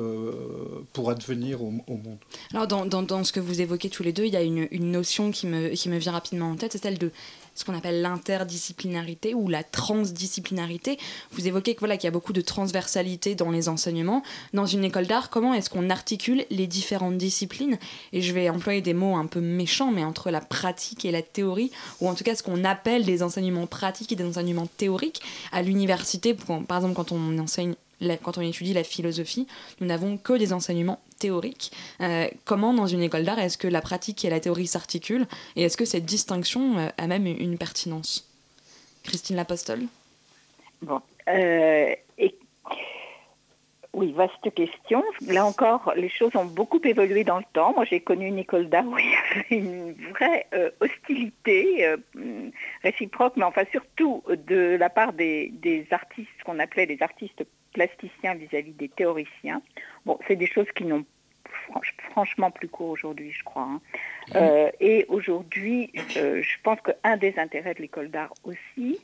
pour 0.92 1.10
advenir 1.10 1.62
au, 1.62 1.70
monde. 1.70 2.18
Alors 2.52 2.66
dans, 2.66 2.86
dans, 2.86 3.24
ce 3.24 3.32
que 3.32 3.40
vous 3.40 3.60
évoquez 3.60 3.90
tous 3.90 4.02
les 4.02 4.12
deux, 4.12 4.24
il 4.24 4.32
y 4.32 4.36
a 4.36 4.42
une, 4.42 4.68
une 4.70 4.90
notion 4.90 5.30
qui 5.30 5.46
me, 5.46 5.68
qui 5.70 5.88
me 5.88 5.98
vient 5.98 6.12
rapidement 6.12 6.50
en 6.50 6.56
tête, 6.56 6.72
c'est 6.72 6.82
celle 6.82 6.98
de 6.98 7.12
ce 7.58 7.64
qu'on 7.64 7.74
appelle 7.74 8.00
l'interdisciplinarité 8.00 9.34
ou 9.34 9.48
la 9.48 9.64
transdisciplinarité. 9.64 10.98
Vous 11.32 11.48
évoquez 11.48 11.74
que 11.74 11.80
voilà 11.80 11.96
qu'il 11.96 12.06
y 12.06 12.08
a 12.08 12.12
beaucoup 12.12 12.32
de 12.32 12.40
transversalité 12.40 13.34
dans 13.34 13.50
les 13.50 13.68
enseignements. 13.68 14.22
Dans 14.54 14.66
une 14.66 14.84
école 14.84 15.06
d'art, 15.06 15.28
comment 15.28 15.54
est-ce 15.54 15.68
qu'on 15.68 15.90
articule 15.90 16.44
les 16.50 16.68
différentes 16.68 17.18
disciplines? 17.18 17.78
Et 18.12 18.22
je 18.22 18.32
vais 18.32 18.48
employer 18.48 18.80
des 18.80 18.94
mots 18.94 19.16
un 19.16 19.26
peu 19.26 19.40
méchants, 19.40 19.90
mais 19.90 20.04
entre 20.04 20.30
la 20.30 20.40
pratique 20.40 21.04
et 21.04 21.10
la 21.10 21.22
théorie, 21.22 21.72
ou 22.00 22.08
en 22.08 22.14
tout 22.14 22.24
cas 22.24 22.36
ce 22.36 22.42
qu'on 22.42 22.64
appelle 22.64 23.04
des 23.04 23.22
enseignements 23.22 23.66
pratiques 23.66 24.12
et 24.12 24.16
des 24.16 24.24
enseignements 24.24 24.68
théoriques. 24.76 25.20
À 25.50 25.62
l'université, 25.62 26.34
par 26.34 26.76
exemple, 26.76 26.94
quand 26.94 27.10
on 27.10 27.38
enseigne 27.38 27.74
quand 28.22 28.38
on 28.38 28.42
étudie 28.42 28.74
la 28.74 28.84
philosophie, 28.84 29.46
nous 29.80 29.86
n'avons 29.86 30.16
que 30.16 30.32
des 30.32 30.52
enseignements 30.52 31.00
théorique. 31.18 31.72
Euh, 32.00 32.28
comment, 32.44 32.72
dans 32.72 32.86
une 32.86 33.02
école 33.02 33.24
d'art, 33.24 33.38
est-ce 33.38 33.58
que 33.58 33.68
la 33.68 33.80
pratique 33.80 34.24
et 34.24 34.30
la 34.30 34.40
théorie 34.40 34.66
s'articulent 34.66 35.26
Et 35.56 35.62
est-ce 35.64 35.76
que 35.76 35.84
cette 35.84 36.04
distinction 36.04 36.78
euh, 36.78 36.88
a 36.96 37.06
même 37.06 37.26
une 37.26 37.58
pertinence? 37.58 38.28
Christine 39.04 39.36
Lapostole? 39.36 39.82
Bon. 40.82 41.00
Euh, 41.28 41.94
oui, 43.94 44.12
vaste 44.12 44.54
question. 44.54 45.02
Là 45.26 45.44
encore, 45.44 45.92
les 45.96 46.08
choses 46.08 46.36
ont 46.36 46.44
beaucoup 46.44 46.80
évolué 46.84 47.24
dans 47.24 47.38
le 47.38 47.44
temps. 47.52 47.72
Moi, 47.74 47.84
j'ai 47.84 48.00
connu 48.00 48.26
une 48.26 48.38
école 48.38 48.68
d'art 48.68 48.86
où 48.86 48.96
il 48.96 49.06
y 49.06 49.14
avait 49.14 49.46
une 49.50 49.92
vraie 50.12 50.46
hostilité 50.80 51.96
réciproque, 52.84 53.32
mais 53.36 53.44
enfin 53.44 53.62
surtout 53.72 54.22
de 54.28 54.76
la 54.78 54.88
part 54.88 55.14
des, 55.14 55.48
des 55.48 55.86
artistes, 55.90 56.28
qu'on 56.44 56.60
appelait 56.60 56.86
les 56.86 57.02
artistes 57.02 57.44
plasticiens 57.78 58.34
vis-à-vis 58.34 58.72
des 58.72 58.88
théoriciens. 58.88 59.62
Bon, 60.04 60.18
c'est 60.26 60.34
des 60.34 60.46
choses 60.46 60.66
qui 60.74 60.84
n'ont 60.84 61.04
franchement 62.10 62.50
plus 62.50 62.68
cours 62.68 62.90
aujourd'hui, 62.90 63.30
je 63.30 63.44
crois. 63.44 63.68
Hein. 63.70 63.80
Euh, 64.34 64.70
et 64.80 65.06
aujourd'hui, 65.08 65.92
euh, 66.16 66.42
je 66.42 66.56
pense 66.62 66.78
qu'un 66.80 67.16
des 67.16 67.34
intérêts 67.38 67.74
de 67.74 67.82
l'école 67.82 68.08
d'art 68.08 68.34
aussi, 68.42 68.98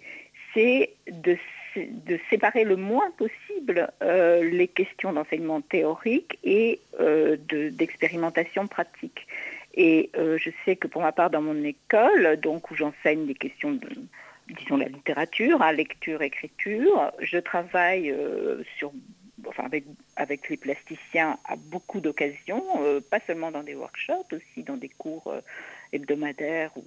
c'est 0.52 0.90
de, 1.08 1.36
de, 1.76 2.18
séparer 2.30 2.64
le 2.64 2.76
moins 2.76 3.10
possible 3.12 3.92
euh, 4.02 4.42
les 4.42 4.68
questions 4.68 5.12
d'enseignement 5.12 5.60
théorique 5.60 6.38
et 6.42 6.80
d'expérimentation 7.48 8.66
pratique. 8.66 9.26
Et 9.76 10.10
je 10.14 10.50
sais 10.64 10.76
que 10.76 10.86
pour 10.86 11.02
ma 11.02 11.12
part, 11.12 11.30
dans 11.30 11.42
mon 11.42 11.64
école, 11.64 12.38
donc 12.40 12.70
où 12.70 12.76
j'enseigne 12.76 13.26
des 13.26 13.34
questions 13.34 13.72
de 13.72 13.88
disons 14.48 14.76
la 14.76 14.88
littérature, 14.88 15.62
hein, 15.62 15.72
lecture, 15.72 16.22
écriture. 16.22 17.12
Je 17.20 17.38
travaille 17.38 18.10
euh, 18.10 18.62
sur, 18.76 18.92
enfin 19.46 19.64
avec, 19.64 19.84
avec 20.16 20.48
les 20.48 20.56
plasticiens 20.56 21.38
à 21.44 21.56
beaucoup 21.56 22.00
d'occasions, 22.00 22.64
euh, 22.82 23.00
pas 23.00 23.20
seulement 23.26 23.50
dans 23.50 23.62
des 23.62 23.74
workshops, 23.74 24.32
aussi 24.32 24.62
dans 24.62 24.76
des 24.76 24.88
cours 24.90 25.34
hebdomadaire 25.92 26.70
ou, 26.76 26.84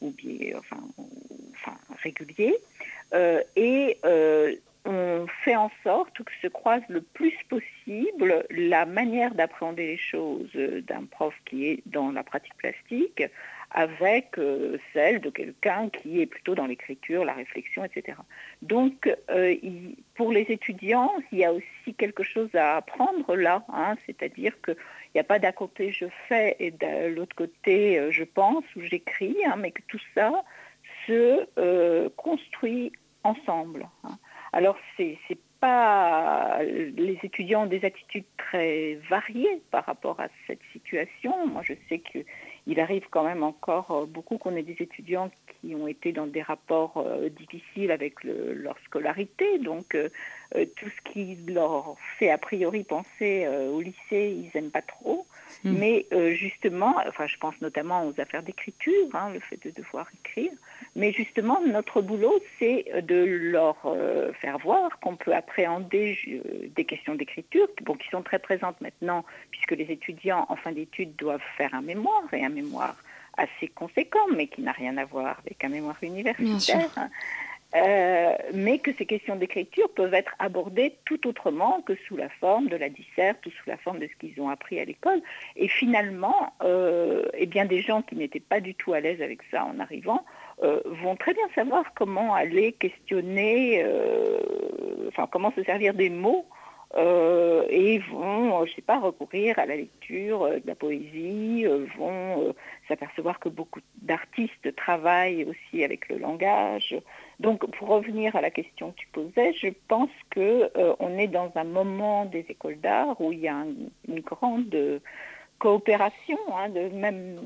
ou 0.00 0.10
bien, 0.10 0.58
enfin, 0.58 0.80
enfin 1.52 1.76
régulier. 2.02 2.54
et 3.56 3.98
on 4.84 5.26
fait 5.44 5.56
en 5.56 5.70
sorte 5.82 6.22
que 6.22 6.32
se 6.42 6.46
croise 6.46 6.82
le 6.88 7.00
plus 7.00 7.34
possible 7.48 8.44
la 8.50 8.84
manière 8.84 9.34
d'appréhender 9.34 9.86
les 9.86 9.96
choses 9.96 10.52
d'un 10.52 11.04
prof 11.04 11.34
qui 11.46 11.66
est 11.66 11.82
dans 11.86 12.12
la 12.12 12.22
pratique 12.22 12.56
plastique 12.56 13.22
avec 13.74 14.38
euh, 14.38 14.78
celle 14.92 15.20
de 15.20 15.30
quelqu'un 15.30 15.88
qui 15.90 16.20
est 16.20 16.26
plutôt 16.26 16.54
dans 16.54 16.66
l'écriture, 16.66 17.24
la 17.24 17.34
réflexion, 17.34 17.84
etc. 17.84 18.16
Donc, 18.62 19.12
euh, 19.30 19.56
pour 20.14 20.30
les 20.32 20.42
étudiants, 20.42 21.10
il 21.32 21.38
y 21.38 21.44
a 21.44 21.52
aussi 21.52 21.94
quelque 21.98 22.22
chose 22.22 22.54
à 22.54 22.76
apprendre 22.76 23.34
là, 23.34 23.64
hein, 23.68 23.96
c'est-à-dire 24.06 24.52
qu'il 24.62 24.76
n'y 25.14 25.20
a 25.20 25.24
pas 25.24 25.40
d'un 25.40 25.52
côté 25.52 25.90
je 25.90 26.06
fais 26.28 26.56
et 26.60 26.70
de 26.70 27.08
l'autre 27.08 27.34
côté 27.34 27.98
euh, 27.98 28.12
je 28.12 28.22
pense 28.22 28.64
ou 28.76 28.80
j'écris, 28.80 29.36
hein, 29.44 29.56
mais 29.58 29.72
que 29.72 29.82
tout 29.88 30.00
ça 30.14 30.30
se 31.06 32.08
construit 32.16 32.92
ensemble. 33.24 33.88
Hein. 34.04 34.16
Alors, 34.52 34.78
c'est 34.96 35.18
pas 35.60 36.62
les 36.62 37.18
étudiants 37.22 37.64
ont 37.64 37.66
des 37.66 37.84
attitudes 37.84 38.24
très 38.36 38.98
variées 39.10 39.62
par 39.70 39.84
rapport 39.84 40.20
à 40.20 40.28
cette 40.46 40.60
situation. 40.72 41.46
Moi, 41.46 41.62
je 41.64 41.74
sais 41.88 41.98
que 41.98 42.20
il 42.66 42.80
arrive 42.80 43.06
quand 43.10 43.24
même 43.24 43.42
encore 43.42 43.90
euh, 43.90 44.06
beaucoup 44.06 44.38
qu'on 44.38 44.56
ait 44.56 44.62
des 44.62 44.76
étudiants 44.80 45.30
qui 45.60 45.74
ont 45.74 45.86
été 45.86 46.12
dans 46.12 46.26
des 46.26 46.42
rapports 46.42 46.94
euh, 46.96 47.28
difficiles 47.28 47.90
avec 47.90 48.24
leur 48.24 48.76
scolarité. 48.86 49.58
Donc, 49.58 49.94
euh, 49.94 50.08
tout 50.52 50.88
ce 50.88 51.12
qui 51.12 51.36
leur 51.46 51.96
fait 52.18 52.30
a 52.30 52.38
priori 52.38 52.84
penser 52.84 53.46
au 53.48 53.80
lycée, 53.80 54.36
ils 54.36 54.50
n'aiment 54.54 54.70
pas 54.70 54.82
trop. 54.82 55.26
Hmm. 55.64 55.78
Mais 55.78 56.06
justement, 56.34 56.96
enfin, 57.08 57.26
je 57.26 57.36
pense 57.38 57.54
notamment 57.60 58.06
aux 58.06 58.20
affaires 58.20 58.42
d'écriture, 58.42 59.08
hein, 59.14 59.30
le 59.32 59.40
fait 59.40 59.58
de 59.64 59.70
devoir 59.70 60.06
écrire. 60.20 60.52
Mais 60.94 61.12
justement, 61.12 61.60
notre 61.66 62.02
boulot, 62.02 62.38
c'est 62.58 62.84
de 63.02 63.24
leur 63.24 63.76
faire 64.40 64.58
voir 64.58 65.00
qu'on 65.00 65.16
peut 65.16 65.34
appréhender 65.34 66.18
des 66.76 66.84
questions 66.84 67.14
d'écriture, 67.14 67.66
bon, 67.82 67.94
qui 67.94 68.08
sont 68.10 68.22
très 68.22 68.38
présentes 68.38 68.80
maintenant, 68.80 69.24
puisque 69.50 69.72
les 69.72 69.90
étudiants 69.90 70.46
en 70.48 70.56
fin 70.56 70.72
d'études 70.72 71.16
doivent 71.16 71.42
faire 71.56 71.74
un 71.74 71.82
mémoire 71.82 72.32
et 72.32 72.44
un 72.44 72.50
mémoire 72.50 72.96
assez 73.36 73.68
conséquent, 73.68 74.26
mais 74.34 74.46
qui 74.46 74.62
n'a 74.62 74.72
rien 74.72 74.96
à 74.96 75.04
voir 75.04 75.40
avec 75.44 75.64
un 75.64 75.68
mémoire 75.68 75.96
universitaire. 76.02 76.90
Euh, 77.76 78.36
mais 78.52 78.78
que 78.78 78.92
ces 78.96 79.04
questions 79.04 79.34
d'écriture 79.34 79.88
peuvent 79.90 80.14
être 80.14 80.36
abordées 80.38 80.96
tout 81.04 81.26
autrement 81.26 81.80
que 81.82 81.94
sous 82.06 82.16
la 82.16 82.28
forme 82.28 82.68
de 82.68 82.76
la 82.76 82.88
disserte 82.88 83.44
ou 83.46 83.50
sous 83.50 83.68
la 83.68 83.76
forme 83.76 83.98
de 83.98 84.06
ce 84.06 84.14
qu'ils 84.14 84.40
ont 84.40 84.48
appris 84.48 84.78
à 84.78 84.84
l'école. 84.84 85.20
Et 85.56 85.66
finalement, 85.66 86.52
euh, 86.62 87.24
eh 87.34 87.46
bien, 87.46 87.64
des 87.64 87.80
gens 87.80 88.02
qui 88.02 88.14
n'étaétaient 88.14 88.44
pas 88.48 88.60
du 88.60 88.76
tout 88.76 88.92
à 88.92 89.00
l'aise 89.00 89.20
avec 89.20 89.40
ça 89.50 89.64
en 89.64 89.80
arrivant 89.80 90.24
euh, 90.62 90.80
vont 90.84 91.16
très 91.16 91.34
bien 91.34 91.48
savoir 91.56 91.92
comment 91.94 92.32
aller 92.32 92.72
questionner, 92.72 93.84
enfin 95.08 95.26
comment 95.30 95.52
se 95.56 95.64
servir 95.64 95.94
des 95.94 96.10
mots 96.10 96.46
et 96.96 97.98
vont, 98.12 98.64
je 98.66 98.74
sais 98.74 98.82
pas, 98.82 99.00
recourir 99.00 99.58
à 99.58 99.66
la 99.66 99.74
lecture 99.74 100.48
de 100.48 100.62
la 100.64 100.76
poésie, 100.76 101.66
vont 101.98 102.54
s'apercevoir 102.88 103.38
que 103.40 103.48
beaucoup 103.48 103.80
d'artistes 104.02 104.74
travaillent 104.76 105.44
aussi 105.44 105.84
avec 105.84 106.08
le 106.08 106.18
langage. 106.18 106.94
Donc, 107.40 107.68
pour 107.76 107.88
revenir 107.88 108.36
à 108.36 108.40
la 108.40 108.50
question 108.50 108.92
que 108.92 108.96
tu 108.96 109.08
posais, 109.08 109.52
je 109.54 109.68
pense 109.88 110.10
que 110.30 110.70
on 111.00 111.18
est 111.18 111.28
dans 111.28 111.50
un 111.56 111.64
moment 111.64 112.24
des 112.24 112.46
écoles 112.48 112.80
d'art 112.80 113.20
où 113.20 113.32
il 113.32 113.40
y 113.40 113.48
a 113.48 113.64
une 114.08 114.20
grande 114.20 115.00
coopération, 115.58 116.38
hein, 116.54 116.68
de, 116.68 116.88
même 116.88 117.38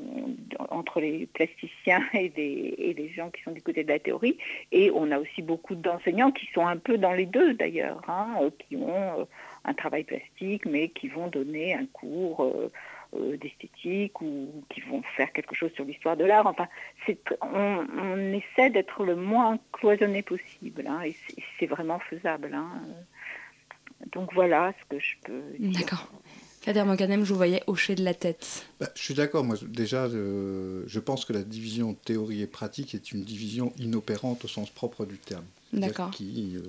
entre 0.71 1.01
les 1.01 1.27
plasticiens 1.27 2.03
et, 2.15 2.29
des, 2.29 2.95
les 2.97 3.09
gens 3.11 3.31
qui 3.31 3.43
sont 3.43 3.53
du 3.53 3.63
côté 3.63 3.85
de 3.85 3.89
la 3.89 3.99
théorie. 3.99 4.37
Et 4.73 4.91
on 4.93 5.11
a 5.11 5.19
aussi 5.19 5.43
beaucoup 5.43 5.75
d'enseignants 5.75 6.33
qui 6.33 6.47
sont 6.53 6.67
un 6.67 6.79
peu 6.79 6.99
dans 6.99 7.13
les 7.13 7.27
deux 7.27 7.55
d'ailleurs, 7.55 8.03
hein, 8.09 8.35
euh, 8.43 8.51
qui 8.59 8.77
ont 8.77 9.21
euh, 9.21 9.25
un 9.65 9.75
travail 9.75 10.05
plastique, 10.05 10.67
mais 10.67 10.89
qui 10.89 11.09
vont 11.09 11.29
donner 11.29 11.75
un 11.75 11.87
cours 11.87 12.45
euh, 12.45 12.73
d'esthétique 13.13 14.21
ou 14.21 14.65
qui 14.69 14.81
vont 14.83 15.03
faire 15.17 15.33
quelque 15.33 15.55
chose 15.55 15.73
sur 15.73 15.85
l'histoire 15.85 16.17
de 16.17 16.25
l'art. 16.25 16.47
Enfin, 16.47 16.69
on, 17.41 17.87
on, 17.99 18.33
essaie 18.33 18.71
d'être 18.71 19.05
le 19.05 19.17
moins 19.17 19.59
cloisonné 19.73 20.23
possible, 20.23 20.85
hein, 20.87 21.03
et 21.05 21.15
c'est 21.59 21.67
vraiment 21.67 21.99
faisable. 21.99 22.57
Donc 24.13 24.33
voilà 24.35 24.73
ce 24.81 24.97
que 24.97 25.01
je 25.01 25.15
peux 25.25 25.43
dire. 25.59 25.81
D'accord. 25.81 26.11
Kader 26.69 26.85
Mokanem, 26.85 27.25
je 27.25 27.31
vous 27.31 27.37
voyais 27.39 27.63
hocher 27.67 27.95
de 27.95 28.05
la 28.05 28.13
tête. 28.13 28.67
Bah, 28.79 28.91
je 28.95 29.01
suis 29.01 29.15
d'accord. 29.15 29.43
Moi, 29.43 29.57
déjà, 29.67 30.05
euh, 30.05 30.83
je 30.87 31.01
pense 31.01 31.25
que 31.25 31.33
la 31.33 31.41
division 31.41 31.95
théorie 31.95 32.43
et 32.43 32.47
pratique 32.47 32.95
est 32.95 33.11
une 33.11 33.25
division 33.25 33.73
inopérante 33.79 34.45
au 34.45 34.49
sens 34.49 34.69
propre 34.69 35.07
du 35.07 35.17
terme. 35.17 35.47
D'accord. 35.73 36.11
Qui 36.11 36.57
euh, 36.57 36.61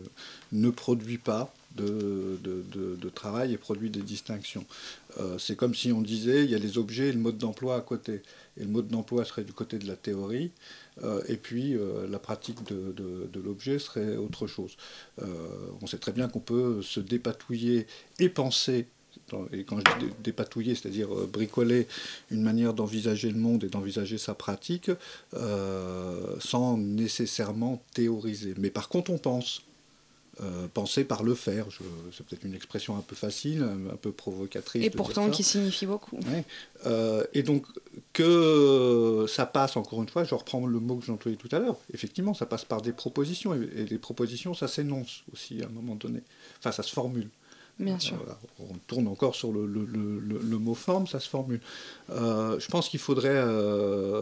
ne 0.53 0.69
produit 0.69 1.17
pas 1.17 1.53
de, 1.75 2.39
de, 2.41 3.09
travail 3.09 3.53
et 3.53 3.57
produit 3.57 3.89
des 3.89 4.01
distinctions. 4.01 4.63
Euh, 5.19 5.37
c'est 5.37 5.57
comme 5.57 5.75
si 5.75 5.91
on 5.91 6.01
disait 6.01 6.45
il 6.45 6.49
y 6.49 6.55
a 6.55 6.59
les 6.59 6.77
objets 6.77 7.09
et 7.09 7.11
le 7.11 7.19
mode 7.19 7.37
d'emploi 7.37 7.75
à 7.75 7.81
côté. 7.81 8.21
Et 8.55 8.63
le 8.63 8.69
mode 8.69 8.87
d'emploi 8.87 9.25
serait 9.25 9.43
du 9.43 9.51
côté 9.51 9.79
de 9.79 9.87
la 9.87 9.97
théorie, 9.97 10.51
et 11.27 11.37
puis 11.37 11.77
la 12.09 12.19
pratique 12.19 12.63
de, 12.67 13.39
l'objet 13.43 13.79
serait 13.79 14.17
autre 14.17 14.47
chose. 14.47 14.75
on 15.81 15.87
sait 15.87 15.97
très 15.97 16.11
bien 16.11 16.27
qu'on 16.27 16.39
peut 16.39 16.81
se 16.81 16.99
dépatouiller 16.99 17.87
et 18.19 18.27
penser 18.27 18.87
et 19.51 19.63
quand 19.63 19.77
je 19.79 20.05
dis 20.05 20.11
dépatouiller, 20.23 20.75
c'est-à-dire 20.75 21.13
euh, 21.13 21.29
bricoler 21.31 21.87
une 22.31 22.41
manière 22.41 22.73
d'envisager 22.73 23.29
le 23.29 23.39
monde 23.39 23.63
et 23.63 23.67
d'envisager 23.67 24.17
sa 24.17 24.33
pratique, 24.33 24.91
euh, 25.33 26.35
sans 26.39 26.77
nécessairement 26.77 27.81
théoriser. 27.93 28.53
Mais 28.57 28.69
par 28.69 28.89
contre, 28.89 29.11
on 29.11 29.17
pense. 29.17 29.63
Euh, 30.41 30.67
penser 30.73 31.03
par 31.03 31.23
le 31.23 31.35
faire. 31.35 31.65
C'est 32.13 32.25
peut-être 32.25 32.45
une 32.45 32.55
expression 32.55 32.95
un 32.95 33.01
peu 33.01 33.13
facile, 33.13 33.61
un, 33.61 33.97
peu 33.97 34.13
provocatrice. 34.13 34.85
Et 34.85 34.89
pourtant 34.89 35.29
qui 35.29 35.43
signifie 35.43 35.85
beaucoup. 35.85 36.17
et 37.33 37.43
donc 37.43 37.65
que 38.13 39.25
ça 39.27 39.45
passe, 39.45 39.75
encore 39.75 40.01
une 40.01 40.07
fois, 40.07 40.23
je 40.23 40.33
reprends 40.33 40.65
le 40.65 40.79
mot 40.79 40.95
que 40.95 41.05
j'ai 41.05 41.11
employé 41.11 41.35
tout 41.35 41.53
à 41.53 41.59
l'heure, 41.59 41.75
effectivement, 41.93 42.33
ça 42.33 42.45
passe 42.45 42.63
par 42.63 42.81
des 42.81 42.93
propositions. 42.93 43.53
Et, 43.53 43.67
et 43.81 43.85
les 43.85 43.97
propositions, 43.97 44.53
ça 44.53 44.69
s'énonce 44.69 45.23
aussi 45.33 45.61
à 45.61 45.65
un 45.65 45.71
moment 45.71 45.95
donné. 45.95 46.21
Enfin, 46.59 46.71
ça 46.71 46.83
se 46.83 46.93
formule. 46.93 47.27
Bien 47.79 47.97
sûr. 47.97 48.17
on 48.59 48.73
tourne 48.87 49.07
encore 49.07 49.35
sur 49.35 49.53
le, 49.53 50.57
mot 50.57 50.73
forme, 50.73 51.07
ça 51.07 51.21
se 51.21 51.29
formule. 51.29 51.61
Euh, 52.11 52.59
je 52.59 52.67
pense 52.67 52.89
qu'il 52.89 52.99
faudrait 52.99 53.29
euh, 53.31 54.21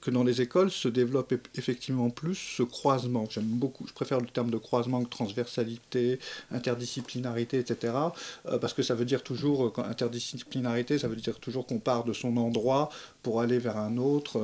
que, 0.00 0.10
dans 0.10 0.24
les 0.24 0.40
écoles 0.40 0.70
se 0.70 0.88
développe 0.88 1.34
effectivement 1.56 2.08
plus 2.08 2.36
ce 2.36 2.62
croisement. 2.62 3.26
J'aime 3.28 3.44
beaucoup, 3.44 3.86
je 3.86 3.92
préfère 3.92 4.20
le 4.20 4.26
terme 4.26 4.50
de 4.50 4.56
croisement 4.56 5.04
que 5.04 5.10
transversalité, 5.10 6.18
interdisciplinarité, 6.50 7.58
etc. 7.58 7.92
Euh, 8.46 8.56
parce 8.56 8.72
que 8.72 8.82
ça 8.82 8.94
veut 8.94 9.04
dire 9.04 9.22
toujours, 9.22 9.74
interdisciplinarité, 9.78 10.98
ça 10.98 11.08
veut 11.08 11.16
dire 11.16 11.38
toujours 11.40 11.66
qu'on 11.66 11.78
part 11.78 12.04
de 12.04 12.14
son 12.14 12.38
endroit 12.38 12.88
pour 13.22 13.42
aller 13.42 13.58
vers 13.58 13.76
un 13.76 13.98
autre. 13.98 14.40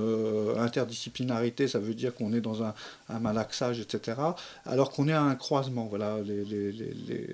interdisciplinarité, 0.58 1.66
ça 1.66 1.78
veut 1.78 1.94
dire 1.94 2.14
qu'on 2.14 2.34
est 2.34 2.42
dans 2.42 2.62
un, 2.62 2.74
malaxage, 3.20 3.80
etc. 3.80 4.20
Alors 4.66 4.90
qu'on 4.90 5.08
est 5.08 5.12
à 5.12 5.22
un 5.22 5.34
croisement. 5.34 5.86
Voilà, 5.86 6.18
les, 6.20 6.44
les 6.44 6.72
les 6.72 7.28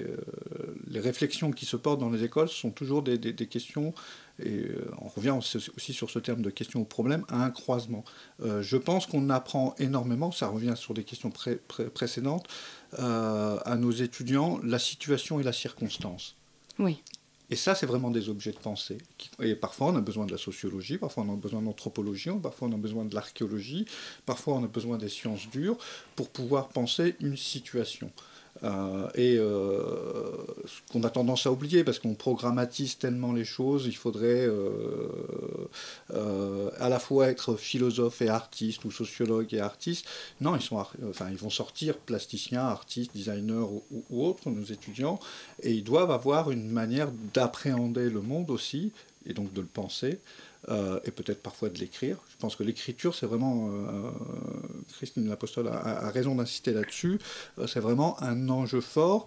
réflexions 1.01 1.51
qui 1.51 1.67
se 1.67 1.77
portent 1.77 2.01
dans 2.01 2.11
les 2.11 2.25
écoles 2.25 2.49
sont 2.49 2.71
toujours 2.71 3.03
des, 3.03 3.19
questions, 3.47 3.95
et 4.38 4.67
euh, 4.67 4.91
on 4.99 5.09
revient 5.09 5.31
aussi 5.31 5.93
sur 5.93 6.11
ce 6.11 6.19
terme 6.19 6.43
de 6.43 6.51
questions 6.51 6.81
au 6.81 6.85
problème, 6.85 7.25
à 7.29 7.45
un 7.45 7.51
croisement. 7.51 8.05
Euh, 8.43 8.62
je 8.62 8.77
pense 8.77 9.07
qu'on 9.07 9.31
apprend 9.31 9.75
énormément, 9.79 10.33
ça 10.33 10.49
revient 10.49 10.75
sur 10.77 10.95
des 10.95 11.05
questions 11.05 11.33
précédentes, 11.95 12.47
euh, 12.99 13.59
à 13.65 13.77
nos 13.77 13.91
étudiants 13.91 14.61
la 14.62 14.79
situation 14.79 15.41
et 15.41 15.43
la 15.43 15.53
circonstance. 15.53 16.37
Oui. 16.79 17.03
Et 17.53 17.57
ça, 17.57 17.75
c'est 17.75 17.85
vraiment 17.85 18.11
des 18.11 18.31
objets 18.31 18.53
de 18.53 18.59
pensée. 18.59 18.97
Et 19.38 19.55
parfois, 19.55 19.88
on 19.88 19.97
a 19.97 20.01
besoin 20.01 20.25
de 20.25 20.33
la 20.33 20.38
sociologie, 20.38 20.97
parfois, 20.97 21.25
on 21.29 21.35
a 21.35 21.37
besoin 21.37 21.61
d'anthropologie, 21.61 22.31
parfois, 22.43 22.69
on 22.69 22.73
a 22.73 22.79
besoin 22.79 23.05
de 23.05 23.15
l'archéologie, 23.15 23.85
parfois, 24.25 24.55
on 24.55 24.65
a 24.65 24.69
besoin 24.69 24.97
des 24.97 25.11
sciences 25.11 25.51
dures 25.51 25.77
pour 26.17 26.31
pouvoir 26.31 26.69
penser 26.69 27.15
une 27.21 27.37
situation. 27.37 28.11
Euh, 28.65 29.09
et 29.17 29.37
euh, 29.38 30.21
ce 30.64 30.92
qu'on 30.92 31.03
a 31.05 31.11
tendance 31.11 31.46
à 31.46 31.53
oublier, 31.53 31.85
parce 31.85 31.98
qu'on 31.98 32.14
programmatise 32.14 32.98
tellement 32.98 33.33
les 33.33 33.44
choses, 33.44 33.87
il 33.87 33.96
faudrait 33.96 34.46
euh, 34.46 35.09
à 36.79 36.88
la 36.88 36.98
fois 36.98 37.29
être 37.29 37.57
philosophe 37.57 38.22
et 38.22 38.29
artiste, 38.29 38.85
ou 38.85 38.90
sociologue 38.90 39.53
et 39.55 39.61
artiste. 39.61 40.07
Non, 40.40 40.57
ils, 40.57 40.62
sont, 40.62 40.85
enfin, 41.09 41.29
ils 41.31 41.37
vont 41.37 41.51
sortir 41.51 41.98
plasticiens, 41.98 42.64
artistes, 42.64 43.14
designers 43.14 43.66
ou, 44.11 44.25
autres, 44.25 44.51
nos 44.51 44.64
étudiants, 44.64 45.18
et 45.62 45.72
ils 45.72 45.85
doivent 45.85 46.11
avoir 46.11 46.51
une 46.51 46.70
manière 46.70 47.11
d'appréhender 47.35 48.11
le 48.11 48.20
monde 48.20 48.51
aussi 48.51 48.92
et 49.27 49.35
donc 49.35 49.53
de 49.53 49.61
le 49.61 49.66
penser. 49.66 50.20
Euh, 50.68 51.01
et 51.05 51.11
peut-être 51.11 51.42
parfois 51.42 51.70
de 51.70 51.79
l'écrire. 51.79 52.18
Je 52.31 52.37
pense 52.37 52.55
que 52.55 52.62
l'écriture, 52.62 53.16
c'est 53.16 53.27
vraiment, 53.27 53.68
euh, 53.68 54.11
Christine 54.94 55.29
L'Apostole 55.29 55.66
a, 55.66 56.09
raison 56.11 56.37
d'insister 56.37 56.72
là-dessus, 56.72 57.18
euh, 57.59 57.66
c'est 57.66 57.81
vraiment 57.81 58.22
un 58.22 58.48
enjeu 58.48 58.81
fort 58.81 59.27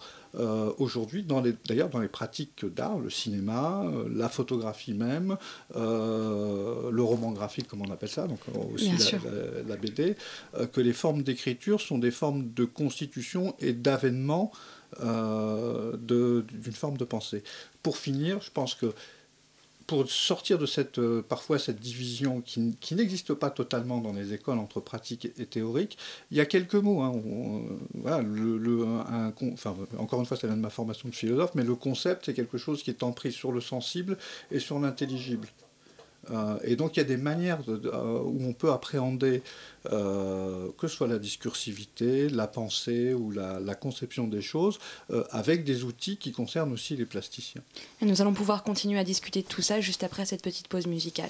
aujourd'hui, 0.78 1.26
d'ailleurs 1.68 1.90
dans 1.90 2.00
les 2.00 2.08
pratiques 2.08 2.66
d'art, 2.66 3.00
le 3.00 3.10
cinéma, 3.10 3.84
la 4.14 4.30
photographie 4.30 4.94
même, 4.94 5.38
le 5.76 7.02
roman 7.02 7.32
graphique, 7.32 7.68
comme 7.68 7.82
on 7.82 7.92
appelle 7.92 8.10
ça, 8.10 8.28
donc 8.28 8.40
aussi 8.74 8.92
la, 9.68 9.76
BD, 9.78 10.16
que 10.72 10.82
les 10.82 10.94
formes 10.94 11.24
d'écriture 11.24 11.82
sont 11.82 11.98
des 11.98 12.12
formes 12.12 12.52
de 12.54 12.66
constitution 12.66 13.56
et 13.60 13.74
d'avènement 13.74 14.52
d'une 15.00 16.74
forme 16.74 16.98
de 16.98 17.06
pensée. 17.06 17.44
Pour 17.84 17.98
finir, 17.98 18.42
je 18.42 18.52
pense 18.52 18.76
que 18.76 18.94
pour 19.88 20.10
sortir 20.10 20.58
de 20.58 20.66
cette, 20.66 21.00
euh, 21.00 21.22
parfois 21.22 21.60
cette 21.60 21.80
division 21.80 22.42
qui, 22.42 22.76
qui 22.80 22.96
n'existe 22.96 23.34
pas 23.34 23.50
totalement 23.50 24.00
dans 24.00 24.14
les 24.14 24.34
écoles 24.34 24.58
entre 24.58 24.80
pratique 24.80 25.26
et 25.38 25.46
théorique, 25.46 25.98
il 26.32 26.38
y 26.38 26.42
a 26.42 26.46
quelques 26.46 26.76
mots. 26.76 27.02
Encore 29.98 30.20
une 30.20 30.26
fois, 30.26 30.38
ça 30.38 30.48
vient 30.48 30.56
de 30.56 30.62
ma 30.62 30.70
formation 30.70 31.10
de 31.10 31.16
philosophe, 31.16 31.52
mais 31.56 31.64
le 31.64 31.76
concept, 31.76 32.26
c'est 32.26 32.34
quelque 32.34 32.58
chose 32.58 32.84
qui 32.84 32.90
est 32.90 33.04
en 33.04 33.12
prise 33.12 33.34
sur 33.34 33.52
le 33.52 33.62
sensible 33.62 34.18
et 34.52 34.60
sur 34.60 34.80
l'intelligible. 34.80 35.48
Euh, 36.32 36.58
et 36.64 36.76
donc 36.76 36.96
il 36.96 37.00
y 37.00 37.02
a 37.02 37.06
des 37.06 37.18
manières 37.18 37.60
euh, 37.68 38.20
où 38.24 38.46
on 38.46 38.54
peut 38.54 38.72
appréhender 38.72 39.44
euh, 39.92 40.70
que 40.78 40.88
ce 40.88 40.96
soit 40.96 41.08
la 41.08 41.20
discursivité, 41.20 42.30
la 42.30 42.48
pensée 42.48 43.14
ou 43.14 43.32
la, 43.32 43.76
conception 43.76 44.28
des 44.28 44.42
choses 44.42 44.80
avec 45.32 45.66
des 45.66 45.84
outils 45.84 46.16
qui 46.16 46.32
concernent 46.32 46.72
aussi 46.72 46.96
les 46.96 47.06
plasticiens. 47.06 47.62
Et 48.02 48.06
nous 48.06 48.22
allons 48.22 48.34
pouvoir 48.34 48.64
continuer 48.64 48.98
à 48.98 49.04
discuter 49.04 49.42
de 49.42 49.48
tout 49.48 49.62
ça 49.62 49.82
juste 49.82 50.04
après 50.04 50.26
cette 50.26 50.42
petite 50.42 50.70
pause 50.70 50.88
musicale. 50.88 51.30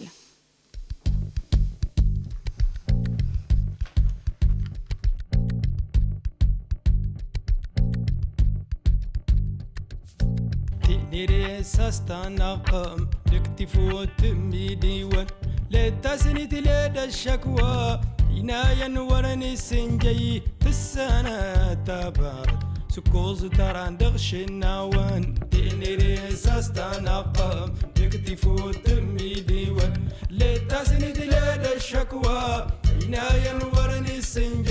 سستانا 11.65 12.55
قام 12.55 13.09
تكتف 13.25 13.77
وتمي 13.77 14.75
ديوان 14.75 15.27
لا 15.69 15.89
تسني 15.89 16.47
تلاد 16.47 16.97
الشكوى. 16.97 17.99
ينايا 18.31 18.87
نورني 18.87 19.55
سنجي. 19.55 20.41
تسانا 20.59 21.73
تبارد 21.73 22.63
سكوز 22.89 23.45
تران 23.45 23.97
دغش 23.97 24.33
النوان 24.33 25.35
تيني 25.51 25.95
ريساس 25.95 26.71
تنقم 26.71 27.73
تكتف 27.95 28.47
وتمي 28.47 29.33
ديوان 29.33 30.09
لا 30.29 30.57
تسني 30.57 31.11
تلاد 31.11 31.65
الشكوى. 31.75 32.67
ينايا 33.01 33.53
نورني 33.53 34.21
سنجي. 34.21 34.64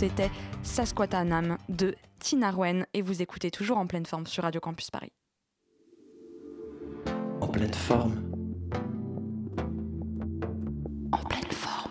C'était 0.00 0.30
Sasquattanam 0.62 1.58
de 1.68 1.94
Tinarwen 2.20 2.86
et 2.94 3.02
vous 3.02 3.20
écoutez 3.20 3.50
toujours 3.50 3.76
en 3.76 3.86
pleine 3.86 4.06
forme 4.06 4.26
sur 4.26 4.44
Radio 4.44 4.58
Campus 4.58 4.90
Paris. 4.90 5.12
En 7.42 7.48
pleine 7.48 7.74
forme. 7.74 8.29
En 11.12 11.18
pleine 11.18 11.50
forme. 11.50 11.90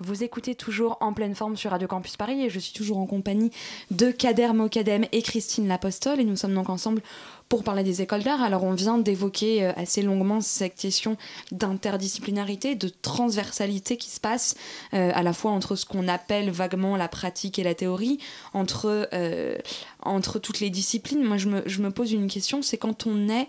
Vous 0.00 0.24
écoutez 0.24 0.54
toujours 0.54 0.96
en 1.00 1.12
pleine 1.12 1.34
forme 1.34 1.56
sur 1.56 1.70
Radio 1.70 1.86
Campus 1.86 2.16
Paris 2.16 2.42
et 2.42 2.50
je 2.50 2.58
suis 2.58 2.72
toujours 2.72 2.98
en 2.98 3.06
compagnie 3.06 3.50
de 3.90 4.10
Kader 4.10 4.52
Mokadem 4.54 5.04
et 5.12 5.22
Christine 5.22 5.68
Lapostole 5.68 6.20
et 6.20 6.24
nous 6.24 6.36
sommes 6.36 6.54
donc 6.54 6.70
ensemble 6.70 7.02
pour 7.50 7.64
parler 7.64 7.82
des 7.82 8.00
écoles 8.00 8.22
d'art, 8.22 8.42
alors 8.42 8.62
on 8.62 8.74
vient 8.74 8.96
d'évoquer 8.96 9.64
euh, 9.64 9.72
assez 9.74 10.02
longuement 10.02 10.40
cette 10.40 10.76
question 10.76 11.16
d'interdisciplinarité, 11.50 12.76
de 12.76 12.88
transversalité 12.88 13.96
qui 13.96 14.08
se 14.08 14.20
passe 14.20 14.54
euh, 14.94 15.10
à 15.12 15.24
la 15.24 15.32
fois 15.32 15.50
entre 15.50 15.74
ce 15.74 15.84
qu'on 15.84 16.06
appelle 16.06 16.50
vaguement 16.50 16.96
la 16.96 17.08
pratique 17.08 17.58
et 17.58 17.64
la 17.64 17.74
théorie, 17.74 18.18
entre, 18.54 19.08
euh, 19.12 19.58
entre 20.00 20.38
toutes 20.38 20.60
les 20.60 20.70
disciplines. 20.70 21.24
Moi, 21.24 21.38
je 21.38 21.48
me, 21.48 21.62
je 21.66 21.82
me 21.82 21.90
pose 21.90 22.12
une 22.12 22.28
question, 22.28 22.62
c'est 22.62 22.78
quand 22.78 23.06
on 23.08 23.28
est 23.28 23.48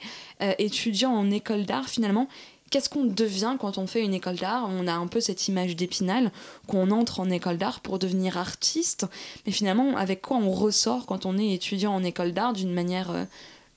étudiant 0.57 1.11
en 1.11 1.29
école 1.29 1.65
d'art, 1.65 1.87
finalement, 1.87 2.27
qu'est-ce 2.71 2.89
qu'on 2.89 3.05
devient 3.05 3.57
quand 3.59 3.77
on 3.77 3.85
fait 3.85 4.03
une 4.03 4.15
école 4.15 4.37
d'art? 4.37 4.67
On 4.67 4.87
a 4.87 4.93
un 4.93 5.05
peu 5.05 5.19
cette 5.19 5.47
image 5.47 5.75
d'épinal 5.75 6.31
qu'on 6.65 6.89
entre 6.89 7.19
en 7.19 7.29
école 7.29 7.57
d'art 7.57 7.81
pour 7.81 7.99
devenir 7.99 8.37
artiste, 8.39 9.05
mais 9.45 9.51
finalement, 9.51 9.95
avec 9.97 10.21
quoi 10.21 10.37
on 10.37 10.51
ressort 10.51 11.05
quand 11.05 11.27
on 11.27 11.37
est 11.37 11.53
étudiant 11.53 11.93
en 11.93 12.03
école 12.03 12.31
d'art 12.31 12.53
d'une 12.53 12.73
manière 12.73 13.27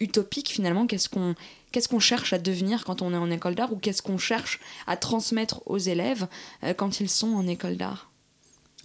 utopique 0.00 0.48
finalement? 0.48 0.87
Qu'est-ce 0.87 1.11
qu'on 1.11 1.35
qu'est-ce 1.74 1.88
qu'on 1.88 1.98
cherche 1.98 2.33
à 2.33 2.38
devenir 2.38 2.85
quand 2.85 3.02
on 3.02 3.12
est 3.12 3.16
en 3.16 3.30
école 3.33 3.57
d'art? 3.57 3.72
Ou 3.72 3.76
qu'est-ce 3.76 4.00
qu'on 4.00 4.16
cherche 4.16 4.61
à 4.87 4.96
transmettre 4.96 5.61
aux 5.66 5.78
élèves 5.78 6.28
euh, 6.62 6.72
quand 6.72 7.00
ils 7.00 7.11
sont 7.11 7.35
en 7.35 7.48
école 7.48 7.76
d'art? 7.76 8.11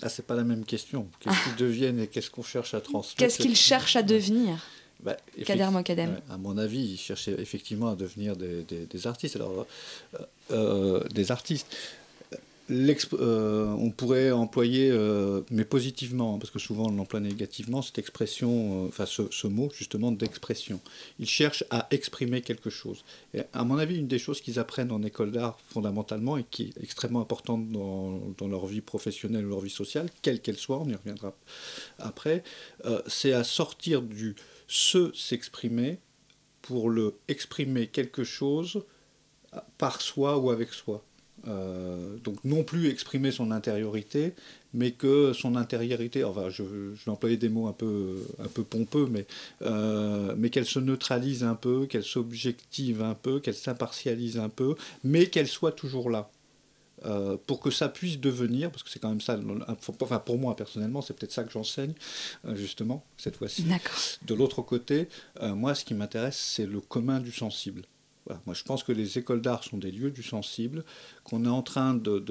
Ah, 0.01 0.09
c'est 0.09 0.25
pas 0.25 0.33
la 0.33 0.43
même 0.43 0.65
question. 0.65 1.07
Qu'est-ce 1.19 1.43
qu'ils 1.43 1.55
deviennent 1.67 1.99
et 1.99 2.07
qu'est-ce 2.07 2.31
qu'on 2.31 2.41
cherche 2.41 2.73
à 2.73 2.81
transmettre? 2.81 3.17
Qu'est-ce 3.17 3.37
qu'ils 3.37 3.55
cherchent 3.55 3.95
à 3.95 4.01
devenir? 4.01 4.65
Bah, 5.01 5.17
Kader 5.45 5.69
Mokadem. 5.71 6.19
À 6.29 6.37
mon 6.37 6.57
avis, 6.57 6.93
ils 6.93 6.97
cherchaient 6.97 7.35
effectivement 7.39 7.89
à 7.89 7.95
devenir 7.95 8.35
des, 8.35 8.63
des, 8.63 9.07
artistes. 9.07 9.35
Alors, 9.35 9.65
euh, 10.15 10.23
euh, 10.51 11.03
des 11.09 11.31
artistes. 11.31 11.67
Euh, 12.71 13.65
on 13.65 13.89
pourrait 13.89 14.31
employer, 14.31 14.89
euh, 14.91 15.41
mais 15.49 15.65
positivement, 15.65 16.35
hein, 16.35 16.37
parce 16.39 16.51
que 16.51 16.59
souvent 16.59 16.87
on 16.87 16.91
l'emploie 16.91 17.19
négativement, 17.19 17.81
cette 17.81 17.97
expression, 17.97 18.85
enfin 18.85 19.05
ce, 19.05 19.47
mot 19.47 19.69
justement 19.73 20.11
d'expression. 20.11 20.79
Ils 21.19 21.27
cherchent 21.27 21.63
à 21.71 21.87
exprimer 21.91 22.41
quelque 22.41 22.69
chose. 22.69 23.03
Et 23.33 23.41
à 23.53 23.63
mon 23.63 23.77
avis, 23.77 23.97
une 23.97 24.07
des 24.07 24.19
choses 24.19 24.41
qu'ils 24.41 24.59
apprennent 24.59 24.91
en 24.91 25.01
école 25.01 25.31
d'art 25.31 25.59
fondamentalement 25.69 26.37
et 26.37 26.43
qui 26.43 26.63
est 26.63 26.83
extrêmement 26.83 27.21
importante 27.21 27.69
dans, 27.71 28.47
leur 28.47 28.65
vie 28.65 28.81
professionnelle 28.81 29.45
ou 29.45 29.49
leur 29.49 29.61
vie 29.61 29.69
sociale, 29.69 30.09
quelle 30.21 30.41
qu'elle 30.41 30.57
soit, 30.57 30.79
on 30.79 30.87
y 30.87 30.95
reviendra 30.95 31.35
après, 31.99 32.43
c'est 33.07 33.33
à 33.33 33.43
sortir 33.43 34.01
du 34.01 34.35
se 34.67 35.11
s'exprimer 35.13 35.99
pour 36.61 36.89
le 36.89 37.15
exprimer 37.27 37.87
quelque 37.87 38.23
chose 38.23 38.83
par 39.77 40.01
soi 40.01 40.37
ou 40.37 40.51
avec 40.51 40.73
soi. 40.73 41.03
Euh, 41.47 42.17
donc 42.23 42.43
non 42.43 42.63
plus 42.63 42.89
exprimer 42.89 43.31
son 43.31 43.51
intériorité, 43.51 44.33
mais 44.73 44.91
que 44.91 45.33
son 45.33 45.55
intériorité, 45.55 46.23
enfin 46.23 46.49
je, 46.49 46.63
je 46.63 47.05
vais 47.05 47.11
employer 47.11 47.37
des 47.37 47.49
mots 47.49 47.67
un 47.67 47.73
peu, 47.73 48.17
un 48.39 48.47
peu 48.47 48.63
pompeux, 48.63 49.07
mais, 49.09 49.25
euh, 49.61 50.33
mais 50.37 50.49
qu'elle 50.49 50.65
se 50.65 50.79
neutralise 50.79 51.43
un 51.43 51.55
peu, 51.55 51.85
qu'elle 51.85 52.03
s'objective 52.03 53.01
un 53.01 53.15
peu, 53.15 53.39
qu'elle 53.39 53.55
s'impartialise 53.55 54.37
un 54.37 54.49
peu, 54.49 54.75
mais 55.03 55.27
qu'elle 55.27 55.47
soit 55.47 55.71
toujours 55.71 56.09
là. 56.09 56.29
Euh, 57.05 57.37
pour 57.47 57.61
que 57.61 57.71
ça 57.71 57.87
puisse 57.87 58.19
devenir, 58.19 58.69
parce 58.71 58.83
que 58.83 58.89
c'est 58.89 58.99
quand 58.99 59.07
même 59.07 59.21
ça, 59.21 59.39
enfin 59.69 60.19
pour 60.19 60.37
moi 60.37 60.57
personnellement, 60.57 61.01
c'est 61.01 61.13
peut-être 61.13 61.31
ça 61.31 61.45
que 61.45 61.51
j'enseigne, 61.51 61.93
justement, 62.55 63.05
cette 63.15 63.37
fois-ci. 63.37 63.63
De 64.25 64.33
l'autre 64.33 64.61
côté, 64.61 65.07
moi 65.41 65.75
ce 65.75 65.85
qui 65.85 65.93
m'intéresse, 65.93 66.37
c'est 66.37 66.65
le 66.65 66.81
commun 66.81 67.21
du 67.21 67.31
sensible. 67.31 67.83
Moi, 68.45 68.53
je 68.53 68.63
pense 68.63 68.83
que 68.83 68.91
les 68.91 69.17
écoles 69.17 69.41
d'art 69.41 69.63
sont 69.63 69.77
des 69.77 69.91
lieux 69.91 70.11
du 70.11 70.21
sensible, 70.21 70.83
qu'on 71.23 71.45
est 71.45 71.49
en 71.49 71.63
train 71.63 71.95
de, 71.95 72.23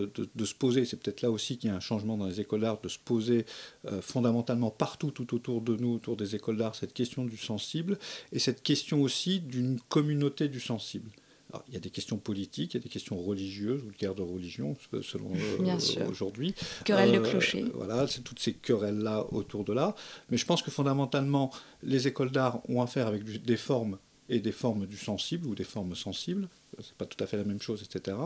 se 0.45 0.55
poser, 0.55 0.85
c'est 0.85 0.97
peut-être 0.97 1.23
là 1.23 1.31
aussi 1.31 1.59
qu'il 1.59 1.71
y 1.71 1.73
a 1.73 1.77
un 1.77 1.81
changement 1.81 2.17
dans 2.17 2.27
les 2.27 2.41
écoles 2.41 2.61
d'art, 2.61 2.81
de 2.81 2.89
se 2.89 2.99
poser 2.99 3.47
euh, 3.87 4.01
fondamentalement 4.01 4.71
partout, 4.71 5.11
tout 5.11 5.35
autour 5.35 5.61
de 5.61 5.77
nous, 5.77 5.95
autour 5.95 6.17
des 6.17 6.37
écoles 6.37 6.57
d'art, 6.57 6.75
cette 6.75 6.95
question 6.95 7.25
du 7.25 7.37
sensible, 7.37 7.99
et 8.33 8.39
cette 8.39 8.63
question 8.63 9.03
aussi 9.03 9.41
d'une 9.41 9.81
communauté 9.89 10.49
du 10.49 10.61
sensible. 10.61 11.11
Alors, 11.51 11.65
il 11.69 11.75
y 11.75 11.77
a 11.79 11.81
des 11.81 11.91
questions 11.91 12.19
politiques, 12.19 12.75
il 12.75 12.77
y 12.77 12.81
a 12.81 12.83
des 12.83 12.91
questions 12.91 13.19
religieuses 13.19 13.83
ou 13.83 13.91
de 13.91 13.97
guerre 13.97 14.15
de 14.15 14.23
religion, 14.23 14.77
selon 15.03 15.33
euh, 15.35 16.07
aujourd'hui. 16.11 16.55
Querelle 16.85 17.13
de 17.13 17.19
euh, 17.19 17.31
clocher. 17.31 17.65
Voilà, 17.75 18.07
c'est 18.07 18.21
toutes 18.21 18.39
ces 18.39 18.53
querelles-là 18.53 19.27
autour 19.33 19.65
de 19.65 19.73
là. 19.73 19.95
Mais 20.31 20.37
je 20.37 20.45
pense 20.45 20.61
que 20.63 20.71
fondamentalement, 20.71 21.51
les 21.83 22.07
écoles 22.07 22.31
d'art 22.31 22.61
ont 22.69 22.83
affaire 22.83 23.07
avec 23.07 23.25
des 23.25 23.57
formes 23.57 23.99
et 24.29 24.41
des 24.41 24.53
formes 24.53 24.87
du 24.87 24.97
sensible 24.97 25.47
ou 25.47 25.55
des 25.55 25.65
formes 25.65 25.95
sensibles, 25.95 26.49
c'est 26.83 26.95
pas 26.95 27.07
tout 27.07 27.23
à 27.23 27.27
fait 27.27 27.37
la 27.37 27.45
même 27.45 27.61
chose, 27.61 27.83
etc. 27.83 28.17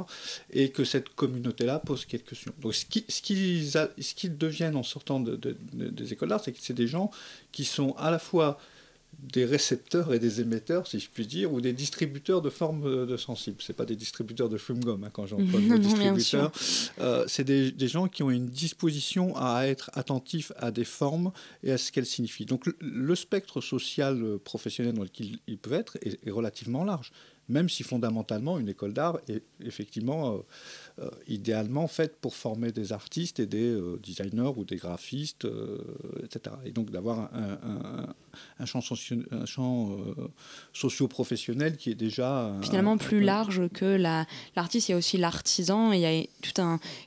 Et 0.50 0.70
que 0.70 0.84
cette 0.84 1.10
communauté-là 1.10 1.78
pose 1.78 2.04
quelques 2.04 2.30
questions. 2.30 2.52
Donc 2.60 2.74
ce 2.74 2.84
qu'ils 3.22 3.70
ce 3.70 4.26
deviennent 4.26 4.76
en 4.76 4.82
sortant 4.82 5.20
des 5.20 6.12
écoles 6.12 6.28
d'art, 6.28 6.42
c'est 6.42 6.52
que 6.52 6.58
c'est 6.60 6.74
des 6.74 6.88
gens 6.88 7.10
qui 7.52 7.64
sont 7.64 7.94
à 7.96 8.10
la 8.10 8.18
fois 8.18 8.58
des 9.22 9.44
récepteurs 9.44 10.12
et 10.12 10.18
des 10.18 10.40
émetteurs, 10.40 10.86
si 10.86 10.98
je 10.98 11.08
puis 11.08 11.26
dire, 11.26 11.52
ou 11.52 11.60
des 11.60 11.72
distributeurs 11.72 12.42
de 12.42 12.50
formes 12.50 13.06
de 13.06 13.16
sensibles. 13.16 13.58
Ce 13.60 13.72
pas 13.72 13.84
des 13.84 13.94
distributeurs 13.94 14.48
de 14.48 14.58
chewing-gum, 14.58 15.04
hein, 15.04 15.10
quand 15.12 15.26
j'emploie 15.26 15.60
le 15.60 15.66
mot 15.68 15.78
distributeur. 15.78 16.50
Euh, 17.00 17.24
c'est 17.28 17.44
des, 17.44 17.70
des, 17.70 17.88
gens 17.88 18.08
qui 18.08 18.24
ont 18.24 18.30
une 18.30 18.48
disposition 18.48 19.36
à 19.36 19.66
être 19.66 19.90
attentifs 19.94 20.50
à 20.56 20.72
des 20.72 20.84
formes 20.84 21.30
et 21.62 21.70
à 21.70 21.78
ce 21.78 21.92
qu'elles 21.92 22.06
signifient. 22.06 22.46
Donc 22.46 22.64
le, 22.80 23.14
spectre 23.14 23.60
social 23.60 24.20
euh, 24.22 24.38
professionnel 24.38 24.94
dans 24.94 25.02
lequel 25.02 25.38
ils 25.46 25.58
peuvent 25.58 25.74
être 25.74 25.96
est 26.02 26.30
relativement 26.30 26.82
large 26.82 27.12
même 27.48 27.68
si 27.68 27.82
fondamentalement 27.82 28.58
une 28.58 28.68
école 28.68 28.92
d'art 28.92 29.18
est 29.28 29.42
effectivement 29.60 30.34
euh, 30.34 30.38
euh, 30.98 31.08
idéalement 31.26 31.88
faite 31.88 32.16
pour 32.20 32.34
former 32.34 32.70
des 32.70 32.92
artistes 32.92 33.40
et 33.40 33.46
des 33.46 33.70
euh, 33.70 33.98
designers 34.02 34.52
ou 34.56 34.64
des 34.64 34.76
graphistes, 34.76 35.46
etc. 36.22 36.56
Et 36.64 36.70
donc 36.70 36.90
d'avoir 36.90 37.30
un, 37.32 38.66
champ, 38.66 38.80
un 39.30 39.46
champ 39.46 39.96
socio-professionnel 40.72 41.76
qui 41.76 41.90
est 41.90 41.94
déjà... 41.94 42.54
Finalement 42.62 42.98
plus 42.98 43.20
large 43.20 43.68
que 43.72 43.96
l'artiste, 44.56 44.88
il 44.88 44.92
y 44.92 44.94
a 44.94 44.98
aussi 44.98 45.16
l'artisan, 45.16 45.92
il 45.92 46.00
y 46.00 46.06
a 46.06 46.24
toute 46.42 46.60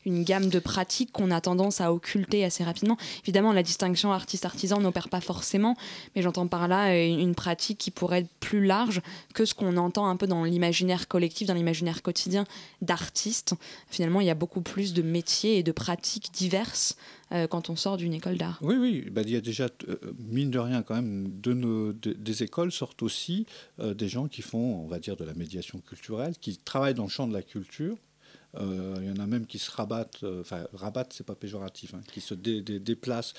une 0.05 0.23
gamme 0.23 0.49
de 0.49 0.59
pratiques 0.59 1.11
qu'on 1.11 1.31
a 1.31 1.41
tendance 1.41 1.81
à 1.81 1.93
occulter 1.93 2.43
assez 2.43 2.63
rapidement. 2.63 2.97
Évidemment, 3.23 3.53
la 3.53 3.63
distinction 3.63 4.11
artiste-artisan 4.11 4.79
n'opère 4.81 5.09
pas 5.09 5.21
forcément, 5.21 5.75
mais 6.15 6.21
j'entends 6.21 6.47
par 6.47 6.67
là 6.67 6.95
une 6.95 7.35
pratique 7.35 7.77
qui 7.77 7.91
pourrait 7.91 8.19
être 8.19 8.31
plus 8.39 8.65
large 8.65 9.01
que 9.33 9.45
ce 9.45 9.53
qu'on 9.53 9.77
entend 9.77 10.07
un 10.07 10.15
peu 10.15 10.27
dans 10.27 10.43
l'imaginaire 10.43 11.07
collectif, 11.07 11.47
dans 11.47 11.53
l'imaginaire 11.53 12.01
quotidien 12.01 12.45
d'artistes. 12.81 13.55
Finalement, 13.87 14.21
il 14.21 14.27
y 14.27 14.29
a 14.29 14.35
beaucoup 14.35 14.61
plus 14.61 14.93
de 14.93 15.01
métiers 15.01 15.57
et 15.57 15.63
de 15.63 15.71
pratiques 15.71 16.31
diverses 16.33 16.97
euh, 17.31 17.47
quand 17.47 17.69
on 17.69 17.75
sort 17.75 17.97
d'une 17.97 18.13
école 18.13 18.37
d'art. 18.37 18.59
Oui, 18.61 18.75
oui, 18.75 19.09
bah, 19.11 19.21
il 19.25 19.31
y 19.31 19.35
a 19.35 19.41
déjà, 19.41 19.67
euh, 19.87 19.97
mine 20.19 20.51
de 20.51 20.59
rien, 20.59 20.83
quand 20.83 20.95
même, 20.95 21.27
des 21.39 22.43
écoles 22.43 22.71
sortent 22.71 23.03
aussi 23.03 23.45
euh, 23.79 23.93
des 23.93 24.07
gens 24.07 24.27
qui 24.27 24.41
font, 24.41 24.83
on 24.83 24.87
va 24.87 24.99
dire, 24.99 25.15
de 25.15 25.23
la 25.23 25.33
médiation 25.33 25.79
culturelle, 25.79 26.35
qui 26.39 26.57
travaillent 26.57 26.93
dans 26.93 27.03
le 27.03 27.09
champ 27.09 27.27
de 27.27 27.33
la 27.33 27.41
culture, 27.41 27.97
il 28.59 29.07
y 29.07 29.11
en 29.11 29.23
a 29.23 29.27
même 29.27 29.45
qui 29.45 29.59
se 29.59 29.71
rabattent, 29.71 30.23
euh, 30.23 30.41
enfin 30.41 30.65
rabattent, 30.73 31.13
c'est 31.13 31.25
pas 31.25 31.35
péjoratif, 31.35 31.93
hein, 31.93 32.01
qui 32.11 32.21
se 32.21 32.33
déplacent 32.33 33.33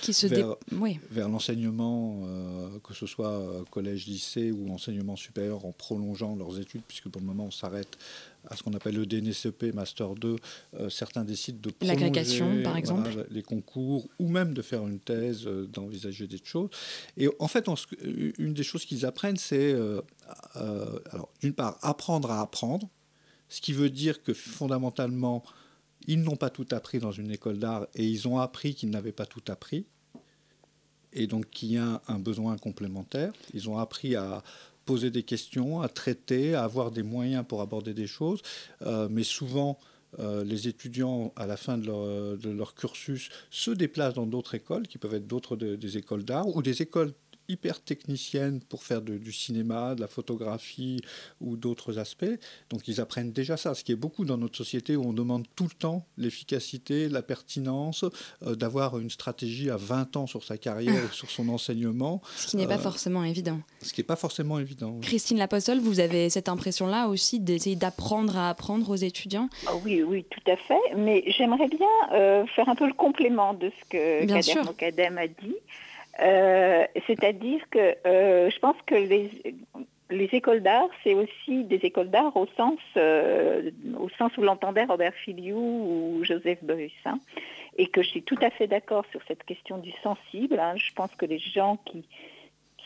vers, 1.11 1.29
l'enseignement, 1.29 2.23
euh, 2.25 2.79
que 2.81 2.95
ce 2.95 3.07
soit 3.07 3.43
collège, 3.71 4.07
lycée 4.07 4.51
ou 4.51 4.73
enseignement 4.73 5.17
supérieur, 5.17 5.65
en 5.65 5.73
prolongeant 5.73 6.37
leurs 6.37 6.59
études, 6.59 6.83
puisque 6.87 7.09
pour 7.09 7.21
le 7.21 7.27
moment 7.27 7.47
on 7.47 7.51
s'arrête 7.51 7.99
à 8.49 8.55
ce 8.55 8.63
qu'on 8.63 8.75
appelle 8.75 8.95
le 8.95 9.07
DNSEP, 9.07 9.75
Master 9.75 10.15
2. 10.15 10.37
certains 10.89 11.25
décident 11.25 11.59
de 11.61 11.71
prolonger 11.71 12.63
par 12.63 12.77
exemple. 12.77 13.27
les 13.29 13.43
concours 13.43 14.07
ou 14.21 14.29
même 14.29 14.55
de 14.55 14.63
faire 14.63 14.87
une 14.87 15.01
thèse, 15.01 15.47
d'envisager 15.47 16.29
des 16.29 16.39
choses. 16.43 16.71
Et 17.17 17.29
en 17.41 17.49
fait, 17.49 17.67
une 18.39 18.55
des 18.55 18.63
choses 18.63 18.85
qu'ils 18.85 19.05
apprennent, 19.05 19.37
c'est 19.37 19.75
alors 20.55 21.29
d'une 21.41 21.55
part 21.55 21.79
apprendre 21.83 22.31
à 22.31 22.41
apprendre 22.41 22.89
ce 23.49 23.61
qui 23.61 23.73
veut 23.73 23.91
dire 23.91 24.23
que 24.23 24.33
fondamentalement, 24.35 25.43
ils 26.07 26.21
n'ont 26.23 26.37
pas 26.37 26.51
tout 26.51 26.67
appris 26.71 26.99
dans 26.99 27.13
une 27.13 27.31
école 27.31 27.59
d'art 27.59 27.87
et 27.95 28.07
ils 28.07 28.29
ont 28.29 28.39
appris 28.39 28.75
qu'ils 28.75 28.91
n'avaient 28.91 29.13
pas 29.13 29.27
tout 29.27 29.43
appris. 29.49 29.87
Et 31.13 31.27
donc 31.27 31.49
qu'il 31.51 31.73
y 31.73 31.79
a 31.79 32.03
un 32.09 32.19
besoin 32.19 32.57
complémentaire. 32.59 33.33
Ils 33.55 33.71
ont 33.71 33.79
appris 33.79 34.17
à 34.17 34.43
poser 34.85 35.11
des 35.11 35.23
questions, 35.23 35.81
à 35.81 35.89
traiter, 35.89 36.55
à 36.55 36.65
avoir 36.65 36.91
des 36.91 37.03
moyens 37.03 37.45
pour 37.47 37.61
aborder 37.61 37.95
des 37.95 38.07
choses. 38.07 38.43
Euh, 38.83 39.09
mais 39.11 39.25
souvent, 39.25 39.79
euh, 40.19 40.45
les 40.45 40.69
étudiants, 40.69 41.33
à 41.37 41.47
la 41.47 41.57
fin 41.57 41.77
de 41.77 42.49
leur, 42.51 42.75
cursus, 42.75 43.31
se 43.51 43.71
déplacent 43.71 44.15
dans 44.15 44.27
d'autres 44.27 44.55
écoles, 44.55 44.87
qui 44.87 44.99
peuvent 44.99 45.15
être 45.15 45.27
d'autres 45.27 45.57
des 45.57 45.97
écoles 45.97 46.25
d'art, 46.25 46.49
ou 46.49 46.63
des 46.63 46.83
écoles 46.83 47.13
hyper 47.49 47.81
technicienne 47.81 48.61
pour 48.61 48.83
faire 48.83 49.03
du 49.03 49.33
cinéma, 49.33 49.95
de 49.95 50.01
la 50.01 50.09
photographie 50.09 51.01
ou 51.41 51.57
d'autres 51.57 51.99
aspects. 51.99 52.25
Donc 52.71 52.89
ils 52.89 53.01
apprennent 53.01 53.33
déjà 53.33 53.57
ça, 53.57 53.75
ce 53.75 53.85
qui 53.85 53.93
est 53.93 53.97
beaucoup 53.97 54.25
dans 54.25 54.37
notre 54.37 54.57
société 54.57 54.97
où 54.97 55.05
on 55.05 55.13
demande 55.13 55.47
tout 55.55 55.65
le 55.65 55.77
temps 55.79 56.07
l'efficacité, 56.19 57.09
la 57.09 57.23
pertinence, 57.23 58.05
euh, 58.43 58.55
d'avoir 58.55 58.99
une 58.99 59.11
stratégie 59.11 59.71
à 59.71 59.77
20 59.77 60.17
ans 60.17 60.27
sur 60.27 60.45
sa 60.45 60.59
carrière 60.59 61.05
ou 61.05 61.13
sur 61.13 61.31
son 61.31 61.49
enseignement. 61.49 62.21
Ce 62.37 62.49
qui 62.49 62.57
n'est 62.57 62.67
pas 62.67 62.75
euh, 62.75 62.79
forcément 62.79 63.25
évident. 63.25 63.61
Ce 63.83 63.93
qui 63.93 64.01
n'est 64.01 64.07
pas 64.07 64.17
forcément 64.17 64.59
évident. 64.59 64.99
Christine 65.03 65.39
Lapostole, 65.39 65.79
vous 65.79 66.01
avez 66.01 66.31
cette 66.31 66.49
impression-là 66.49 67.09
aussi 67.09 67.41
d'essayer 67.41 67.77
d'apprendre 67.77 68.37
à 68.37 68.51
apprendre 68.51 68.91
aux 68.91 68.97
étudiants? 68.97 69.49
Ah 69.67 69.73
Oui, 69.85 70.03
oui, 70.03 70.25
tout 70.31 70.51
à 70.51 70.57
fait. 70.57 70.97
Mais 70.97 71.25
j'aimerais 71.27 71.69
bien 71.69 71.87
euh, 72.13 72.47
faire 72.55 72.69
un 72.69 72.75
peu 72.75 72.87
le 72.87 72.93
complément 72.93 73.55
de 73.55 73.71
ce 73.71 73.89
que 73.89 74.27
Kader 74.27 74.63
Mokadem 74.65 75.19
a 75.19 75.27
dit. 75.27 75.57
Euh, 76.21 76.87
c'est-à-dire 77.07 77.61
que 77.71 77.97
euh, 78.07 78.51
je 78.51 78.59
pense 78.59 78.77
que 78.87 78.95
les, 78.95 79.31
les 80.11 80.29
écoles 80.33 80.63
d'art, 80.63 80.89
c'est 81.05 81.15
aussi 81.15 81.65
des 81.65 81.77
écoles 81.77 82.11
d'art 82.11 82.37
au 82.37 82.47
sens, 82.57 82.79
euh, 82.97 83.71
au 83.99 84.09
sens 84.11 84.37
où 84.39 84.43
l'entendait 84.43 84.85
Robert 84.85 85.15
Filiou 85.15 85.59
ou 85.59 86.25
Joseph 86.25 86.63
Beuys. 86.65 86.93
Hein, 87.05 87.19
et 87.77 87.89
que 87.89 88.03
je 88.03 88.09
suis 88.09 88.23
tout 88.23 88.39
à 88.41 88.51
fait 88.51 88.67
d'accord 88.67 89.05
sur 89.11 89.21
cette 89.29 89.45
question 89.45 89.79
du 89.79 89.93
sensible. 90.03 90.59
Hein. 90.59 90.75
je 90.77 90.93
pense 90.95 91.15
que 91.15 91.27
les 91.27 91.39
gens 91.39 91.79
qui 91.85 92.09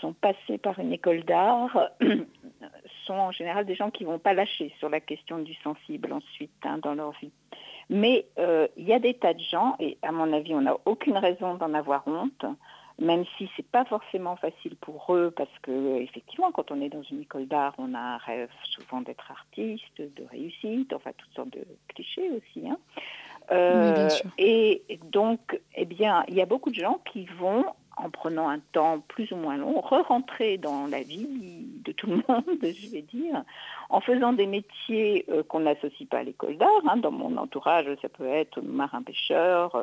sont 0.01 0.13
passés 0.15 0.59
par 0.59 0.79
une 0.81 0.93
école 0.93 1.23
d'art 1.23 1.91
sont 3.07 3.15
en 3.15 3.31
général 3.31 3.67
des 3.67 3.77
gens 3.77 3.91
qui 3.91 4.05
ne 4.05 4.09
vont 4.09 4.19
pas 4.19 4.35
lâcher 4.35 4.73
sur 4.79 4.89
la 4.89 4.99
question 4.99 5.39
du 5.39 5.55
sensible 5.63 6.13
ensuite 6.13 6.51
hein, 6.65 6.79
dans 6.83 6.95
leur 6.95 7.13
vie. 7.21 7.31
Mais 7.91 8.27
il 8.77 8.85
y 8.85 8.93
a 8.93 9.01
des 9.01 9.15
tas 9.15 9.35
de 9.35 9.41
gens, 9.41 9.75
et 9.81 9.99
à 10.03 10.13
mon 10.13 10.33
avis, 10.33 10.55
on 10.55 10.61
n'a 10.61 10.77
aucune 10.85 11.19
raison 11.19 11.57
d'en 11.57 11.75
avoir 11.75 12.07
honte, 12.07 12.45
même 13.01 13.25
si 13.37 13.49
c'est 13.57 13.67
pas 13.67 13.85
forcément 13.87 14.37
facile 14.37 14.77
pour 14.77 15.15
eux, 15.15 15.33
parce 15.35 15.51
que 15.63 16.01
effectivement, 16.01 16.53
quand 16.53 16.71
on 16.71 16.81
est 16.83 16.91
dans 16.91 17.03
une 17.03 17.23
école 17.23 17.47
d'art, 17.47 17.75
on 17.79 17.95
a 17.95 17.99
un 17.99 18.17
rêve 18.19 18.51
souvent 18.63 19.01
d'être 19.01 19.31
artiste, 19.31 19.97
de 19.99 20.25
réussite, 20.31 20.93
enfin 20.93 21.11
toutes 21.17 21.33
sortes 21.35 21.51
de 21.51 21.65
clichés 21.89 22.31
aussi. 22.31 22.69
Hein. 22.69 22.79
Euh, 23.53 24.09
et 24.39 24.83
donc, 25.11 25.61
eh 25.75 25.87
bien, 25.87 26.25
il 26.29 26.35
y 26.35 26.43
a 26.43 26.47
beaucoup 26.47 26.71
de 26.71 26.77
gens 26.77 27.01
qui 27.11 27.25
vont, 27.39 27.65
en 27.97 28.11
prenant 28.11 28.49
un 28.49 28.61
temps 28.73 29.01
plus 29.01 29.31
ou 29.33 29.37
moins 29.37 29.57
long, 29.57 29.81
re-rentrer 29.81 30.59
dans 30.59 30.87
la 30.87 31.03
vie 31.03 31.67
de 31.85 31.93
tout 31.93 32.07
le 32.07 32.17
monde, 32.29 32.45
je 32.63 32.91
vais 32.91 33.03
dire, 33.03 33.43
en 33.89 34.01
faisant 34.01 34.33
des 34.33 34.47
métiers 34.47 35.27
qu'on 35.49 35.61
n'associe 35.61 36.09
pas 36.09 36.19
à 36.19 36.23
l'école 36.23 36.57
d'art. 36.57 36.69
Hein. 36.89 36.97
Dans 36.97 37.11
mon 37.11 37.37
entourage, 37.37 37.87
ça 38.01 38.09
peut 38.09 38.27
être 38.27 38.61
marin-pêcheur, 38.63 39.77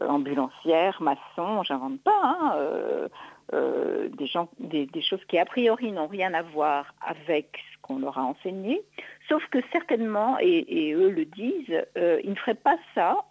ambulancière, 0.00 1.00
maçon, 1.02 1.62
j'invente 1.62 2.00
pas. 2.00 2.20
Hein, 2.22 3.08
des, 3.52 4.26
gens, 4.26 4.48
des, 4.58 4.88
choses 5.02 5.24
qui 5.28 5.38
a 5.38 5.44
priori 5.44 5.92
n'ont 5.92 6.08
rien 6.08 6.34
à 6.34 6.42
voir 6.42 6.94
avec 7.00 7.58
ce 7.72 7.78
qu'on 7.82 7.98
leur 7.98 8.18
a 8.18 8.22
enseigné, 8.22 8.82
sauf 9.28 9.44
que 9.50 9.58
certainement, 9.72 10.36
et, 10.40 10.92
eux 10.94 11.10
le 11.10 11.24
disent, 11.24 11.84
ils 11.96 12.30
ne 12.30 12.34
feraient 12.34 12.54
pas 12.54 12.76
ça 12.94 13.24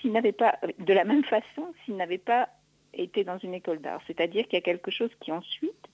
s'ils 0.00 0.12
n'avaient 0.12 0.32
pas, 0.32 0.58
de 0.78 0.92
la 0.92 1.04
même 1.04 1.24
façon, 1.24 1.72
s'ils 1.84 1.96
n'avaient 1.96 2.18
pas 2.18 2.48
été 2.96 3.24
dans 3.24 3.38
une 3.38 3.54
école 3.54 3.80
d'art. 3.80 4.00
C'est-à-dire 4.06 4.44
qu'il 4.44 4.54
y 4.54 4.62
a 4.62 4.64
quelque 4.64 4.90
chose 4.90 5.10
qui 5.20 5.32
ensuite 5.32 5.88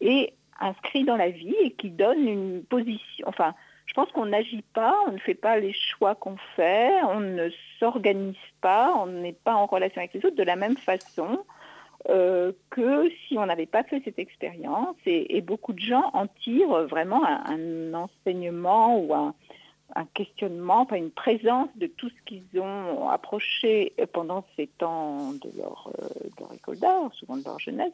est 0.00 0.34
inscrit 0.60 1.04
dans 1.04 1.16
la 1.16 1.30
vie 1.30 1.54
et 1.60 1.72
qui 1.72 1.90
donne 1.90 2.26
une 2.26 2.64
position. 2.64 3.26
Enfin, 3.26 3.54
je 3.86 3.94
pense 3.94 4.10
qu'on 4.12 4.26
n'agit 4.26 4.64
pas, 4.74 4.96
on 5.06 5.12
ne 5.12 5.18
fait 5.18 5.34
pas 5.34 5.58
les 5.58 5.72
choix 5.72 6.14
qu'on 6.14 6.36
fait, 6.56 6.92
on 7.04 7.20
ne 7.20 7.50
s'organise 7.78 8.36
pas, 8.60 8.94
on 8.96 9.06
n'est 9.06 9.32
pas 9.32 9.54
en 9.54 9.66
relation 9.66 10.00
avec 10.00 10.14
les 10.14 10.24
autres 10.24 10.36
de 10.36 10.42
la 10.42 10.56
même 10.56 10.76
façon 10.76 11.44
euh, 12.08 12.52
que 12.70 13.10
si 13.10 13.38
on 13.38 13.46
n'avait 13.46 13.66
pas 13.66 13.82
fait 13.82 14.00
cette 14.04 14.18
expérience. 14.18 14.96
Et, 15.06 15.40
beaucoup 15.40 15.72
de 15.72 15.80
gens 15.80 16.10
en 16.14 16.26
tirent 16.26 16.86
vraiment 16.86 17.24
un 17.24 17.94
enseignement 17.94 18.98
ou 18.98 19.14
un, 19.14 19.34
un 19.94 20.06
questionnement, 20.06 20.86
pas 20.86 20.98
une 20.98 21.10
présence 21.10 21.68
de 21.76 21.86
tout 21.86 22.08
ce 22.08 22.22
qu'ils 22.24 22.60
ont 22.60 23.08
approché 23.08 23.94
pendant 24.12 24.44
ces 24.56 24.66
temps 24.66 25.32
de 25.32 25.50
leur, 25.58 25.90
de 26.24 26.54
école 26.54 26.78
d'art, 26.78 27.12
souvent 27.14 27.36
de 27.36 27.44
leur 27.44 27.58
jeunesse, 27.58 27.92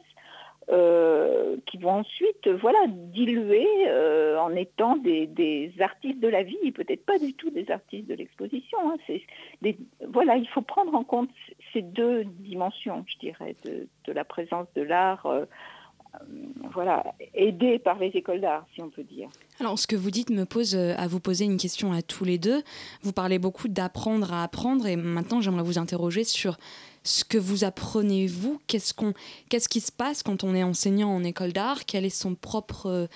euh, 0.71 1.57
qui 1.65 1.79
vont 1.79 2.01
ensuite 2.01 2.47
voilà, 2.47 2.77
diluer 2.87 3.65
euh, 3.87 4.37
en 4.37 4.55
étant 4.55 4.97
des, 4.97 5.71
artistes 5.79 6.19
de 6.19 6.27
la 6.27 6.43
vie, 6.43 6.71
peut-être 6.71 7.03
pas 7.07 7.17
du 7.17 7.33
tout 7.33 7.49
des 7.49 7.71
artistes 7.71 8.07
de 8.07 8.13
l'exposition. 8.13 8.77
Hein. 8.91 9.71
voilà, 10.07 10.35
il 10.35 10.47
faut 10.47 10.61
prendre 10.61 10.93
en 10.93 11.03
compte 11.03 11.31
ces 11.73 11.81
deux 11.81 12.23
dimensions, 12.23 13.03
je 13.07 13.17
dirais, 13.17 13.55
de, 13.65 13.87
de 14.05 14.13
la 14.13 14.23
présence 14.23 14.67
de 14.75 14.83
l'art 14.83 15.25
euh, 15.25 15.45
voilà, 16.73 17.03
aidé 17.33 17.79
par 17.79 17.97
les 17.99 18.07
écoles 18.07 18.41
d'art, 18.41 18.65
si 18.73 18.81
on 18.81 18.89
peut 18.89 19.03
dire. 19.03 19.29
Alors, 19.59 19.77
ce 19.77 19.87
que 19.87 19.95
vous 19.95 20.11
dites 20.11 20.29
me 20.29 20.45
pose 20.45 20.75
euh, 20.75 20.93
à 20.97 21.07
vous 21.07 21.19
poser 21.19 21.45
une 21.45 21.57
question 21.57 21.91
à 21.91 22.01
tous 22.01 22.23
les 22.23 22.37
deux. 22.37 22.63
Vous 23.01 23.11
parlez 23.11 23.39
beaucoup 23.39 23.67
d'apprendre 23.67 24.33
à 24.33 24.43
apprendre, 24.43 24.87
et 24.87 24.95
maintenant, 24.95 25.41
j'aimerais 25.41 25.63
vous 25.63 25.77
interroger 25.77 26.23
sur 26.23 26.57
ce 27.03 27.23
que 27.23 27.37
vous 27.37 27.63
apprenez 27.63 28.27
vous. 28.27 28.59
Qu'est-ce 28.67 28.93
qu'on, 28.93 29.13
qu'est-ce 29.49 29.69
qui 29.69 29.81
se 29.81 29.91
passe 29.91 30.23
quand 30.23 30.43
on 30.43 30.55
est 30.55 30.63
enseignant 30.63 31.09
en 31.09 31.23
école 31.23 31.53
d'art? 31.53 31.85
Quel 31.85 32.05
est 32.05 32.09
son 32.09 32.35
propre 32.35 33.07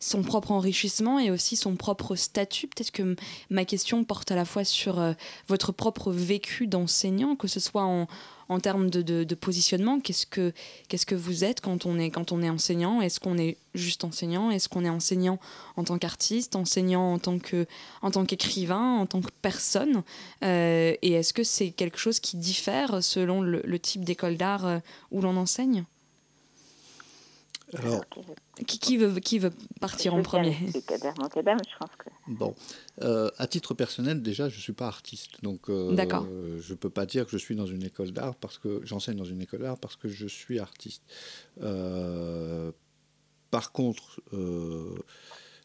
son 0.00 0.22
propre 0.22 0.52
enrichissement 0.52 1.18
et 1.18 1.30
aussi 1.30 1.56
son 1.56 1.74
propre 1.74 2.14
statut? 2.14 2.68
Peut-être 2.68 2.92
que 2.92 3.16
ma 3.50 3.64
question 3.64 4.04
porte 4.04 4.30
à 4.30 4.36
la 4.36 4.44
fois 4.44 4.64
sur 4.64 5.00
euh, 5.00 5.12
votre 5.48 5.72
propre 5.72 6.12
vécu 6.12 6.66
d'enseignant, 6.66 7.36
que 7.36 7.48
ce 7.48 7.60
soit 7.60 7.84
en, 7.84 8.06
en 8.48 8.60
termes 8.60 8.88
de, 8.90 9.34
positionnement, 9.34 10.00
qu'est-ce 10.00 10.26
que, 10.26 10.52
qu'est-ce 10.88 11.06
que 11.06 11.14
vous 11.14 11.44
êtes 11.44 11.60
quand 11.60 11.86
on 11.86 11.98
est, 11.98 12.10
quand 12.10 12.32
on 12.32 12.42
est 12.42 12.48
enseignant? 12.48 13.00
Est-ce 13.00 13.20
qu'on 13.20 13.36
est 13.36 13.56
juste 13.74 14.04
enseignant? 14.04 14.50
Est-ce 14.50 14.68
qu'on 14.68 14.84
est 14.84 14.90
enseignant 14.90 15.38
en 15.76 15.84
tant 15.84 15.98
qu'artiste, 15.98 16.56
enseignant 16.56 17.12
en 17.12 17.18
tant, 17.18 17.38
que, 17.38 17.66
en 18.02 18.10
tant 18.10 18.24
qu'écrivain, 18.24 18.96
en 18.96 19.06
tant 19.06 19.20
que 19.20 19.30
personne? 19.42 20.02
Euh, 20.44 20.94
Et 21.02 21.12
est-ce 21.12 21.32
que 21.32 21.44
c'est 21.44 21.70
quelque 21.70 21.98
chose 21.98 22.20
qui 22.20 22.36
diffère 22.36 23.02
selon 23.02 23.42
le, 23.42 23.78
type 23.78 24.04
d'école 24.04 24.36
d'art 24.36 24.66
euh, 24.66 24.78
où 25.10 25.20
l'on 25.20 25.36
enseigne? 25.36 25.84
Alors, 27.76 28.04
qui, 28.66 28.96
veut, 28.96 29.20
qui 29.20 29.38
veut 29.38 29.52
partir 29.80 30.14
en 30.14 30.22
premier 30.22 30.56
Bon, 32.26 32.54
euh, 33.02 33.30
à 33.36 33.46
titre 33.46 33.74
personnel, 33.74 34.22
déjà, 34.22 34.48
je 34.48 34.56
ne 34.56 34.60
suis 34.60 34.72
pas 34.72 34.86
artiste. 34.86 35.42
Donc, 35.42 35.68
euh, 35.68 35.94
je 36.60 36.72
ne 36.72 36.78
peux 36.78 36.90
pas 36.90 37.04
dire 37.04 37.26
que 37.26 37.32
je 37.32 37.36
suis 37.36 37.56
dans 37.56 37.66
une 37.66 37.82
école 37.82 38.12
d'art 38.12 38.36
parce 38.36 38.58
que 38.58 38.80
j'enseigne 38.84 39.16
dans 39.16 39.24
une 39.24 39.42
école 39.42 39.60
d'art 39.60 39.78
parce 39.78 39.96
que 39.96 40.08
je 40.08 40.26
suis 40.26 40.58
artiste. 40.58 41.02
Euh, 41.60 42.72
par 43.50 43.72
contre, 43.72 44.20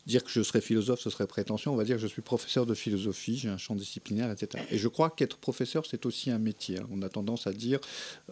dire 0.06 0.24
que 0.26 0.30
je 0.30 0.42
serais 0.42 0.62
philosophe, 0.62 1.00
ce 1.00 1.10
serait 1.10 1.28
prétention. 1.28 1.72
On 1.72 1.78
va 1.78 1.86
dire 1.86 1.96
que 1.96 2.02
je 2.02 2.08
suis 2.08 2.22
professeur 2.22 2.66
de 2.66 2.74
philosophie, 2.74 3.38
j'ai 3.38 3.50
un 3.50 3.58
champ 3.58 3.76
disciplinaire, 3.76 4.30
etc. 4.30 4.64
Et 4.72 4.78
je 4.78 4.88
crois 4.90 5.10
qu'être 5.10 5.38
professeur, 5.38 5.86
c'est 5.86 6.06
aussi 6.06 6.32
un 6.32 6.40
métier. 6.40 6.80
Hein. 6.80 6.88
On 6.92 7.02
a 7.02 7.10
tendance 7.10 7.48
à 7.48 7.54
dire, 7.54 7.80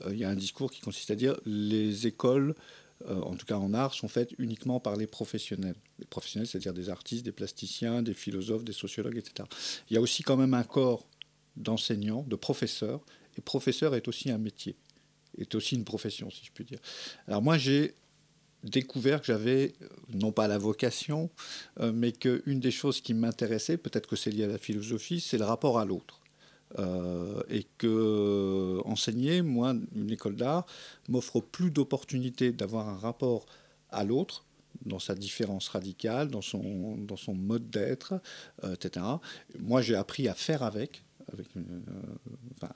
il 0.10 0.18
y 0.18 0.26
a 0.26 0.30
un 0.30 0.36
discours 0.36 0.72
qui 0.72 0.82
consiste 0.82 1.12
à 1.12 1.16
dire 1.16 1.38
les 1.46 2.08
écoles 2.08 2.56
en 3.08 3.36
tout 3.36 3.46
cas 3.46 3.58
en 3.58 3.74
art, 3.74 3.94
sont 3.94 4.08
faites 4.08 4.34
uniquement 4.38 4.80
par 4.80 4.96
les 4.96 5.08
professionnels. 5.08 5.76
Les 6.00 6.06
professionnels, 6.06 6.48
c'est-à-dire 6.48 6.74
des 6.74 6.90
artistes, 6.90 7.24
des 7.26 7.32
plasticiens, 7.32 8.02
des 8.02 8.14
philosophes, 8.14 8.64
des 8.64 8.74
sociologues, 8.74 9.18
etc. 9.18 9.48
Il 9.90 9.94
y 9.94 9.98
a 9.98 10.02
aussi 10.02 10.24
quand 10.24 10.38
même 10.38 10.54
un 10.54 10.64
corps 10.64 11.06
d'enseignants, 11.56 12.24
de 12.28 12.36
professeurs, 12.36 13.02
et 13.38 13.42
professeur 13.42 13.96
est 13.96 14.08
aussi 14.08 14.30
un 14.32 14.38
métier, 14.38 14.76
est 15.38 15.56
aussi 15.56 15.76
une 15.76 15.86
profession, 15.86 16.30
si 16.30 16.46
je 16.46 16.52
puis 16.52 16.66
dire. 16.66 16.80
Alors 17.28 17.42
moi, 17.42 17.58
j'ai 17.58 17.96
découvert 18.64 19.22
que 19.22 19.28
j'avais, 19.28 19.74
non 20.14 20.32
pas 20.32 20.48
la 20.48 20.58
vocation, 20.58 21.30
euh, 21.80 21.92
mais 21.92 22.12
qu'une 22.12 22.60
des 22.60 22.72
choses 22.72 23.02
qui 23.02 23.14
m'intéressait, 23.14 23.78
peut-être 23.78 24.08
que 24.08 24.16
c'est 24.16 24.32
lié 24.32 24.44
à 24.44 24.48
la 24.48 24.58
philosophie, 24.58 25.20
c'est 25.20 25.38
le 25.38 25.46
rapport 25.46 25.80
à 25.80 25.86
l'autre. 25.86 26.21
Euh, 26.80 27.42
et 27.50 27.66
que 27.78 28.80
enseigner, 28.86 29.42
moi, 29.42 29.74
une 29.96 30.12
école 30.12 30.36
d'art, 30.36 30.66
m'offre 31.10 31.42
plus 31.42 31.72
d'opportunités 31.72 32.52
d'avoir 32.52 32.88
un 32.88 32.98
rapport 32.98 33.46
à 33.90 34.04
l'autre 34.04 34.46
dans 34.86 35.00
sa 35.00 35.16
différence 35.16 35.68
radicale, 35.70 36.30
dans 36.30 36.42
son, 36.42 36.98
dans 36.98 37.18
son 37.18 37.36
mode 37.36 37.70
d'être, 37.70 38.14
euh, 38.64 38.74
etc. 38.74 39.06
Moi, 39.60 39.82
j'ai 39.82 39.96
appris 39.96 40.28
à 40.28 40.34
faire 40.34 40.64
avec, 40.64 41.04
avec 41.32 41.48
euh, 41.58 41.62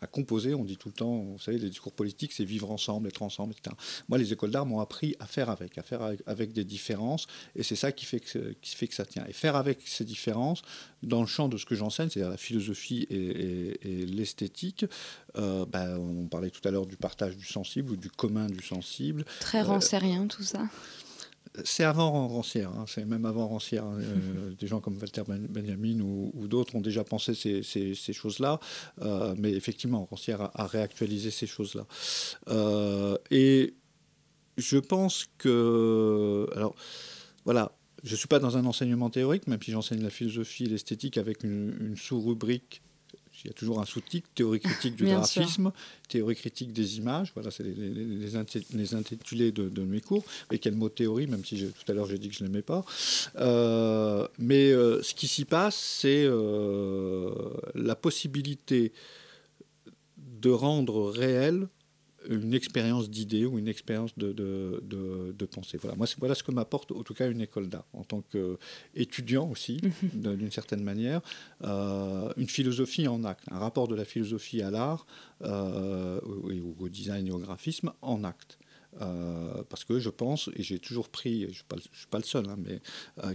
à 0.02 0.08
composer. 0.08 0.54
On 0.54 0.64
dit 0.64 0.78
tout 0.78 0.90
le 0.90 0.94
temps, 0.94 1.18
vous 1.18 1.40
savez, 1.40 1.58
les 1.58 1.70
discours 1.70 1.94
politiques, 1.94 2.34
c'est 2.34 2.46
vivre 2.46 2.72
ensemble, 2.72 3.08
être 3.08 3.22
ensemble, 3.22 3.54
etc. 3.54 3.76
Moi, 4.10 4.18
les 4.18 4.34
écoles 4.34 4.52
d'art 4.52 4.66
m'ont 4.66 4.80
appris 4.80 5.16
à 5.20 5.26
faire 5.26 5.50
avec, 5.50 5.78
à 5.78 5.84
faire 5.84 6.02
avec, 6.26 6.54
des 6.54 6.64
différences, 6.64 7.28
et 7.56 7.64
c'est 7.64 7.76
ça 7.76 7.92
qui 7.92 8.06
fait, 8.06 8.20
que, 8.20 8.56
qui 8.62 8.76
fait 8.76 8.88
que 8.88 8.96
ça 8.96 9.06
tient. 9.06 9.26
Et 9.28 9.34
faire 9.34 9.56
avec 9.56 9.80
ces 9.86 10.06
différences, 10.06 10.62
dans 11.04 11.22
le 11.22 11.28
champ 11.28 11.50
de 11.50 11.58
ce 11.58 11.66
que 11.66 11.76
j'enseigne, 11.76 12.10
c'est-à-dire 12.10 12.32
la 12.32 12.38
philosophie 12.38 13.08
et, 13.10 14.06
l'esthétique, 14.06 14.86
euh, 15.38 15.66
ben, 15.66 15.98
on 15.98 16.28
parlait 16.28 16.50
tout 16.50 16.66
à 16.68 16.72
l'heure 16.72 16.86
du 16.86 16.98
partage 16.98 17.38
du 17.38 17.46
sensible 17.46 17.92
ou 17.92 17.96
du 17.96 18.10
commun 18.10 18.48
du 18.48 18.64
sensible. 18.64 19.26
Très 19.40 19.62
rancérien, 19.62 20.28
tout 20.28 20.44
ça 20.44 20.68
c'est 21.64 21.84
avant 21.84 22.28
Rancière, 22.28 22.72
hein, 22.72 22.86
c'est 22.88 23.06
même 23.06 23.26
avant 23.26 23.48
Rancière. 23.48 23.86
Hein, 23.86 24.00
euh, 24.00 24.54
des 24.60 24.68
gens 24.68 24.80
comme 24.80 24.98
Walter 24.98 25.24
ben-, 25.28 25.48
Benjamin 25.48 26.00
ou, 26.02 26.48
d'autres 26.48 26.76
ont 26.76 26.82
déjà 26.82 27.04
pensé 27.04 27.34
ces, 27.34 28.14
choses-là, 28.14 28.60
euh, 29.02 29.36
mais 29.38 29.52
effectivement, 29.52 30.06
Rancière 30.06 30.50
a, 30.54 30.68
réactualisé 30.68 31.32
ces 31.32 31.48
choses-là. 31.48 31.86
Euh, 32.50 33.18
et 33.32 33.74
je 34.58 34.78
pense 34.78 35.28
que. 35.38 36.48
Alors, 36.56 36.76
voilà, 37.46 37.72
je 38.04 38.12
ne 38.12 38.18
suis 38.18 38.28
pas 38.28 38.40
dans 38.40 38.58
un 38.58 38.66
enseignement 38.66 39.10
théorique, 39.10 39.48
même 39.48 39.62
si 39.62 39.72
j'enseigne 39.72 40.02
la 40.02 40.10
philosophie 40.10 40.66
et 40.66 40.70
l'esthétique 40.70 41.18
avec 41.18 41.44
une 41.44 41.96
sous-rubrique 41.96 42.82
il 43.46 43.50
y 43.50 43.52
a 43.52 43.54
toujours 43.54 43.80
un 43.80 43.86
sous-titre, 43.86 44.28
théorie 44.34 44.60
critique 44.60 44.96
du 44.96 45.06
graphisme, 45.06 45.72
théorie 46.10 46.36
critique 46.36 46.74
des 46.74 46.98
images, 46.98 47.32
voilà, 47.36 47.52
c'est 47.52 47.64
les, 47.64 48.36
intitulés 48.96 49.52
de, 49.52 49.82
mes 49.84 50.02
cours. 50.02 50.24
Et 50.52 50.58
quel 50.58 50.74
mot 50.74 50.90
théorie, 50.90 51.28
même 51.28 51.46
si 51.46 51.58
tout 51.58 51.92
à 51.92 51.94
l'heure 51.94 52.08
j'ai 52.08 52.18
dit 52.18 52.30
que 52.30 52.36
je 52.36 52.44
ne 52.44 52.50
l'aimais 52.50 52.64
pas. 52.64 52.84
Euh, 53.38 54.28
mais 54.40 54.72
euh, 54.72 55.04
ce 55.04 55.14
qui 55.14 55.28
s'y 55.28 55.46
passe, 55.46 55.76
c'est 55.76 56.26
euh, 56.26 57.32
la 57.76 57.96
possibilité 57.96 58.94
de 60.18 60.50
rendre 60.50 61.12
réel 61.12 61.68
une 62.30 62.54
expérience 62.54 63.10
d'idée 63.10 63.46
ou 63.46 63.60
une 63.60 63.68
expérience 63.68 64.18
de, 64.18 64.32
de, 64.32 65.46
pensée. 65.46 65.78
Voilà, 65.78 65.96
moi, 65.96 66.08
voilà 66.20 66.36
ce 66.36 66.44
que 66.44 66.52
m'apporte 66.52 66.92
en 66.92 67.04
tout 67.04 67.14
cas 67.14 67.30
une 67.30 67.42
école 67.42 67.70
d'art, 67.70 67.86
en 67.94 68.04
tant 68.04 68.22
qu'étudiant 68.22 69.50
aussi, 69.50 69.80
mhm. 70.14 70.36
d'une 70.36 70.52
certaine 70.52 70.84
manière, 70.84 71.22
euh, 71.64 72.32
une 72.38 72.50
philosophie 72.50 73.08
en 73.08 73.24
acte, 73.24 73.46
un 73.52 73.60
rapport 73.60 73.88
de 73.88 73.96
la 73.96 74.06
philosophie 74.06 74.62
à 74.62 74.72
l'art, 74.72 75.06
euh, 75.42 76.20
au, 76.22 76.90
design 76.90 77.28
et 77.28 77.32
au 77.32 77.40
graphisme 77.40 77.92
en 78.02 78.24
acte. 78.24 78.58
Euh, 79.02 79.62
parce 79.70 79.84
que 79.84 80.00
je 80.00 80.10
pense, 80.10 80.50
et 80.56 80.64
j'ai 80.64 80.80
toujours 80.80 81.10
pris, 81.10 81.42
je 81.42 81.48
ne 81.48 81.80
suis, 81.82 81.90
suis, 81.94 82.08
pas 82.08 82.18
le 82.18 82.24
seul, 82.24 82.46
hein, 82.50 82.58
mais 82.58 82.80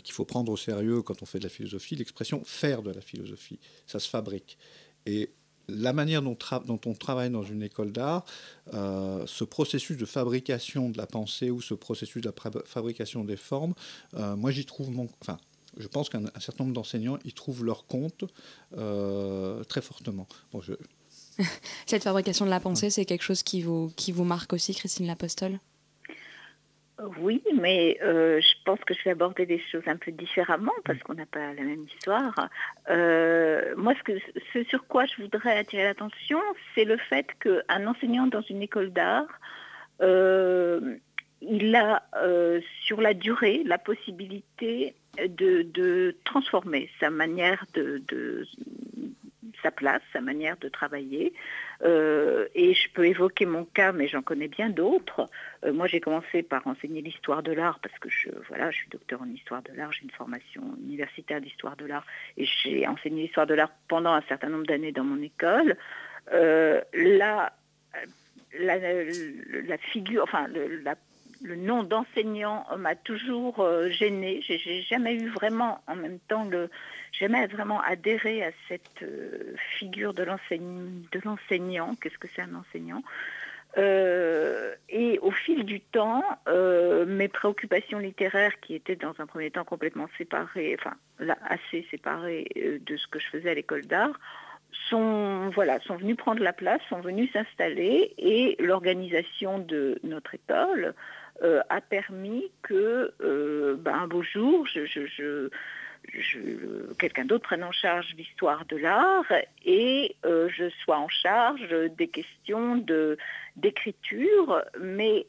qu'il 0.01 0.15
faut 0.15 0.25
prendre 0.25 0.51
au 0.51 0.57
sérieux 0.57 1.03
quand 1.03 1.23
on 1.23 1.27
fait 1.27 1.39
de 1.39 1.45
la 1.45 1.51
philosophie 1.51 1.97
l'expression 1.97 2.43
faire 2.45 2.83
de 2.83 2.91
la 2.91 3.03
philosophie. 3.03 3.59
Ça 3.87 3.99
se 3.99 4.09
fabrique. 4.09 4.57
Et 5.05 5.31
la 5.77 5.93
manière 5.93 6.23
dont, 6.23 6.37
on 6.87 6.95
travaille 6.95 7.31
dans 7.31 7.43
une 7.43 7.63
école 7.63 7.93
d'art, 7.93 8.25
euh, 8.75 9.25
ce 9.27 9.45
processus 9.45 9.97
de 9.97 10.07
fabrication 10.07 10.91
de 10.91 10.99
la 10.99 11.07
pensée 11.07 11.51
ou 11.51 11.61
ce 11.61 11.75
processus 11.75 12.23
de 12.23 12.33
fabrication 12.65 13.25
des 13.25 13.37
formes, 13.37 13.75
euh, 14.15 14.37
moi 14.37 14.51
j'y 14.51 14.65
trouve 14.65 14.91
mon... 14.91 15.09
Enfin, 15.21 15.39
je 15.77 15.87
pense 15.87 16.09
qu'un 16.09 16.25
certain 16.41 16.65
nombre 16.65 16.75
d'enseignants 16.75 17.19
y 17.25 17.33
trouvent 17.33 17.65
leur 17.65 17.87
compte 17.87 18.25
euh, 18.77 19.63
très 19.65 19.81
fortement. 19.81 20.27
Cette 21.87 22.03
fabrication 22.03 22.45
de 22.45 22.51
la 22.51 22.61
pensée, 22.61 22.91
c'est 22.91 23.05
quelque 23.05 23.23
chose 23.23 23.43
qui 23.43 23.63
vous, 23.63 23.93
qui 23.97 24.13
vous 24.13 24.25
marque 24.25 24.53
aussi, 24.53 24.75
Christine 24.75 25.07
Lapostole 25.07 25.61
Oui, 27.19 27.43
mais 27.59 27.99
euh, 28.03 28.41
je 28.41 28.55
pense 28.65 28.79
que 28.81 28.95
je 28.95 29.03
vais 29.05 29.11
aborder 29.11 29.47
des 29.47 29.61
choses 29.71 29.83
un 29.87 29.97
peu 29.97 30.11
différemment 30.13 30.73
parce 30.85 30.99
qu'on 31.01 31.15
n'a 31.15 31.27
pas 31.27 31.55
la 31.55 31.63
même 31.63 31.85
histoire. 31.85 32.51
Euh, 32.91 33.75
moi, 33.77 33.95
ce, 33.99 34.03
que, 34.03 34.19
ce 34.53 34.65
sur 34.65 34.87
quoi 34.87 35.07
je 35.07 35.23
voudrais 35.23 35.57
attirer 35.57 35.85
l'attention, 35.85 36.41
c'est 36.75 36.85
le 36.85 36.99
fait 36.99 37.27
qu'un 37.41 37.87
enseignant 37.87 38.27
dans 38.27 38.43
une 38.43 38.63
école 38.63 38.91
d'art, 38.91 39.29
euh, 40.03 40.97
il 41.41 41.75
a 41.75 42.03
sur 42.85 43.01
la 43.01 43.15
durée 43.15 43.63
la 43.65 43.79
possibilité 43.79 44.95
de, 45.19 46.17
transformer 46.25 46.91
sa 47.01 47.09
manière 47.09 47.65
de, 47.75 48.03
sa 49.63 49.71
place, 49.71 50.03
sa 50.13 50.21
manière 50.21 50.57
de 50.59 50.69
travailler. 50.69 51.33
Euh, 51.83 52.47
et 52.55 52.75
je 52.75 52.91
peux 52.91 53.07
évoquer 53.07 53.47
mon 53.47 53.65
cas, 53.65 53.93
mais 53.93 54.07
j'en 54.07 54.23
connais 54.23 54.49
bien 54.49 54.69
d'autres. 54.69 55.29
Euh, 55.65 55.73
moi, 55.73 55.87
j'ai 55.87 56.01
commencé 56.01 56.43
par 56.43 56.67
enseigner 56.67 57.01
l'histoire 57.01 57.43
de 57.43 57.53
l'art 57.53 57.81
parce 57.81 57.99
que 57.99 58.09
je, 58.11 58.29
voilà, 58.49 58.71
je 58.71 58.79
suis 58.79 58.89
docteur 58.91 59.23
en 59.23 59.29
histoire 59.29 59.63
de 59.63 59.73
l'art, 59.73 59.93
j'ai 59.93 60.03
une 60.03 60.11
formation 60.11 60.63
universitaire 60.83 61.41
d'histoire 61.41 61.77
de 61.77 61.87
l'art 61.87 62.05
et 62.37 62.45
j'ai 62.45 62.87
enseigné 62.87 63.23
l'histoire 63.23 63.47
de 63.47 63.55
l'art 63.55 63.73
pendant 63.89 64.13
un 64.13 64.23
certain 64.23 64.49
nombre 64.49 64.67
d'années 64.67 64.93
dans 64.93 65.05
mon 65.05 65.23
école. 65.23 65.77
Euh, 66.33 66.83
la, 66.93 67.53
la, 68.59 69.79
figure, 69.79 70.23
enfin, 70.25 70.47
la 70.85 70.97
le 71.43 71.57
nom 71.57 71.83
d'enseignant 71.83 72.67
m'a 72.77 72.95
toujours 72.95 73.61
euh, 73.61 73.89
gênée. 73.89 74.41
J'ai 74.47 74.83
jamais 74.83 75.15
eu 75.15 75.29
vraiment, 75.29 75.81
en 75.87 75.97
même 75.97 76.19
temps, 76.29 76.45
le, 76.45 76.69
jamais 77.13 77.47
vraiment 77.47 77.81
adhéré 77.83 78.45
à 78.45 78.51
cette 78.69 79.03
euh, 79.03 79.55
figure 79.79 80.15
de 80.15 80.23
l'enseignant. 80.23 81.95
Qu'est-ce 82.01 82.19
que 82.19 82.29
c'est 82.35 82.43
un 82.43 82.55
enseignant? 82.55 83.03
Euh, 83.79 84.75
et 84.89 85.21
au 85.21 85.31
fil 85.31 85.65
du 85.65 85.81
temps, 85.81 86.25
mes 87.07 87.29
préoccupations 87.29 87.99
littéraires, 87.99 88.59
qui 88.61 88.75
étaient 88.75 88.97
dans 88.97 89.15
un 89.19 89.27
premier 89.27 89.51
temps 89.51 89.65
complètement 89.65 90.09
séparées, 90.19 90.77
enfin 90.79 90.97
assez 91.49 91.87
séparées 91.91 92.49
de 92.85 92.97
ce 92.97 93.07
que 93.07 93.21
je 93.21 93.29
faisais 93.29 93.51
à 93.51 93.55
l'école 93.55 93.87
d'art, 93.87 94.19
sont, 94.89 95.51
voilà, 95.51 95.81
sont 95.81 95.97
venus 95.97 96.17
prendre 96.17 96.43
la 96.43 96.53
place, 96.53 96.81
sont 96.89 97.01
venus 97.01 97.31
s'installer 97.33 98.15
et 98.19 98.57
l'organisation 98.61 99.59
de 99.59 99.99
notre 100.03 100.35
école 100.35 100.95
euh, 101.43 101.61
a 101.69 101.81
permis 101.81 102.51
que 102.63 103.13
euh, 103.23 103.77
ben, 103.77 103.95
un 103.95 104.07
beau 104.07 104.23
jour, 104.23 104.67
quelqu'un 106.99 107.25
d'autre 107.25 107.45
prenne 107.45 107.65
en 107.65 107.73
charge 107.73 108.15
l'histoire 108.17 108.65
de 108.67 108.77
l'art 108.77 109.33
et 109.65 110.17
euh, 110.25 110.49
je 110.49 110.69
sois 110.83 110.99
en 110.99 111.09
charge 111.09 111.69
des 111.97 112.09
questions 112.09 112.85
d'écriture, 113.57 114.63
mais 114.81 115.27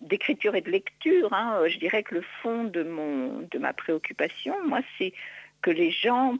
d'écriture 0.00 0.54
et 0.54 0.60
de 0.60 0.70
lecture. 0.70 1.32
Hein. 1.32 1.60
Je 1.66 1.78
dirais 1.78 2.02
que 2.02 2.14
le 2.14 2.24
fond 2.42 2.64
de, 2.64 2.82
mon, 2.82 3.46
de 3.50 3.58
ma 3.58 3.72
préoccupation, 3.72 4.54
moi, 4.66 4.80
c'est 4.96 5.12
que 5.62 5.70
les 5.70 5.90
gens 5.90 6.36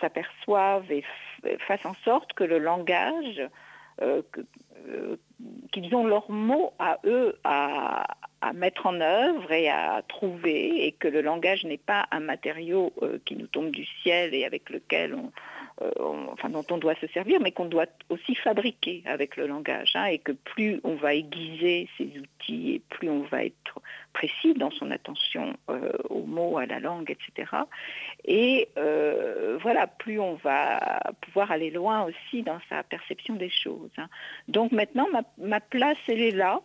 s'aperçoivent 0.00 0.90
et 0.90 1.04
fassent 1.58 1.84
en 1.84 1.94
sorte 2.02 2.32
que 2.32 2.44
le 2.44 2.58
langage 2.58 3.42
euh, 4.02 4.22
qu'ils 5.72 5.94
ont 5.94 6.06
leurs 6.06 6.30
mots 6.30 6.72
à 6.78 6.98
eux 7.04 7.38
à, 7.44 8.06
mettre 8.54 8.86
en 8.86 9.00
œuvre 9.00 9.50
et 9.52 9.70
à 9.70 10.02
trouver, 10.06 10.86
et 10.86 10.92
que 10.92 11.08
le 11.08 11.22
langage 11.22 11.64
n'est 11.64 11.78
pas 11.78 12.06
un 12.10 12.20
matériau 12.20 12.92
euh, 13.00 13.18
qui 13.24 13.36
nous 13.36 13.46
tombe 13.46 13.70
du 13.70 13.86
ciel 14.02 14.34
et 14.34 14.44
avec 14.44 14.68
lequel 14.68 15.14
on, 15.14 15.32
euh, 15.82 15.90
enfin, 16.32 16.50
dont 16.50 16.64
on 16.70 16.78
doit 16.78 16.94
se 16.96 17.06
servir, 17.08 17.40
mais 17.40 17.50
qu'on 17.50 17.64
doit 17.64 17.86
aussi 18.08 18.36
fabriquer 18.36 19.02
avec 19.06 19.36
le 19.36 19.48
langage, 19.48 19.92
hein, 19.96 20.04
et 20.04 20.18
que 20.18 20.30
plus 20.30 20.80
on 20.84 20.94
va 20.94 21.14
aiguiser 21.14 21.88
ces 21.98 22.12
outils, 22.16 22.74
et 22.74 22.78
plus 22.78 23.10
on 23.10 23.22
va 23.22 23.44
être 23.44 23.80
précis 24.12 24.54
dans 24.54 24.70
son 24.70 24.92
attention 24.92 25.56
euh, 25.70 25.90
aux 26.08 26.22
mots, 26.22 26.58
à 26.58 26.66
la 26.66 26.78
langue, 26.78 27.10
etc. 27.10 27.50
Et 28.24 28.68
euh, 28.78 29.58
voilà, 29.60 29.88
plus 29.88 30.20
on 30.20 30.34
va 30.34 31.00
pouvoir 31.22 31.50
aller 31.50 31.70
loin 31.70 32.04
aussi 32.04 32.42
dans 32.42 32.60
sa 32.68 32.84
perception 32.84 33.34
des 33.34 33.50
choses. 33.50 33.90
Hein. 33.98 34.08
Donc 34.46 34.70
maintenant, 34.70 35.08
ma, 35.38 35.60
place, 35.60 35.98
elle 36.06 36.20
est 36.20 36.30
là. 36.30 36.62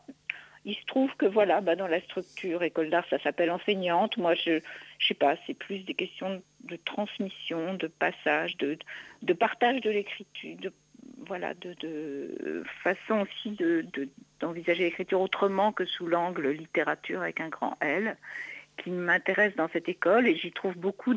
Il 0.65 0.75
se 0.75 0.85
trouve 0.85 1.13
que 1.15 1.25
voilà, 1.25 1.61
bah, 1.61 1.75
dans 1.75 1.87
la 1.87 2.01
structure 2.01 2.63
école 2.63 2.89
d'art, 2.89 3.05
ça 3.09 3.19
s'appelle 3.19 3.51
enseignante. 3.51 4.17
Moi, 4.17 4.35
je, 4.35 4.59
je 4.97 5.07
sais 5.07 5.13
pas, 5.13 5.35
c'est 5.47 5.53
plus 5.53 5.79
des 5.79 5.93
questions 5.93 6.41
de 6.65 6.75
transmission, 6.75 7.75
de 7.75 7.87
passage, 7.87 8.57
de, 8.57 8.77
de 9.21 9.33
partage 9.33 9.81
de 9.81 9.89
l'écriture, 9.89 10.57
de, 10.57 10.73
voilà, 11.25 11.53
de, 11.53 12.63
façon 12.83 13.21
aussi 13.21 13.57
d'envisager 14.39 14.83
l'écriture 14.83 15.21
autrement 15.21 15.71
que 15.71 15.85
sous 15.85 16.07
l'angle 16.07 16.49
littérature 16.49 17.21
avec 17.21 17.39
un 17.39 17.49
grand 17.49 17.77
L, 17.81 18.17
qui 18.77 18.91
m'intéresse 18.91 19.55
dans 19.55 19.67
cette 19.69 19.89
école 19.89 20.27
et 20.27 20.35
j'y 20.35 20.51
trouve 20.51 20.77
beaucoup 20.77 21.13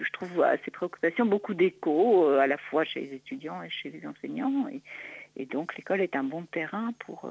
je 0.00 0.10
trouve 0.12 0.42
à 0.42 0.56
ces 0.64 0.70
préoccupations 0.70 1.26
beaucoup 1.26 1.54
d'écho, 1.54 2.28
euh, 2.28 2.38
à 2.38 2.46
la 2.46 2.56
fois 2.56 2.84
chez 2.84 3.00
les 3.00 3.14
étudiants 3.14 3.62
et 3.62 3.70
chez 3.70 3.90
les 3.90 4.06
enseignants. 4.06 4.68
Et, 5.36 5.46
donc 5.46 5.76
l'école 5.76 6.00
est 6.00 6.16
un 6.16 6.24
bon 6.24 6.42
terrain 6.44 6.92
pour, 7.00 7.24
euh, 7.24 7.30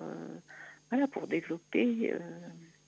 voilà, 0.90 1.08
pour 1.08 1.28
développer 1.28 2.12
euh, 2.14 2.20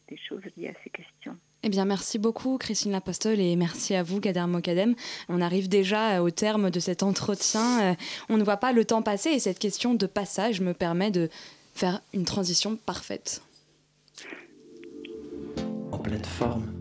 des 0.09 0.17
choses 0.17 0.41
liées 0.57 0.69
à 0.69 0.73
ces 0.83 0.89
questions. 0.89 1.35
Eh 1.63 1.69
bien, 1.69 1.85
merci 1.85 2.19
beaucoup, 2.19 2.57
Christine 2.57 2.93
Lapostole, 2.93 3.39
et 3.39 3.55
merci 3.55 3.93
à 3.93 4.03
vous, 4.03 4.21
Kader 4.21 4.45
Mokadem. 4.47 4.95
On 5.27 5.41
arrive 5.41 5.67
déjà 5.67 6.23
au 6.23 6.29
terme 6.29 6.71
de 6.71 6.79
cet 6.79 7.03
entretien. 7.03 7.91
Euh, 7.91 7.95
on 8.29 8.37
ne 8.37 8.43
voit 8.43 8.57
pas 8.57 8.71
le 8.71 8.85
temps 8.85 9.01
passer, 9.01 9.31
et 9.31 9.39
cette 9.39 9.59
question 9.59 9.93
de 9.93 10.05
passage 10.05 10.61
me 10.61 10.73
permet 10.73 11.11
de 11.11 11.29
faire 11.75 12.01
une 12.13 12.25
transition 12.25 12.77
parfaite. 12.77 13.41
En 15.91 15.97
pleine 15.97 16.23
forme. 16.23 16.79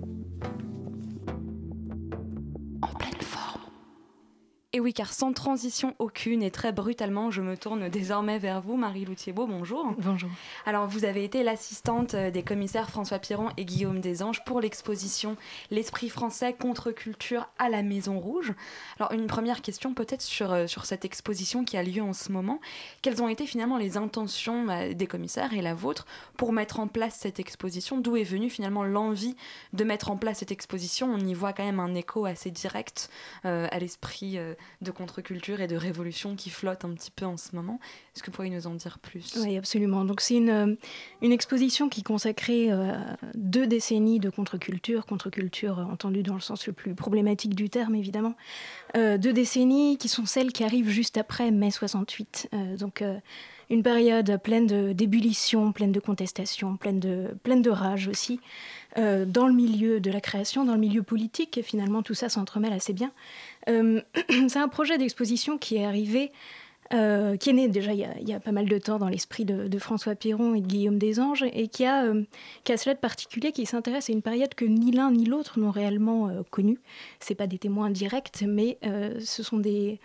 Et 4.74 4.80
oui, 4.80 4.92
car 4.92 5.14
sans 5.14 5.32
transition 5.32 5.94
aucune 5.98 6.42
et 6.42 6.50
très 6.50 6.72
brutalement, 6.72 7.30
je 7.30 7.40
me 7.40 7.56
tourne 7.56 7.88
désormais 7.88 8.38
vers 8.38 8.60
vous, 8.60 8.76
Marie 8.76 9.06
Loutier-Beau. 9.06 9.46
Bonjour. 9.46 9.94
Bonjour. 9.96 10.28
Alors, 10.66 10.86
vous 10.86 11.06
avez 11.06 11.24
été 11.24 11.42
l'assistante 11.42 12.12
euh, 12.12 12.30
des 12.30 12.42
commissaires 12.42 12.90
François 12.90 13.18
Piron 13.18 13.48
et 13.56 13.64
Guillaume 13.64 14.02
Desanges 14.02 14.44
pour 14.44 14.60
l'exposition 14.60 15.38
L'esprit 15.70 16.10
français 16.10 16.52
contre 16.52 16.90
culture 16.90 17.48
à 17.58 17.70
la 17.70 17.82
Maison 17.82 18.20
Rouge. 18.20 18.52
Alors, 18.98 19.12
une 19.12 19.26
première 19.26 19.62
question 19.62 19.94
peut-être 19.94 20.20
sur, 20.20 20.52
euh, 20.52 20.66
sur 20.66 20.84
cette 20.84 21.06
exposition 21.06 21.64
qui 21.64 21.78
a 21.78 21.82
lieu 21.82 22.02
en 22.02 22.12
ce 22.12 22.30
moment. 22.30 22.60
Quelles 23.00 23.22
ont 23.22 23.28
été 23.28 23.46
finalement 23.46 23.78
les 23.78 23.96
intentions 23.96 24.68
euh, 24.68 24.92
des 24.92 25.06
commissaires 25.06 25.54
et 25.54 25.62
la 25.62 25.72
vôtre 25.72 26.04
pour 26.36 26.52
mettre 26.52 26.78
en 26.78 26.88
place 26.88 27.16
cette 27.18 27.40
exposition? 27.40 27.96
D'où 27.96 28.18
est 28.18 28.22
venue 28.22 28.50
finalement 28.50 28.84
l'envie 28.84 29.34
de 29.72 29.84
mettre 29.84 30.10
en 30.10 30.18
place 30.18 30.40
cette 30.40 30.52
exposition? 30.52 31.10
On 31.10 31.20
y 31.20 31.32
voit 31.32 31.54
quand 31.54 31.64
même 31.64 31.80
un 31.80 31.94
écho 31.94 32.26
assez 32.26 32.50
direct 32.50 33.08
à 33.44 33.78
l'esprit 33.78 34.38
de 34.82 34.90
contre-culture 34.90 35.60
et 35.60 35.66
de 35.66 35.76
révolution 35.76 36.36
qui 36.36 36.50
flotte 36.50 36.84
un 36.84 36.90
petit 36.90 37.10
peu 37.10 37.26
en 37.26 37.36
ce 37.36 37.54
moment. 37.54 37.80
Est-ce 38.14 38.22
que 38.22 38.30
vous 38.30 38.34
pourriez 38.34 38.50
nous 38.50 38.66
en 38.66 38.74
dire 38.74 38.98
plus? 38.98 39.36
Oui, 39.42 39.56
absolument. 39.56 40.04
Donc 40.04 40.20
c'est 40.20 40.36
une, 40.36 40.50
euh, 40.50 40.74
une 41.22 41.32
exposition 41.32 41.88
qui 41.88 42.02
consacrait 42.02 42.66
euh, 42.70 42.96
deux 43.34 43.66
décennies 43.66 44.20
de 44.20 44.30
contre-culture, 44.30 45.06
contre-culture 45.06 45.78
euh, 45.78 45.84
entendue 45.84 46.22
dans 46.22 46.34
le 46.34 46.40
sens 46.40 46.66
le 46.66 46.72
plus 46.72 46.94
problématique 46.94 47.54
du 47.54 47.70
terme 47.70 47.94
évidemment, 47.94 48.34
deux 48.94 49.32
décennies 49.32 49.98
qui 49.98 50.08
sont 50.08 50.26
celles 50.26 50.52
qui 50.52 50.64
arrivent 50.64 50.88
juste 50.88 51.18
après 51.18 51.50
mai 51.50 51.70
68. 51.70 52.50
donc 52.78 53.02
une 53.70 53.82
période 53.82 54.40
pleine 54.42 54.92
d'ébullition, 54.92 55.72
pleine 55.72 55.92
de 55.92 56.00
contestation, 56.00 56.76
pleine 56.76 57.00
de, 57.00 57.36
pleine 57.42 57.62
de 57.62 57.70
rage 57.70 58.08
aussi, 58.08 58.40
euh, 58.96 59.26
dans 59.26 59.46
le 59.46 59.52
milieu 59.52 60.00
de 60.00 60.10
la 60.10 60.20
création, 60.20 60.64
dans 60.64 60.72
le 60.72 60.80
milieu 60.80 61.02
politique, 61.02 61.58
et 61.58 61.62
finalement 61.62 62.02
tout 62.02 62.14
ça 62.14 62.28
s'entremêle 62.28 62.72
assez 62.72 62.94
bien. 62.94 63.12
Euh, 63.68 64.00
c'est 64.48 64.58
un 64.58 64.68
projet 64.68 64.98
d'exposition 64.98 65.58
qui 65.58 65.76
est 65.76 65.84
arrivé 65.84 66.32
euh, 66.94 67.36
qui 67.36 67.50
est 67.50 67.52
né 67.52 67.68
déjà 67.68 67.92
il 67.92 68.00
y, 68.26 68.32
a, 68.32 68.40
pas 68.40 68.50
mal 68.50 68.66
de 68.66 68.78
temps 68.78 68.98
dans 68.98 69.10
l'esprit 69.10 69.44
de, 69.44 69.78
François 69.78 70.14
Piron 70.14 70.54
et 70.54 70.62
de 70.62 70.66
Guillaume 70.66 70.98
Desanges, 70.98 71.44
et 71.52 71.68
qui 71.68 71.84
a, 71.84 72.04
euh, 72.04 72.22
qui 72.64 72.72
a 72.72 72.78
cela 72.78 72.94
de 72.94 72.98
particulier, 72.98 73.52
qui 73.52 73.66
s'intéresse 73.66 74.08
à 74.08 74.14
une 74.14 74.22
période 74.22 74.54
que 74.54 74.64
ni 74.64 74.90
l'un 74.90 75.10
ni 75.10 75.26
l'autre 75.26 75.58
n'ont 75.58 75.70
réellement 75.70 76.30
connue. 76.50 76.78
Ce 77.20 77.34
pas 77.34 77.46
des 77.46 77.58
témoins 77.58 77.90
directs, 77.90 78.42
mais 78.46 78.78
ce 79.20 79.42
sont 79.42 79.58
des, 79.58 80.00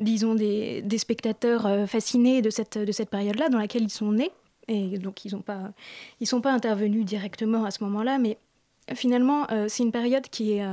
disons, 0.00 0.34
des, 0.34 0.84
spectateurs 0.98 1.88
fascinés 1.88 2.42
de 2.42 2.50
cette, 2.50 2.76
de 2.76 2.92
cette 2.92 3.08
période-là, 3.08 3.48
dans 3.48 3.58
laquelle 3.58 3.84
ils 3.84 3.90
sont 3.90 4.12
nés, 4.12 4.30
et 4.68 4.98
donc 4.98 5.24
ils 5.24 5.34
ne 5.34 6.26
sont 6.26 6.40
pas 6.42 6.52
intervenus 6.52 7.06
directement 7.06 7.64
à 7.64 7.70
ce 7.70 7.82
moment-là, 7.84 8.18
mais 8.18 8.36
finalement, 8.92 9.46
c'est 9.68 9.82
une 9.82 9.92
période 9.92 10.28
qui 10.28 10.52
est 10.52 10.64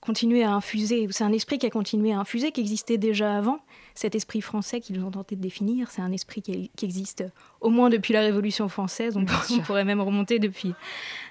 continué 0.00 0.44
à 0.44 0.52
infuser, 0.52 1.06
c'est 1.10 1.24
un 1.24 1.32
esprit 1.32 1.58
qui 1.58 1.66
a 1.66 1.70
continué 1.70 2.12
à 2.12 2.18
infuser, 2.18 2.52
qui 2.52 2.60
existait 2.60 2.98
déjà 2.98 3.36
avant. 3.36 3.58
Cet 3.94 4.14
esprit 4.14 4.40
français 4.40 4.80
qu'ils 4.80 5.00
ont 5.04 5.10
tenté 5.10 5.34
de 5.34 5.40
définir, 5.40 5.90
c'est 5.90 6.02
un 6.02 6.12
esprit 6.12 6.40
qui, 6.40 6.70
existe 6.82 7.24
au 7.60 7.68
moins 7.68 7.90
depuis 7.90 8.12
la 8.12 8.20
Révolution 8.20 8.68
française. 8.68 9.16
On, 9.16 9.24
pourrait 9.62 9.84
même 9.84 10.00
remonter 10.00 10.38
depuis 10.38 10.72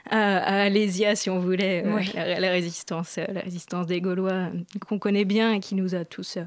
à, 0.09 0.63
Alésia, 0.63 1.15
si 1.15 1.29
on 1.29 1.39
voulait, 1.39 1.85
euh, 1.85 2.39
la, 2.39 2.51
résistance, 2.51 3.19
euh, 3.19 3.25
la 3.29 3.39
résistance 3.39 3.87
des 3.87 4.01
Gaulois 4.01 4.31
euh, 4.31 4.49
qu'on 4.85 4.99
connaît 4.99 5.23
bien 5.23 5.53
et 5.53 5.59
qui 5.61 5.75
nous 5.75 5.95
a 5.95 6.03
tous, 6.03 6.37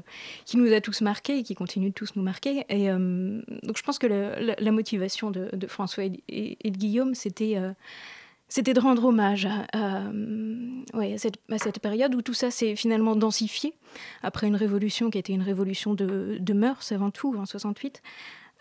qui 0.45 0.57
nous 0.57 0.71
a 0.71 0.79
tous 0.79 1.01
marqués 1.01 1.39
et 1.39 1.43
qui 1.43 1.55
continue 1.55 1.89
de 1.89 1.95
tous 1.95 2.15
nous 2.15 2.23
marquer. 2.23 2.65
Et 2.69 2.89
donc 2.89 3.77
je 3.77 3.83
pense 3.83 3.97
que 3.97 4.07
la, 4.07 4.71
motivation 4.71 5.31
de, 5.31 5.49
François 5.67 6.03
et, 6.05 6.57
de 6.63 6.77
Guillaume, 6.77 7.15
c'était 7.15 7.57
c'était 8.51 8.73
de 8.73 8.81
rendre 8.81 9.05
hommage 9.05 9.47
cette, 11.17 11.37
à, 11.49 11.57
cette, 11.57 11.79
période 11.79 12.13
où 12.13 12.21
tout 12.21 12.33
ça 12.33 12.51
s'est 12.51 12.75
finalement 12.75 13.15
densifié 13.15 13.73
après 14.23 14.45
une 14.45 14.57
révolution 14.57 15.09
qui 15.09 15.17
était 15.17 15.31
une 15.31 15.41
révolution 15.41 15.93
de, 15.93 16.53
mœurs 16.53 16.91
avant 16.91 17.11
tout 17.11 17.33
en 17.37 17.45
68. 17.45 18.01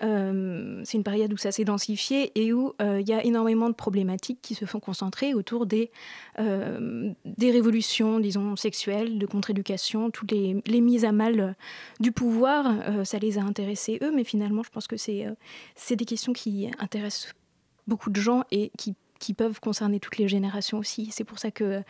Euh, 0.03 0.81
c'est 0.85 0.97
une 0.97 1.03
période 1.03 1.33
où 1.33 1.37
ça 1.37 1.51
s'est 1.51 1.65
densifié 1.65 2.31
et 2.41 2.53
où 2.53 2.73
euh, 2.81 3.01
il 3.01 3.09
y 3.09 3.13
a 3.13 3.25
énormément 3.25 3.69
de 3.69 3.75
problématiques 3.75 4.39
qui 4.41 4.55
se 4.55 4.65
font 4.65 4.79
concentrer 4.79 5.35
autour 5.35 5.67
des, 5.67 5.91
euh, 6.39 7.13
des 7.25 7.51
révolutions, 7.51 8.21
disons, 8.21 8.55
sexuelles, 8.55 9.19
de 9.19 9.27
contre-éducation, 9.27 10.11
toutes 10.11 10.31
les, 10.31 10.63
les, 10.67 10.81
mises 10.81 11.05
à 11.05 11.11
mal 11.11 11.57
du 11.99 12.13
pouvoir. 12.13 13.05
ça 13.05 13.19
les 13.19 13.39
a 13.39 13.43
intéressés, 13.43 13.99
eux, 14.03 14.13
mais 14.15 14.25
finalement, 14.25 14.63
je 14.63 14.71
pense 14.71 14.87
que 14.87 14.97
c'est 14.97 15.97
des 15.97 16.05
questions 16.05 16.33
qui 16.33 16.71
intéressent 16.79 17.35
beaucoup 17.89 18.11
de 18.11 18.21
gens 18.21 18.45
et 18.53 18.71
qui 18.79 18.95
qui 19.21 19.35
peuvent 19.35 19.61
concerner 19.61 20.01
toutes 20.01 20.17
les 20.17 20.27
générations 20.27 20.79
aussi. 20.79 21.11
C'est 21.13 21.23
pour 21.25 21.39
ça 21.39 21.53
que 21.53 21.83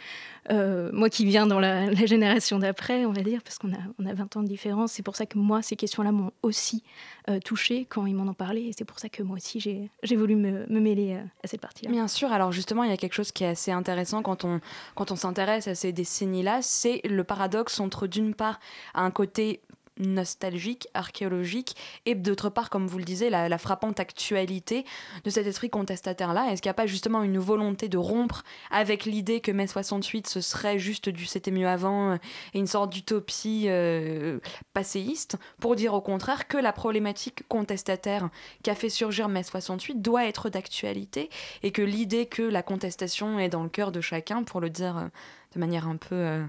euh, 0.50 0.90
moi 0.92 1.08
qui 1.08 1.24
viens 1.24 1.46
dans 1.46 1.60
la, 1.60 1.94
génération 2.06 2.58
d'après, 2.58 3.06
on 3.06 3.12
va 3.12 3.22
dire, 3.22 3.40
parce 3.42 3.56
qu'on 3.56 3.72
a, 3.72 3.78
on 3.98 4.04
a 4.04 4.12
20 4.12 4.36
ans 4.36 4.42
de 4.42 4.48
différence, 4.48 4.92
c'est 4.92 5.02
pour 5.02 5.16
ça 5.16 5.24
que 5.24 5.38
moi, 5.38 5.62
ces 5.62 5.76
questions-là 5.76 6.12
m'ont 6.12 6.32
aussi 6.42 6.82
euh, 7.28 7.38
touchée 7.38 7.86
quand 7.88 8.04
ils 8.04 8.14
m'en 8.14 8.28
ont 8.28 8.34
parlé. 8.34 8.62
Et 8.62 8.72
c'est 8.76 8.84
pour 8.84 8.98
ça 8.98 9.08
que 9.08 9.22
moi 9.22 9.36
aussi, 9.36 9.60
j'ai, 9.60 9.88
j'ai 10.02 10.16
voulu 10.16 10.34
me, 10.34 10.66
mêler 10.68 11.14
euh, 11.14 11.22
à 11.44 11.46
cette 11.46 11.60
partie-là. 11.60 11.90
Bien 11.90 12.08
sûr, 12.08 12.32
alors 12.32 12.52
justement, 12.52 12.82
il 12.82 12.90
y 12.90 12.92
a 12.92 12.96
quelque 12.96 13.14
chose 13.14 13.32
qui 13.32 13.44
est 13.44 13.48
assez 13.48 13.70
intéressant 13.70 14.22
quand 14.22 14.44
on, 14.44 14.60
quand 14.96 15.12
on 15.12 15.16
s'intéresse 15.16 15.68
à 15.68 15.74
ces 15.74 15.92
décennies-là, 15.92 16.58
c'est 16.62 17.00
le 17.04 17.22
paradoxe 17.22 17.78
entre 17.78 18.08
d'une 18.08 18.34
part 18.34 18.58
un 18.94 19.12
côté 19.12 19.60
nostalgique, 19.98 20.88
archéologique, 20.94 21.76
et 22.06 22.14
d'autre 22.14 22.48
part, 22.48 22.70
comme 22.70 22.86
vous 22.86 22.98
le 22.98 23.04
disiez, 23.04 23.30
la, 23.30 23.58
frappante 23.58 24.00
actualité 24.00 24.84
de 25.24 25.30
cet 25.30 25.46
esprit 25.46 25.68
contestataire-là. 25.68 26.50
Est-ce 26.50 26.62
qu'il 26.62 26.68
n'y 26.68 26.72
a 26.72 26.74
pas 26.74 26.86
justement 26.86 27.22
une 27.22 27.38
volonté 27.38 27.88
de 27.88 27.98
rompre 27.98 28.42
avec 28.70 29.04
l'idée 29.04 29.40
que 29.40 29.52
mai 29.52 29.66
68, 29.66 30.26
ce 30.26 30.40
serait 30.40 30.78
juste 30.78 31.08
du 31.08 31.26
c'était 31.26 31.50
mieux 31.50 31.68
avant, 31.68 32.12
euh, 32.12 32.16
et 32.54 32.58
une 32.58 32.66
sorte 32.66 32.90
d'utopie 32.90 33.64
euh, 33.66 34.38
passéiste, 34.72 35.36
pour 35.60 35.76
dire 35.76 35.94
au 35.94 36.00
contraire 36.00 36.48
que 36.48 36.56
la 36.56 36.72
problématique 36.72 37.46
contestataire 37.48 38.30
qui 38.62 38.70
a 38.70 38.74
fait 38.74 38.88
surgir 38.88 39.28
mai 39.28 39.42
68 39.42 40.00
doit 40.00 40.26
être 40.26 40.48
d'actualité, 40.48 41.28
et 41.62 41.72
que 41.72 41.82
l'idée 41.82 42.26
que 42.26 42.42
la 42.42 42.62
contestation 42.62 43.38
est 43.38 43.48
dans 43.48 43.62
le 43.62 43.68
cœur 43.68 43.92
de 43.92 44.00
chacun, 44.00 44.42
pour 44.42 44.60
le 44.60 44.70
dire... 44.70 44.96
Euh, 44.96 45.08
de 45.54 45.58
manière 45.58 45.88
un 45.88 45.96
peu 45.96 46.14
euh, 46.14 46.44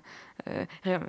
euh, 0.48 0.66
euh, 0.88 1.00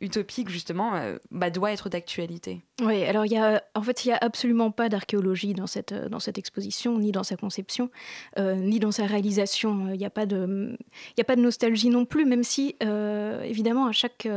utopique 0.00 0.48
justement, 0.48 0.92
bah, 1.30 1.50
doit 1.50 1.72
être 1.72 1.88
d'actualité. 1.88 2.60
Oui, 2.82 3.04
alors 3.04 3.26
il 3.26 3.32
y 3.32 3.36
a, 3.36 3.62
en 3.74 3.82
fait, 3.82 4.04
il 4.04 4.08
n'y 4.08 4.14
a 4.14 4.18
absolument 4.20 4.70
pas 4.70 4.88
d'archéologie 4.88 5.54
dans 5.54 5.66
cette, 5.66 5.94
dans 5.94 6.20
cette 6.20 6.38
exposition, 6.38 6.98
ni 6.98 7.12
dans 7.12 7.24
sa 7.24 7.36
conception, 7.36 7.90
ni 8.38 8.78
dans 8.78 8.92
sa 8.92 9.06
réalisation. 9.06 9.88
Il 9.92 9.98
n'y 9.98 10.06
a, 10.06 10.10
pas 10.10 10.26
de, 10.26 10.76
a 11.18 11.24
pas 11.24 11.36
de 11.36 11.40
nostalgie 11.40 11.90
non 11.90 12.04
plus, 12.04 12.24
même 12.24 12.44
si, 12.44 12.76
évidemment, 12.80 13.86
à 13.86 13.92
chaque, 13.92 14.28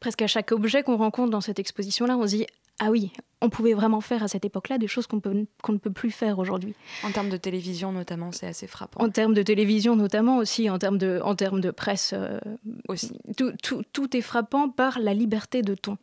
presque 0.00 0.22
à 0.22 0.26
chaque 0.26 0.52
objet 0.52 0.82
qu'on 0.82 0.96
rencontre 0.96 1.30
dans 1.30 1.40
cette 1.40 1.58
exposition-là, 1.58 2.16
on 2.16 2.26
se 2.26 2.36
dit 2.36 2.46
ah 2.80 2.90
oui, 2.90 3.12
on 3.40 3.50
pouvait 3.50 3.74
vraiment 3.74 4.00
faire 4.00 4.22
à 4.22 4.28
cette 4.28 4.44
époque-là 4.44 4.78
des 4.78 4.88
choses 4.88 5.06
qu'on 5.06 5.20
ne 5.22 5.78
peut 5.78 5.92
plus 5.92 6.10
faire 6.10 6.38
aujourd'hui. 6.38 6.74
En 7.04 7.12
termes 7.12 7.28
de 7.28 7.36
télévision 7.36 7.92
notamment, 7.92 8.32
c'est 8.32 8.46
assez 8.46 8.66
frappant. 8.66 9.04
En 9.04 9.10
termes 9.10 9.34
de 9.34 9.42
télévision 9.42 9.94
notamment 9.94 10.38
aussi, 10.38 10.68
en 10.70 10.78
termes 10.78 10.98
de, 10.98 11.20
en 11.22 11.36
termes 11.36 11.60
de 11.60 11.70
presse 11.70 12.14
euh, 12.14 12.40
aussi. 12.88 13.12
Tout, 13.36 13.52
tout, 13.92 14.16
est 14.16 14.22
frappant 14.22 14.70
par 14.70 14.98
la 14.98 15.14
liberté 15.14 15.62
de 15.62 15.74
ton. 15.74 15.98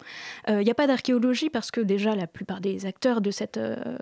Il 0.48 0.54
euh, 0.54 0.64
n'y 0.64 0.72
a 0.72 0.76
pas 0.76 0.88
d'archéologie 0.88 1.50
parce 1.50 1.72
que 1.72 1.82
déjà 1.82 2.16
la 2.16 2.28
plupart 2.28 2.62
des 2.62 2.86
acteurs 2.86 3.22
de 3.22 3.32
cette, 3.32 3.58
euh, 3.58 3.98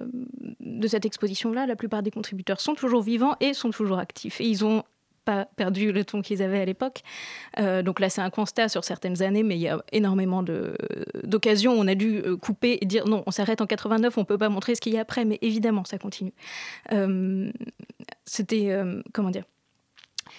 de 0.59 0.88
cette 0.88 1.05
exposition-là, 1.05 1.65
la 1.65 1.76
plupart 1.76 2.03
des 2.03 2.11
contributeurs 2.11 2.59
sont 2.59 2.76
toujours 2.76 3.01
vivants 3.01 3.36
et 3.39 3.53
sont 3.53 3.72
toujours 3.72 3.99
actifs. 3.99 4.41
Et 4.41 4.45
ils 4.45 4.63
ont 4.63 4.84
perdu 5.55 5.91
le 5.91 6.03
ton 6.03 6.21
qu'ils 6.21 6.41
avaient 6.41 6.59
à 6.59 6.65
l'époque. 6.65 7.01
Euh, 7.59 7.82
donc 7.82 7.99
là, 7.99 8.09
c'est 8.09 8.21
un 8.21 8.30
constat 8.30 8.69
sur 8.69 8.84
certaines 8.84 9.21
années, 9.21 9.43
mais 9.43 9.55
il 9.55 9.61
y 9.61 9.67
a 9.67 9.84
énormément 9.91 10.43
d'occasions 11.23 11.73
où 11.73 11.82
on 11.82 11.88
a 11.88 11.95
dû 11.95 12.19
euh, 12.19 12.38
couper 12.38 12.77
et 12.82 12.86
dire 12.86 13.07
non, 13.07 13.23
on 13.25 13.32
s'arrête 13.32 13.61
en 13.61 13.67
89, 13.67 14.17
on 14.17 14.25
peut 14.25 14.38
pas 14.38 14.49
montrer 14.49 14.75
ce 14.75 14.82
qu'il 14.82 14.93
y 14.93 14.97
a 14.97 15.01
après, 15.01 15.25
mais 15.25 15.39
évidemment, 15.41 15.84
ça 15.86 15.97
continue. 15.97 16.34
Euh, 16.91 17.51
c'était, 18.25 18.77
comment 19.13 19.32
dire 19.32 19.45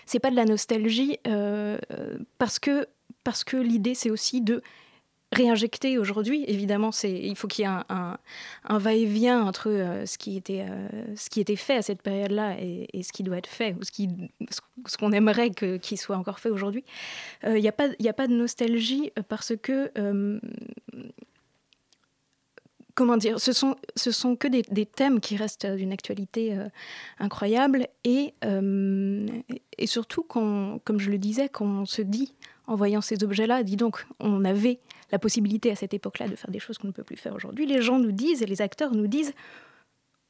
C'est 0.07 0.21
pas 0.21 0.31
de 0.31 0.37
la 0.37 0.45
nostalgie, 0.45 1.19
parce 2.39 2.59
que, 2.59 2.87
parce 3.25 3.45
que 3.45 3.57
l'idée, 3.57 3.95
c'est 3.95 4.11
aussi 4.11 4.41
de 4.41 4.63
réinjecter 5.33 5.99
aujourd'hui. 5.99 6.45
Évidemment, 6.49 6.91
c'est, 6.93 7.13
il 7.13 7.37
faut 7.37 7.47
qu'il 7.47 7.65
y 7.65 7.69
ait 7.69 7.71
un, 7.89 8.19
va-et-vient 8.69 9.43
entre 9.43 9.71
euh, 9.71 10.07
ce, 10.07 10.19
qui 10.19 10.37
était, 10.37 10.67
euh, 10.69 10.89
ce 11.17 11.31
qui 11.31 11.41
était 11.41 11.57
fait 11.57 11.77
à 11.77 11.83
cette 11.83 12.03
période-là 12.03 12.57
et, 12.61 13.03
ce 13.03 13.13
qui 13.13 13.23
doit 13.23 13.39
être 13.39 13.49
fait, 13.49 13.77
ou 13.81 13.85
ce, 13.85 13.93
qui, 13.93 14.09
ce 14.87 14.97
qu'on 14.97 15.13
aimerait 15.13 15.51
que, 15.51 15.77
qu'il 15.77 15.99
soit 15.99 16.17
encore 16.17 16.41
fait 16.41 16.51
aujourd'hui. 16.51 16.85
Il 17.45 17.51
euh, 17.51 17.61
n'y 17.61 17.69
a, 17.69 17.73
pas, 17.73 17.89
a 18.05 18.13
pas 18.13 18.27
de 18.27 18.35
nostalgie 18.35 19.13
parce 19.29 19.53
que 19.57 19.91
comment 22.97 23.17
dire, 23.17 23.41
ce 23.41 23.53
sont, 23.53 23.77
ce 23.97 24.11
sont 24.11 24.37
que 24.37 24.49
des, 24.49 24.63
des 24.63 24.85
thèmes 24.85 25.21
qui 25.21 25.37
restent 25.37 25.67
d'une 25.67 25.93
actualité 25.93 26.59
incroyable 27.19 27.87
et, 28.05 28.35
et 28.43 29.87
surtout, 29.87 30.23
quand, 30.23 30.81
comme 30.85 30.99
je 30.99 31.09
le 31.11 31.17
disais, 31.17 31.49
qu'on 31.49 31.87
se 31.87 32.03
dit 32.03 32.35
en 32.67 32.75
voyant 32.75 33.01
ces 33.01 33.25
objets-là, 33.25 33.63
dis 33.63 33.77
donc, 33.77 34.07
on 34.19 34.45
avait 34.45 34.81
la 35.13 35.19
possibilité 35.19 35.71
à 35.71 35.77
cette 35.77 35.95
époque-là 35.95 36.29
de 36.29 36.37
faire 36.37 36.51
des 36.51 36.59
choses 36.59 36.79
qu'on 36.79 36.89
ne 36.89 36.93
peut 36.93 37.05
plus 37.05 37.17
faire 37.17 37.35
aujourd'hui. 37.35 37.67
Les 37.67 37.83
gens 37.83 37.99
nous 37.99 38.13
disent 38.13 38.43
et 38.43 38.47
les 38.47 38.63
acteurs 38.63 38.95
nous 38.95 39.07
disent, 39.07 39.33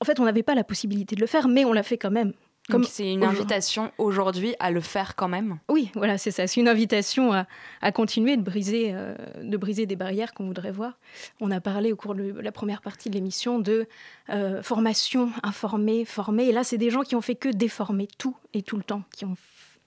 en 0.00 0.04
fait, 0.04 0.18
on 0.20 0.24
n'avait 0.24 0.42
pas 0.42 0.54
la 0.54 0.64
possibilité 0.64 1.14
de 1.14 1.20
le 1.20 1.26
faire, 1.26 1.48
mais 1.48 1.64
on 1.64 1.72
l'a 1.72 1.82
fait 1.82 1.98
quand 1.98 2.10
même. 2.10 2.32
Comme 2.68 2.84
c'est 2.84 3.12
une 3.12 3.24
invitation 3.24 3.90
aujourd'hui 3.98 4.54
à 4.60 4.70
le 4.70 4.80
faire 4.80 5.16
quand 5.16 5.28
même. 5.28 5.58
Oui, 5.68 5.90
voilà, 5.94 6.18
c'est 6.18 6.30
ça. 6.30 6.46
C'est 6.46 6.60
une 6.60 6.68
invitation 6.68 7.32
à, 7.32 7.92
continuer 7.92 8.36
de 8.36 8.42
briser, 8.42 8.90
euh, 8.92 9.14
de 9.42 9.56
briser 9.56 9.86
des 9.86 9.96
barrières 9.96 10.34
qu'on 10.34 10.46
voudrait 10.46 10.70
voir. 10.70 10.98
On 11.40 11.50
a 11.50 11.60
parlé 11.60 11.92
au 11.92 11.96
cours 11.96 12.14
de 12.14 12.22
la 12.22 12.52
première 12.52 12.80
partie 12.80 13.10
de 13.10 13.14
l'émission 13.14 13.58
de 13.58 13.88
euh, 14.28 14.62
formation, 14.62 15.32
informer, 15.42 16.04
former. 16.04 16.44
Et 16.44 16.52
là, 16.52 16.62
c'est 16.62 16.78
des 16.78 16.90
gens 16.90 17.02
qui 17.02 17.16
ont 17.16 17.20
fait 17.20 17.34
que 17.34 17.48
déformer 17.48 18.08
tout 18.18 18.36
et 18.54 18.62
tout 18.62 18.76
le 18.76 18.84
temps, 18.84 19.02
qui 19.16 19.24
ont 19.24 19.36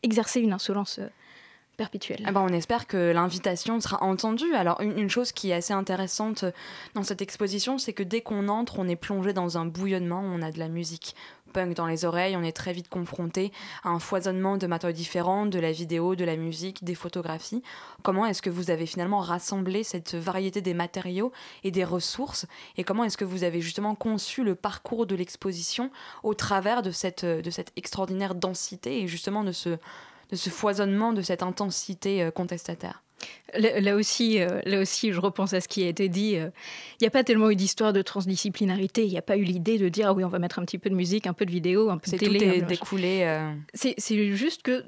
exercé 0.02 0.42
une 0.42 0.52
insolence. 0.52 1.00
Euh, 1.00 1.08
Ah 2.26 2.32
bah, 2.32 2.42
on 2.44 2.54
espère 2.54 2.86
que 2.86 3.12
l'invitation 3.12 3.80
sera 3.80 4.04
entendue. 4.04 4.54
Alors 4.54 4.80
une, 4.82 5.10
chose 5.10 5.32
qui 5.32 5.50
est 5.50 5.54
assez 5.54 5.74
intéressante 5.74 6.46
dans 6.94 7.04
cette 7.04 7.22
exposition, 7.22 7.78
c'est 7.78 7.94
que 7.94 8.04
dès 8.04 8.22
qu'on 8.22 8.48
entre, 8.48 8.80
on 8.80 8.88
est 8.88 8.96
plongé 8.96 9.34
dans 9.34 9.58
un 9.58 9.66
bouillonnement, 9.66 10.22
on 10.24 10.42
a 10.42 10.52
de 10.52 10.60
la 10.60 10.68
musique 10.68 11.16
punk 11.52 11.76
dans 11.76 11.86
les 11.86 12.04
oreilles, 12.04 12.36
on 12.36 12.44
est 12.44 12.56
très 12.56 12.74
vite 12.74 12.90
confronté 12.90 13.52
à 13.84 13.90
un 13.90 14.00
foisonnement 14.00 14.58
de 14.58 14.68
matériaux 14.68 14.96
différents, 14.96 15.46
de 15.46 15.60
la 15.60 15.72
vidéo, 15.72 16.16
de 16.16 16.26
la 16.26 16.36
musique, 16.36 16.84
des 16.84 16.96
photographies. 16.96 17.64
Comment 18.02 18.26
est-ce 18.26 18.42
que 18.42 18.50
vous 18.50 18.72
avez 18.72 18.86
finalement 18.86 19.20
rassemblé 19.20 19.84
cette 19.84 20.16
variété 20.16 20.62
des 20.62 20.74
matériaux 20.74 21.32
et 21.64 21.72
des 21.72 21.84
ressources? 21.84 22.48
Et 22.78 22.84
comment 22.84 23.04
est-ce 23.04 23.18
que 23.18 23.26
vous 23.26 23.44
avez 23.44 23.62
justement 23.62 23.96
conçu 23.96 24.44
le 24.44 24.56
parcours 24.56 25.06
de 25.06 25.16
l'exposition 25.16 25.92
au 26.24 26.34
travers 26.34 26.82
de 26.82 26.92
cette, 26.92 27.26
de 27.26 27.50
cette 27.50 27.72
extraordinaire 27.76 28.36
densité 28.36 29.02
et 29.02 29.08
justement 29.08 29.44
de 29.44 29.52
ce 29.52 29.78
de 30.34 30.38
ce 30.38 30.50
foisonnement, 30.50 31.14
de 31.14 31.22
cette 31.22 31.44
intensité 31.44 32.24
euh, 32.24 32.32
contestataire. 32.32 33.04
Là, 33.56 33.96
aussi, 33.96 34.42
euh, 34.42 34.62
là 34.66 34.80
aussi, 34.82 35.14
je 35.14 35.20
repense 35.20 35.54
à 35.54 35.62
ce 35.62 35.68
qui 35.68 35.84
a 35.84 35.88
été 35.88 36.10
dit. 36.10 36.36
Euh, 36.36 36.50
il 37.00 37.04
n'y 37.04 37.08
a 37.08 37.12
pas 37.12 37.24
tellement 37.24 37.52
eu 37.52 37.56
d'histoire 37.56 37.94
de 37.94 38.02
transdisciplinarité. 38.02 39.06
Il 39.06 39.12
n'y 39.12 39.18
a 39.18 39.22
pas 39.22 39.38
eu 39.38 39.44
l'idée 39.44 39.78
de 39.78 39.88
dire 39.90 40.08
ah 40.08 40.14
oui, 40.14 40.24
on 40.26 40.28
va 40.28 40.40
mettre 40.40 40.58
un 40.58 40.66
petit 40.66 40.80
peu 40.80 40.90
de 40.90 40.96
musique, 40.96 41.28
un 41.28 41.34
peu 41.34 41.46
de 41.46 41.52
vidéo, 41.52 41.90
un 41.92 42.00
peu 42.00 42.12
de 42.12 42.18
télé. 42.18 42.40
Tout 42.40 42.46
est 42.46 42.62
découlé. 42.64 43.44
C'est 43.74 44.36
juste 44.36 44.64
que 44.64 44.84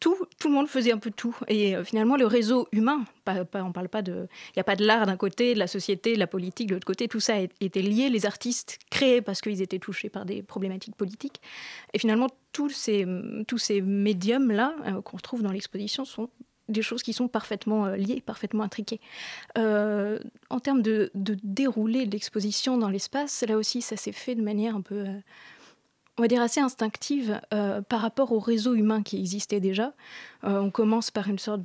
tout, 0.00 0.16
tout 0.38 0.48
le 0.48 0.54
monde 0.54 0.68
faisait 0.68 0.92
un 0.92 0.98
peu 0.98 1.10
tout. 1.10 1.36
Et 1.48 1.74
euh, 1.74 1.84
finalement, 1.84 2.16
le 2.16 2.26
réseau 2.26 2.68
humain, 2.72 3.04
pas, 3.24 3.44
on 3.54 3.72
parle 3.72 3.88
pas 3.88 4.02
de. 4.02 4.28
Il 4.50 4.58
n'y 4.58 4.60
a 4.60 4.64
pas 4.64 4.76
de 4.76 4.84
l'art 4.84 5.06
d'un 5.06 5.16
côté, 5.16 5.54
de 5.54 5.58
la 5.58 5.66
société, 5.66 6.14
de 6.14 6.18
la 6.18 6.26
politique 6.26 6.68
de 6.68 6.74
l'autre 6.74 6.86
côté, 6.86 7.08
tout 7.08 7.20
ça 7.20 7.34
était 7.60 7.82
lié. 7.82 8.08
Les 8.08 8.26
artistes 8.26 8.78
créés 8.90 9.20
parce 9.20 9.40
qu'ils 9.40 9.62
étaient 9.62 9.78
touchés 9.78 10.08
par 10.08 10.24
des 10.24 10.42
problématiques 10.42 10.96
politiques. 10.96 11.40
Et 11.94 11.98
finalement, 11.98 12.28
tous 12.52 12.70
ces, 12.70 13.06
tous 13.46 13.58
ces 13.58 13.80
médiums-là 13.80 14.74
euh, 14.86 15.02
qu'on 15.02 15.16
retrouve 15.16 15.42
dans 15.42 15.52
l'exposition 15.52 16.04
sont 16.04 16.30
des 16.68 16.82
choses 16.82 17.02
qui 17.02 17.14
sont 17.14 17.28
parfaitement 17.28 17.86
euh, 17.86 17.96
liées, 17.96 18.20
parfaitement 18.20 18.62
intriquées. 18.62 19.00
en 19.56 20.60
termes 20.60 20.82
de, 20.82 21.10
de 21.14 21.36
déroulé 21.42 22.06
de 22.06 22.12
l'exposition 22.12 22.78
dans 22.78 22.90
l'espace, 22.90 23.44
là 23.48 23.56
aussi, 23.56 23.82
ça 23.82 23.96
s'est 23.96 24.12
fait 24.12 24.34
de 24.34 24.42
manière 24.42 24.76
un 24.76 24.82
peu 24.82 25.06
on 26.18 26.22
va 26.22 26.28
dire, 26.28 26.42
assez 26.42 26.60
instinctive 26.60 27.40
euh, 27.54 27.80
par 27.80 28.00
rapport 28.00 28.32
au 28.32 28.40
réseau 28.40 28.74
humain 28.74 29.02
qui 29.02 29.18
existait 29.18 29.60
déjà. 29.60 29.92
Euh, 30.44 30.60
on 30.60 30.70
commence 30.70 31.10
par 31.10 31.28
une 31.28 31.38
sorte 31.38 31.62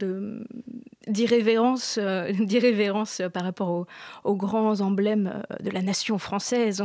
d'irrévérence, 1.08 1.98
euh, 2.02 2.32
d'irrévérence 2.40 3.22
par 3.34 3.44
rapport 3.44 3.88
aux, 4.24 4.36
grands 4.36 4.80
emblèmes 4.82 5.44
de 5.60 5.72
la 5.72 5.82
nation 5.82 6.18
française. 6.20 6.84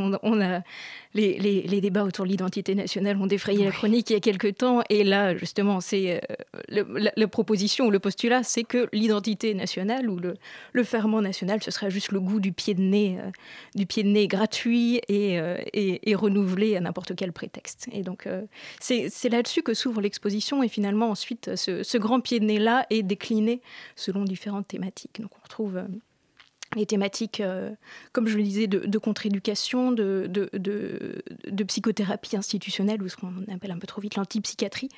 Les, 1.18 1.62
les, 1.62 1.80
débats 1.80 2.04
autour 2.04 2.24
de 2.24 2.30
l'identité 2.30 2.74
nationale 2.74 3.16
ont 3.20 3.26
défrayé 3.26 3.64
la 3.64 3.70
chronique 3.70 4.10
il 4.10 4.14
y 4.14 4.16
a 4.16 4.20
quelques 4.20 4.56
temps. 4.56 4.82
Et 4.88 5.04
là, 5.04 5.36
justement, 5.36 5.80
c'est 5.80 6.20
la, 6.68 7.28
proposition 7.28 7.86
ou 7.86 7.90
le 7.90 7.98
postulat, 7.98 8.42
c'est 8.42 8.64
que 8.64 8.88
l'identité 8.92 9.54
nationale 9.54 10.08
ou 10.08 10.16
le, 10.16 10.34
le 10.72 10.84
ferment 10.84 11.20
national, 11.20 11.62
ce 11.62 11.70
serait 11.70 11.90
juste 11.90 12.12
le 12.12 12.20
goût 12.20 12.40
du 12.40 12.52
pied 12.52 12.74
de 12.74 12.82
nez, 12.82 13.18
du 13.74 13.86
pied 13.86 14.02
de 14.02 14.08
nez 14.08 14.28
gratuit 14.28 15.00
et, 15.08 15.38
et, 15.74 16.14
renouvelé 16.14 16.76
à 16.76 16.80
n'importe 16.80 17.14
quel 17.14 17.32
prétexte. 17.32 17.88
Et 17.92 18.02
donc, 18.02 18.28
c'est 18.80 19.28
là-dessus 19.28 19.62
que 19.62 19.74
s'ouvre 19.74 20.00
l'exposition. 20.00 20.62
Et 20.62 20.68
finalement, 20.68 21.10
ensuite, 21.10 21.54
ce, 21.56 21.82
ce 21.82 21.98
grand 21.98 22.20
pied 22.20 22.40
de 22.40 22.44
nez-là 22.44 22.86
est 22.90 23.02
décliné 23.02 23.60
selon 23.96 24.24
différentes 24.24 24.68
thématiques. 24.68 25.20
Donc, 25.20 25.30
on 25.38 25.42
retrouve 25.42 25.82
les 26.76 26.86
thématiques, 26.86 27.40
euh, 27.40 27.70
comme 28.12 28.28
je 28.28 28.36
le 28.36 28.42
disais, 28.42 28.66
de, 28.66 28.98
contre-éducation, 28.98 29.92
de, 29.92 31.64
psychothérapie 31.66 32.36
institutionnelle, 32.36 33.02
ou 33.02 33.08
ce 33.08 33.16
qu'on 33.16 33.32
appelle 33.52 33.70
un 33.70 33.78
peu 33.78 33.86
trop 33.86 34.00
vite 34.00 34.16
l'antipsychiatrie, 34.16 34.88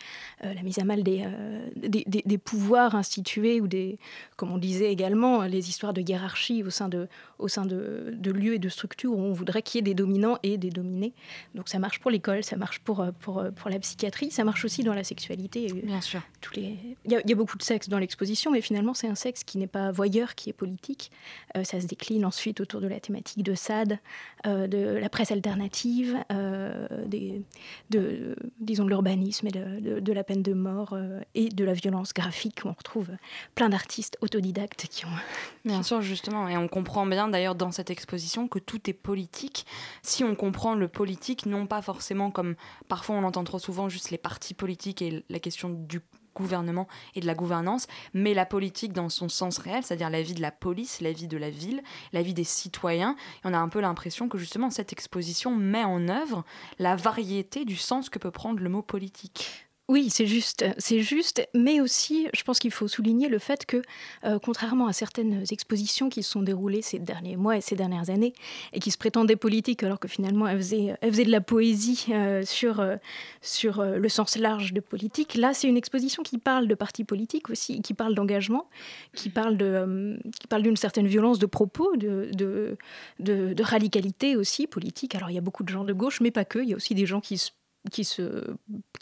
euh, 0.44 0.52
la 0.52 0.62
mise 0.62 0.78
à 0.78 0.84
mal 0.84 1.02
euh, 1.06 1.68
des, 1.76 2.04
des, 2.06 2.38
pouvoirs 2.38 2.94
institués, 2.94 3.60
ou 3.60 3.68
des, 3.68 3.98
comme 4.36 4.50
on 4.50 4.58
disait 4.58 4.90
également, 4.92 5.42
les 5.42 5.68
histoires 5.68 5.92
de 5.92 6.00
hiérarchie 6.00 6.64
au 6.64 6.70
sein 6.70 6.88
de, 6.88 7.08
au 7.38 7.48
sein 7.48 7.64
de, 7.64 8.18
lieux 8.30 8.54
et 8.54 8.58
de 8.58 8.68
structures 8.68 9.12
où 9.12 9.20
on 9.20 9.32
voudrait 9.32 9.62
qu'il 9.62 9.78
y 9.78 9.80
ait 9.80 9.82
des 9.82 9.94
dominants 9.94 10.38
et 10.42 10.58
des 10.58 10.70
dominés. 10.70 11.12
Donc 11.54 11.68
ça 11.68 11.78
marche 11.78 12.00
pour 12.00 12.10
l'école, 12.10 12.42
ça 12.42 12.56
marche 12.56 12.80
pour, 12.80 13.04
pour, 13.20 13.44
pour 13.54 13.70
la 13.70 13.78
psychiatrie, 13.78 14.30
ça 14.30 14.44
marche 14.44 14.64
aussi 14.64 14.82
dans 14.82 14.94
la 14.94 15.04
sexualité. 15.04 15.72
Bien 15.72 16.00
sûr. 16.00 16.20
Il, 16.56 16.96
y 17.06 17.14
a, 17.14 17.36
beaucoup 17.36 17.58
de 17.58 17.62
sexe 17.62 17.88
dans 17.88 17.98
l'exposition, 17.98 18.50
mais 18.50 18.60
finalement 18.60 18.94
c'est 18.94 19.08
un 19.08 19.14
sexe 19.14 19.44
qui 19.44 19.58
n'est 19.58 19.66
pas 19.66 19.90
voyeur, 19.90 20.34
qui 20.34 20.50
est 20.50 20.54
politique. 20.54 21.10
Euh, 21.56 21.64
ça 21.64 21.80
se 21.80 21.86
décline 21.86 22.24
ensuite 22.24 22.60
autour 22.60 22.80
de 22.80 22.88
la 22.88 23.00
thématique 23.00 23.42
de 23.42 23.54
SAD, 23.54 23.98
euh, 24.46 24.66
de 24.66 24.78
la 24.96 25.08
presse 25.08 25.30
alternative, 25.30 26.16
euh, 26.32 26.86
des, 27.06 27.42
de, 27.90 28.36
disons 28.60 28.84
de 28.84 28.88
l'urbanisme 28.88 29.46
et 29.46 29.50
de, 29.50 30.12
la 30.12 30.24
peine 30.24 30.42
de 30.42 30.52
mort 30.52 30.96
et 31.34 31.48
de 31.50 31.64
la 31.64 31.72
violence 31.72 32.12
graphique. 32.12 32.62
On 32.64 32.72
retrouve 32.72 33.10
plein 33.54 33.68
d'artistes 33.68 34.18
autodidactes 34.20 34.86
qui 34.90 35.04
ont... 35.06 35.08
Bien 35.64 35.82
sûr, 35.82 36.00
justement, 36.00 36.48
et 36.48 36.56
on 36.56 36.68
comprend 36.68 37.06
bien 37.06 37.28
d'ailleurs 37.28 37.54
dans 37.54 37.70
cette 37.70 37.90
exposition 37.90 38.48
que 38.48 38.58
tout 38.58 38.88
est 38.88 38.94
politique. 38.94 39.66
Si 40.02 40.24
on 40.24 40.34
comprend 40.34 40.74
le 40.74 40.88
politique, 40.88 41.46
non 41.46 41.66
pas 41.66 41.82
forcément 41.82 42.30
comme 42.30 42.56
parfois 42.88 43.16
on 43.16 43.24
entend 43.24 43.44
trop 43.44 43.58
souvent 43.58 43.88
juste 43.88 44.10
les 44.10 44.18
partis 44.18 44.54
politiques 44.54 45.02
et 45.02 45.22
la 45.28 45.38
question 45.38 45.68
du 45.68 46.00
gouvernement 46.34 46.88
et 47.14 47.20
de 47.20 47.26
la 47.26 47.34
gouvernance, 47.34 47.86
mais 48.14 48.34
la 48.34 48.46
politique 48.46 48.92
dans 48.92 49.08
son 49.08 49.28
sens 49.28 49.58
réel, 49.58 49.82
c'est-à-dire 49.82 50.10
la 50.10 50.22
vie 50.22 50.34
de 50.34 50.42
la 50.42 50.52
police, 50.52 51.00
la 51.00 51.12
vie 51.12 51.28
de 51.28 51.36
la 51.36 51.50
ville, 51.50 51.82
la 52.12 52.22
vie 52.22 52.34
des 52.34 52.44
citoyens. 52.44 53.16
Et 53.44 53.48
on 53.48 53.54
a 53.54 53.58
un 53.58 53.68
peu 53.68 53.80
l'impression 53.80 54.28
que 54.28 54.38
justement 54.38 54.70
cette 54.70 54.92
exposition 54.92 55.54
met 55.54 55.84
en 55.84 56.08
œuvre 56.08 56.44
la 56.78 56.96
variété 56.96 57.64
du 57.64 57.76
sens 57.76 58.10
que 58.10 58.18
peut 58.18 58.30
prendre 58.30 58.60
le 58.60 58.68
mot 58.68 58.82
politique. 58.82 59.69
Oui, 59.90 60.08
c'est 60.08 60.26
juste, 60.26 60.64
c'est 60.78 61.00
juste, 61.00 61.44
mais 61.52 61.80
aussi, 61.80 62.28
je 62.32 62.44
pense 62.44 62.60
qu'il 62.60 62.70
faut 62.70 62.86
souligner 62.86 63.28
le 63.28 63.40
fait 63.40 63.66
que, 63.66 63.82
euh, 64.22 64.38
contrairement 64.38 64.86
à 64.86 64.92
certaines 64.92 65.42
expositions 65.50 66.08
qui 66.08 66.22
se 66.22 66.30
sont 66.30 66.42
déroulées 66.42 66.80
ces 66.80 67.00
derniers 67.00 67.36
mois 67.36 67.56
et 67.56 67.60
ces 67.60 67.74
dernières 67.74 68.08
années, 68.08 68.32
et 68.72 68.78
qui 68.78 68.92
se 68.92 68.98
prétendaient 68.98 69.34
politiques 69.34 69.82
alors 69.82 69.98
que 69.98 70.06
finalement 70.06 70.46
elles 70.46 70.58
faisaient, 70.58 70.96
de 71.02 71.30
la 71.32 71.40
poésie 71.40 72.06
euh, 72.10 72.44
sur, 72.44 72.78
euh, 72.78 72.98
sur 73.42 73.82
le 73.82 74.08
sens 74.08 74.36
large 74.36 74.72
de 74.74 74.78
politique, 74.78 75.34
là 75.34 75.54
c'est 75.54 75.66
une 75.66 75.76
exposition 75.76 76.22
qui 76.22 76.38
parle 76.38 76.68
de 76.68 76.76
partis 76.76 77.02
politiques 77.02 77.50
aussi, 77.50 77.82
qui 77.82 77.92
parle 77.92 78.14
d'engagement, 78.14 78.68
qui 79.16 79.28
parle 79.28 79.56
de, 79.56 80.20
qui 80.40 80.46
parle 80.46 80.62
d'une 80.62 80.76
certaine 80.76 81.08
violence 81.08 81.40
de 81.40 81.46
propos, 81.46 81.96
de, 81.96 82.30
de, 82.32 82.78
de, 83.18 83.54
de 83.54 83.62
radicalité 83.64 84.36
aussi 84.36 84.68
politique. 84.68 85.16
Alors 85.16 85.30
il 85.30 85.34
y 85.34 85.38
a 85.38 85.40
beaucoup 85.40 85.64
de 85.64 85.68
gens 85.68 85.82
de 85.82 85.92
gauche, 85.92 86.20
mais 86.20 86.30
pas 86.30 86.44
que. 86.44 86.60
Il 86.60 86.68
y 86.68 86.74
a 86.74 86.76
aussi 86.76 86.94
des 86.94 87.06
gens 87.06 87.20
qui 87.20 87.38
se 87.38 87.50
qui 87.90 88.04
se 88.04 88.56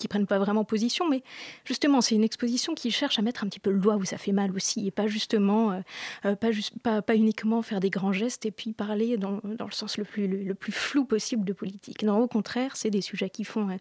prennent 0.08 0.26
pas 0.26 0.38
vraiment 0.38 0.64
position 0.64 1.08
mais 1.08 1.22
justement 1.64 2.00
c'est 2.00 2.14
une 2.14 2.22
exposition 2.22 2.74
qui 2.74 2.90
cherche 2.90 3.18
à 3.18 3.22
mettre 3.22 3.42
un 3.42 3.48
petit 3.48 3.58
peu 3.58 3.70
le 3.70 3.80
doigt 3.80 3.96
où 3.96 4.04
ça 4.04 4.18
fait 4.18 4.32
mal 4.32 4.52
aussi 4.52 4.86
et 4.86 4.90
pas 4.90 5.08
justement 5.08 5.72
euh, 5.72 5.80
euh, 6.24 6.36
pas 6.36 7.14
uniquement 7.16 7.60
faire 7.62 7.80
des 7.80 7.90
grands 7.90 8.12
gestes 8.12 8.46
et 8.46 8.50
puis 8.52 8.72
parler 8.72 9.16
dans, 9.16 9.40
le 9.42 9.72
sens 9.72 9.98
le 9.98 10.04
plus 10.04 10.28
le, 10.28 10.56
flou 10.70 11.04
possible 11.04 11.44
de 11.44 11.52
politique. 11.52 12.02
Non 12.02 12.20
au 12.20 12.28
contraire 12.28 12.76
c'est 12.76 12.90
des 12.90 13.00
sujets 13.00 13.30
qui 13.30 13.44
font 13.44 13.68
euh, 13.68 13.76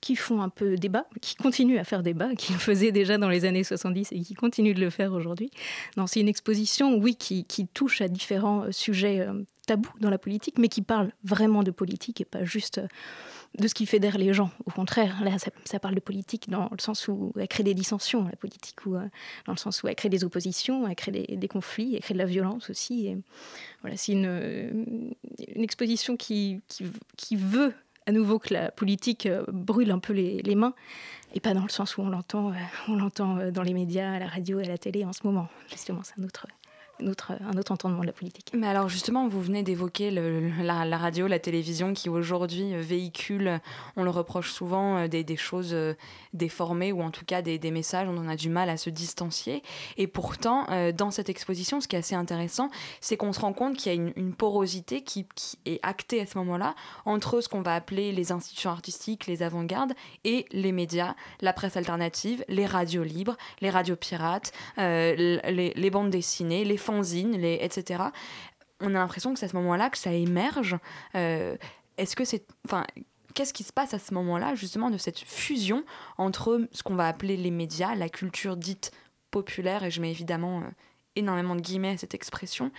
qui 0.00 0.14
font 0.14 0.40
un 0.42 0.48
peu 0.48 0.76
débat 0.76 1.06
qui 1.20 1.34
continuent 1.34 1.78
à 1.78 1.84
faire 1.84 2.02
débat 2.02 2.34
qui 2.36 2.52
faisaient 2.52 2.92
déjà 2.92 3.18
dans 3.18 3.28
les 3.28 3.44
années 3.44 3.64
70 3.64 4.12
et 4.12 4.20
qui 4.20 4.34
continuent 4.34 4.74
de 4.74 4.80
le 4.80 4.90
faire 4.90 5.12
aujourd'hui. 5.12 5.50
Non 5.96 6.06
c'est 6.06 6.20
une 6.20 6.28
exposition 6.28 6.96
oui 6.96 7.16
qui 7.16 7.66
touche 7.74 8.00
à 8.00 8.08
différents 8.08 8.70
sujets 8.70 9.26
tabous 9.66 9.92
dans 10.00 10.10
la 10.10 10.18
politique 10.18 10.58
mais 10.58 10.68
qui 10.68 10.82
parle 10.82 11.10
vraiment 11.24 11.64
de 11.64 11.72
politique 11.72 12.20
et 12.20 12.24
pas 12.24 12.44
juste 12.44 12.80
de 13.58 13.68
ce 13.68 13.74
qui 13.74 13.86
fédère 13.86 14.18
les 14.18 14.34
gens. 14.34 14.50
Au 14.66 14.70
contraire, 14.70 15.22
là, 15.24 15.36
ça, 15.38 15.78
parle 15.78 15.94
de 15.94 16.00
politique 16.00 16.48
dans 16.50 16.68
le 16.70 16.80
sens 16.80 17.08
où 17.08 17.32
elle 17.38 17.48
crée 17.48 17.62
des 17.62 17.74
dissensions, 17.74 18.24
la 18.24 18.36
politique, 18.36 18.86
ou 18.86 18.96
euh, 18.96 19.08
dans 19.46 19.52
le 19.52 19.58
sens 19.58 19.82
où 19.82 19.88
elle 19.88 19.94
crée 19.94 20.08
des 20.08 20.24
oppositions, 20.24 20.86
elle 20.86 20.94
crée 20.94 21.12
des, 21.12 21.48
conflits, 21.48 21.94
elle 21.94 22.02
crée 22.02 22.14
de 22.14 22.18
la 22.18 22.26
violence 22.26 22.70
aussi. 22.70 23.14
Voilà, 23.82 23.96
c'est 23.96 24.12
une, 24.12 25.14
exposition 25.54 26.16
qui, 26.16 26.62
veut 27.32 27.72
à 28.06 28.12
nouveau 28.12 28.38
que 28.38 28.54
la 28.54 28.70
politique 28.70 29.26
euh, 29.26 29.44
brûle 29.48 29.90
un 29.90 29.98
peu 29.98 30.12
les, 30.12 30.40
les 30.42 30.54
mains, 30.54 30.74
et 31.34 31.40
pas 31.40 31.54
dans 31.54 31.64
le 31.64 31.68
sens 31.68 31.96
où 31.96 32.02
on 32.02 32.08
l'entend, 32.08 32.50
euh, 32.50 32.54
on 32.88 32.96
l'entend 32.96 33.50
dans 33.50 33.62
les 33.62 33.74
médias, 33.74 34.12
à 34.12 34.18
la 34.18 34.28
radio 34.28 34.60
et 34.60 34.64
à 34.64 34.68
la 34.68 34.78
télé 34.78 35.04
en 35.04 35.12
ce 35.12 35.20
moment. 35.24 35.48
Justement, 35.68 36.02
c'est 36.04 36.20
un 36.20 36.24
autre 36.24 36.46
autre, 37.04 37.32
un 37.40 37.56
autre 37.58 37.72
entendement 37.72 38.00
de 38.00 38.06
la 38.06 38.12
politique. 38.12 38.50
Mais 38.54 38.66
alors 38.66 38.88
justement, 38.88 39.28
vous 39.28 39.40
venez 39.40 39.62
d'évoquer 39.62 40.10
la, 40.10 40.98
radio, 40.98 41.26
la 41.26 41.38
télévision 41.38 41.92
qui 41.94 42.08
aujourd'hui 42.08 42.74
euh, 42.74 42.80
véhicule, 42.80 43.60
on 43.96 44.04
le 44.04 44.10
reproche 44.10 44.50
souvent, 44.50 44.98
euh, 44.98 45.08
des, 45.08 45.36
choses 45.36 45.72
euh, 45.72 45.94
déformées 46.32 46.92
ou 46.92 47.02
en 47.02 47.10
tout 47.10 47.24
cas 47.24 47.42
des, 47.42 47.58
messages, 47.70 48.08
on 48.08 48.16
en 48.16 48.28
a 48.28 48.36
du 48.36 48.48
mal 48.48 48.68
à 48.68 48.76
se 48.76 48.90
distancier. 48.90 49.62
Et 49.96 50.06
pourtant, 50.06 50.66
dans 50.96 51.10
cette 51.10 51.28
exposition, 51.28 51.80
ce 51.80 51.88
qui 51.88 51.96
est 51.96 51.98
assez 51.98 52.14
intéressant, 52.14 52.70
c'est 53.00 53.16
qu'on 53.16 53.32
se 53.32 53.40
rend 53.40 53.52
compte 53.52 53.76
qu'il 53.76 53.92
y 53.92 53.98
a 53.98 54.12
une, 54.16 54.34
porosité 54.34 55.02
qui, 55.02 55.26
qui, 55.34 55.58
est 55.66 55.80
actée 55.82 56.20
à 56.20 56.26
ce 56.26 56.38
moment-là 56.38 56.74
entre 57.04 57.40
ce 57.40 57.48
qu'on 57.48 57.62
va 57.62 57.74
appeler 57.74 58.12
les 58.12 58.32
institutions 58.32 58.70
artistiques, 58.70 59.26
les 59.26 59.42
avant-gardes 59.42 59.94
et 60.24 60.46
les 60.52 60.72
médias, 60.72 61.14
la 61.40 61.52
presse 61.52 61.76
alternative, 61.76 62.44
les 62.48 62.66
radios 62.66 63.02
libres, 63.02 63.36
les 63.60 63.70
radios 63.70 63.96
pirates, 63.96 64.52
les, 64.76 65.72
les 65.74 65.90
bandes 65.90 66.10
dessinées, 66.10 66.64
les 66.64 66.76
fanzines, 66.86 67.34
etc. 67.42 68.04
On 68.80 68.94
a 68.94 68.98
l'impression 68.98 69.32
que 69.32 69.38
c'est 69.38 69.46
à 69.46 69.48
ce 69.48 69.56
moment-là 69.56 69.90
que 69.90 69.98
ça 69.98 70.12
émerge. 70.12 70.76
Euh, 71.14 71.56
est-ce 71.98 72.16
que 72.16 72.24
c'est. 72.24 72.44
Enfin, 72.66 72.84
qu'est-ce 73.34 73.52
qui 73.52 73.64
se 73.64 73.72
passe 73.72 73.94
à 73.94 73.98
ce 73.98 74.14
moment-là, 74.14 74.54
justement, 74.54 74.90
de 74.90 74.98
cette 74.98 75.18
fusion 75.18 75.84
entre 76.18 76.68
ce 76.72 76.82
qu'on 76.82 76.94
va 76.94 77.08
appeler 77.08 77.36
les 77.36 77.50
médias, 77.50 77.94
la 77.94 78.08
culture 78.08 78.56
dite 78.56 78.92
populaire, 79.30 79.84
et 79.84 79.90
je 79.90 80.00
mets 80.00 80.10
évidemment 80.10 80.60
euh, 80.60 80.70
énormément 81.16 81.54
de 81.56 81.60
guillemets 81.60 81.90
à 81.90 81.96
cette 81.98 82.14
expression, 82.14 82.70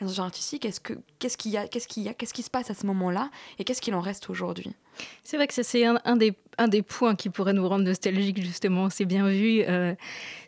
les 0.00 0.20
artistique, 0.20 0.62
qu'est-ce 0.62 0.80
qu'il 0.80 1.02
qu'est-ce 1.18 1.36
qu'il 1.36 1.52
y 1.52 1.58
a, 1.58 1.68
qu'est-ce 1.68 1.86
qu'il 1.86 2.02
y 2.02 2.08
a, 2.08 2.14
qu'est-ce 2.14 2.32
qui 2.32 2.42
se 2.42 2.50
passe 2.50 2.70
à 2.70 2.74
ce 2.74 2.86
moment-là, 2.86 3.30
et 3.58 3.64
qu'est-ce 3.64 3.82
qu'il 3.82 3.94
en 3.94 4.00
reste 4.00 4.30
aujourd'hui? 4.30 4.74
C'est 5.22 5.36
vrai 5.36 5.46
que 5.46 5.54
c'est 5.54 5.84
un, 5.84 6.16
des, 6.16 6.82
points 6.82 7.14
qui 7.14 7.30
pourrait 7.30 7.52
nous 7.52 7.68
rendre 7.68 7.84
nostalgiques, 7.84 8.42
justement, 8.42 8.90
c'est 8.90 9.04
bien 9.04 9.28
vu, 9.28 9.62
euh, 9.62 9.94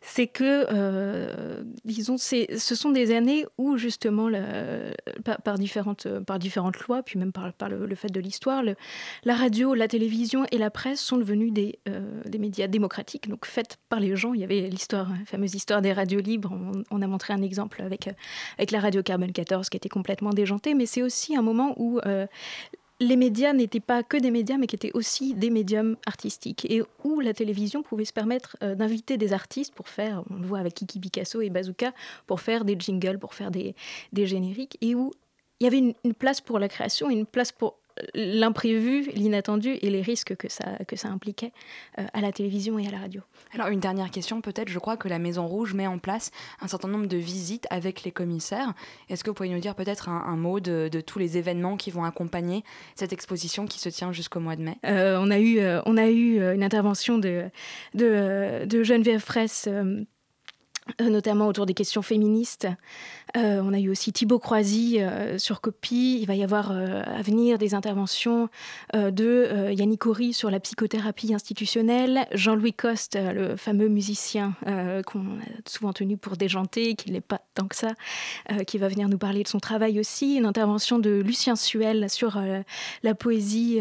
c'est 0.01 0.27
que, 0.27 0.67
euh, 0.73 1.63
disons, 1.85 2.17
ce 2.19 2.75
sont 2.75 2.91
des 2.91 3.15
années 3.15 3.47
où, 3.59 3.77
justement, 3.77 4.29
par, 5.45 5.59
différentes, 5.59 6.09
par 6.27 6.41
différentes 6.41 6.81
lois, 6.81 7.05
puis 7.05 7.17
même 7.19 7.31
par, 7.31 7.69
le, 7.69 7.95
fait 7.95 8.11
de 8.11 8.19
l'histoire, 8.19 8.65
la 9.25 9.35
radio, 9.37 9.75
la 9.75 9.87
télévision 9.87 10.47
et 10.51 10.59
la 10.59 10.71
presse 10.71 11.01
sont 11.01 11.17
devenus 11.17 11.53
des, 11.53 11.79
euh, 11.89 12.01
médias 12.41 12.67
démocratiques, 12.67 13.29
donc 13.29 13.47
faites 13.47 13.79
par 13.89 14.01
les 14.01 14.17
gens. 14.17 14.35
Il 14.35 14.41
y 14.41 14.45
avait 14.45 14.63
l'histoire, 14.63 15.11
la 15.11 15.25
fameuse 15.27 15.55
histoire 15.55 15.81
des 15.81 15.93
radios 15.93 16.21
libres, 16.21 16.53
on, 16.91 17.03
a 17.03 17.07
montré 17.07 17.33
un 17.33 17.43
exemple 17.43 17.83
avec, 17.83 18.11
avec 18.59 18.73
la 18.73 18.81
radio 18.81 19.01
Carbone 19.05 19.31
14 19.31 19.69
qui 19.69 19.77
était 19.77 19.89
complètement 19.89 20.31
déjantée, 20.31 20.75
mais 20.75 20.87
c'est 20.87 21.03
aussi 21.03 21.37
un 21.37 21.43
moment 21.43 21.75
où 21.77 22.01
les 23.03 23.17
médias 23.17 23.53
n'étaient 23.53 23.81
pas 23.81 24.03
que 24.03 24.17
des 24.17 24.31
médias, 24.31 24.57
mais 24.57 24.69
qui 24.69 24.77
étaient 24.77 24.93
aussi 24.95 25.35
des 25.35 25.51
médiums 25.51 25.97
artistiques, 26.07 26.65
et 26.71 26.83
où 27.05 27.21
la 27.21 27.35
télévision 27.35 27.83
pouvait 27.83 28.05
se 28.05 28.13
permettre 28.13 28.57
euh, 28.63 28.75
d'inviter 28.77 29.17
des 29.17 29.33
artistes 29.33 29.75
pour 29.75 29.89
faire, 29.89 30.23
on 30.31 30.37
le 30.37 30.47
voit 30.47 30.61
avec 30.61 30.75
Kiki 30.75 31.01
Picasso 31.01 31.41
et 31.41 31.51
Bazooka, 31.51 31.93
pour 32.27 32.41
faire 32.41 32.65
des 32.65 32.77
jingles, 32.79 33.19
pour 33.19 33.35
faire 33.35 33.51
des, 33.51 33.75
génériques, 34.15 34.79
et 34.81 34.95
où 34.95 35.11
il 35.59 35.65
y 35.65 35.67
avait 35.67 35.79
une, 35.79 35.95
une 36.05 36.15
place 36.15 36.41
pour 36.41 36.61
la 36.61 36.69
création, 36.69 37.11
une 37.11 37.27
place 37.27 37.51
pour 37.51 37.77
l'imprévu, 38.15 39.11
l'inattendu 39.15 39.77
et 39.81 39.91
les 39.91 40.03
risques 40.03 40.37
que 40.37 40.49
ça, 40.49 40.65
que 40.87 40.97
ça 40.97 41.09
impliquait 41.09 41.53
euh, 41.99 42.05
à 42.13 42.21
la 42.21 42.33
télévision 42.33 42.79
et 42.79 42.87
à 42.87 42.91
la 42.91 42.99
radio. 42.99 43.23
Alors 43.55 43.69
une 43.69 43.81
dernière 43.81 44.11
question 44.11 44.41
peut-être, 44.41 44.69
je 44.69 44.79
crois 44.79 44.97
que 44.97 45.09
la 45.09 45.19
Maison 45.19 45.47
Rouge 45.47 45.75
met 45.75 45.87
en 45.87 45.99
place 45.99 46.31
un 46.61 46.69
certain 46.69 46.89
nombre 46.89 47.07
de 47.07 47.17
visites 47.17 47.67
avec 47.71 48.03
les 48.05 48.13
commissaires. 48.13 48.75
Est-ce 49.09 49.25
que 49.25 49.31
vous 49.31 49.35
pouvez 49.35 49.49
nous 49.49 49.61
dire 49.61 49.75
peut-être 49.75 50.09
un, 50.09 50.37
mot 50.37 50.61
de, 50.61 50.89
tous 51.07 51.19
les 51.19 51.39
événements 51.39 51.77
qui 51.77 51.91
vont 51.91 52.05
accompagner 52.05 52.65
cette 52.95 53.13
exposition 53.13 53.67
qui 53.67 53.79
se 53.79 53.89
tient 53.89 54.13
jusqu'au 54.13 54.41
mois 54.41 54.57
de 54.57 54.63
mai? 54.63 54.77
Euh, 54.87 55.19
on, 55.21 55.31
a 55.31 55.39
eu, 55.39 55.59
euh, 55.59 55.81
on 55.87 55.97
a 55.97 56.09
eu 56.09 56.43
une 56.55 56.65
intervention 56.65 57.19
de, 57.19 57.51
de, 57.95 58.65
de 58.67 58.83
Geneviève 58.83 59.21
Fraisse 59.21 59.69
notamment 61.01 61.47
autour 61.47 61.67
des 61.67 61.75
questions 61.75 62.03
féministes. 62.03 62.67
Euh, 63.37 63.63
on 63.65 63.73
a 63.73 63.79
eu 63.79 63.89
aussi 63.89 64.13
Thibaut 64.13 64.39
Croisy 64.39 65.01
euh, 65.01 65.39
sur 65.39 65.61
copie. 65.61 66.19
Il 66.21 66.27
va 66.27 66.35
y 66.35 66.43
avoir 66.43 66.71
à 66.73 67.23
venir 67.23 67.59
des 67.59 67.75
interventions 67.75 68.49
de 68.95 69.71
Yannick 69.71 70.07
Horry 70.07 70.33
sur 70.33 70.51
la 70.51 70.61
psychothérapie 70.61 71.35
institutionnelle, 71.35 72.27
Jean-Louis 72.33 72.73
Coste, 72.73 73.17
le 73.17 73.57
fameux 73.57 73.89
musicien 73.89 74.55
qu'on 75.07 75.21
a 75.21 75.69
souvent 75.69 75.93
tenu 75.93 76.17
pour 76.17 76.37
déjanter, 76.37 76.95
qui 76.95 77.11
n'est 77.11 77.21
pas 77.21 77.41
tant 77.55 77.67
que 77.67 77.77
ça, 77.77 77.93
qui 78.67 78.79
va 78.79 78.89
venir 78.89 79.09
nous 79.09 79.19
parler 79.19 79.43
de 79.43 79.49
son 79.49 79.61
travail 79.61 80.01
aussi. 80.01 80.37
Une 80.37 80.47
intervention 80.47 80.99
de 80.99 81.11
Lucien 81.11 81.57
Suel 81.57 82.11
sur 82.11 82.41
la 83.03 83.15
poésie, 83.15 83.81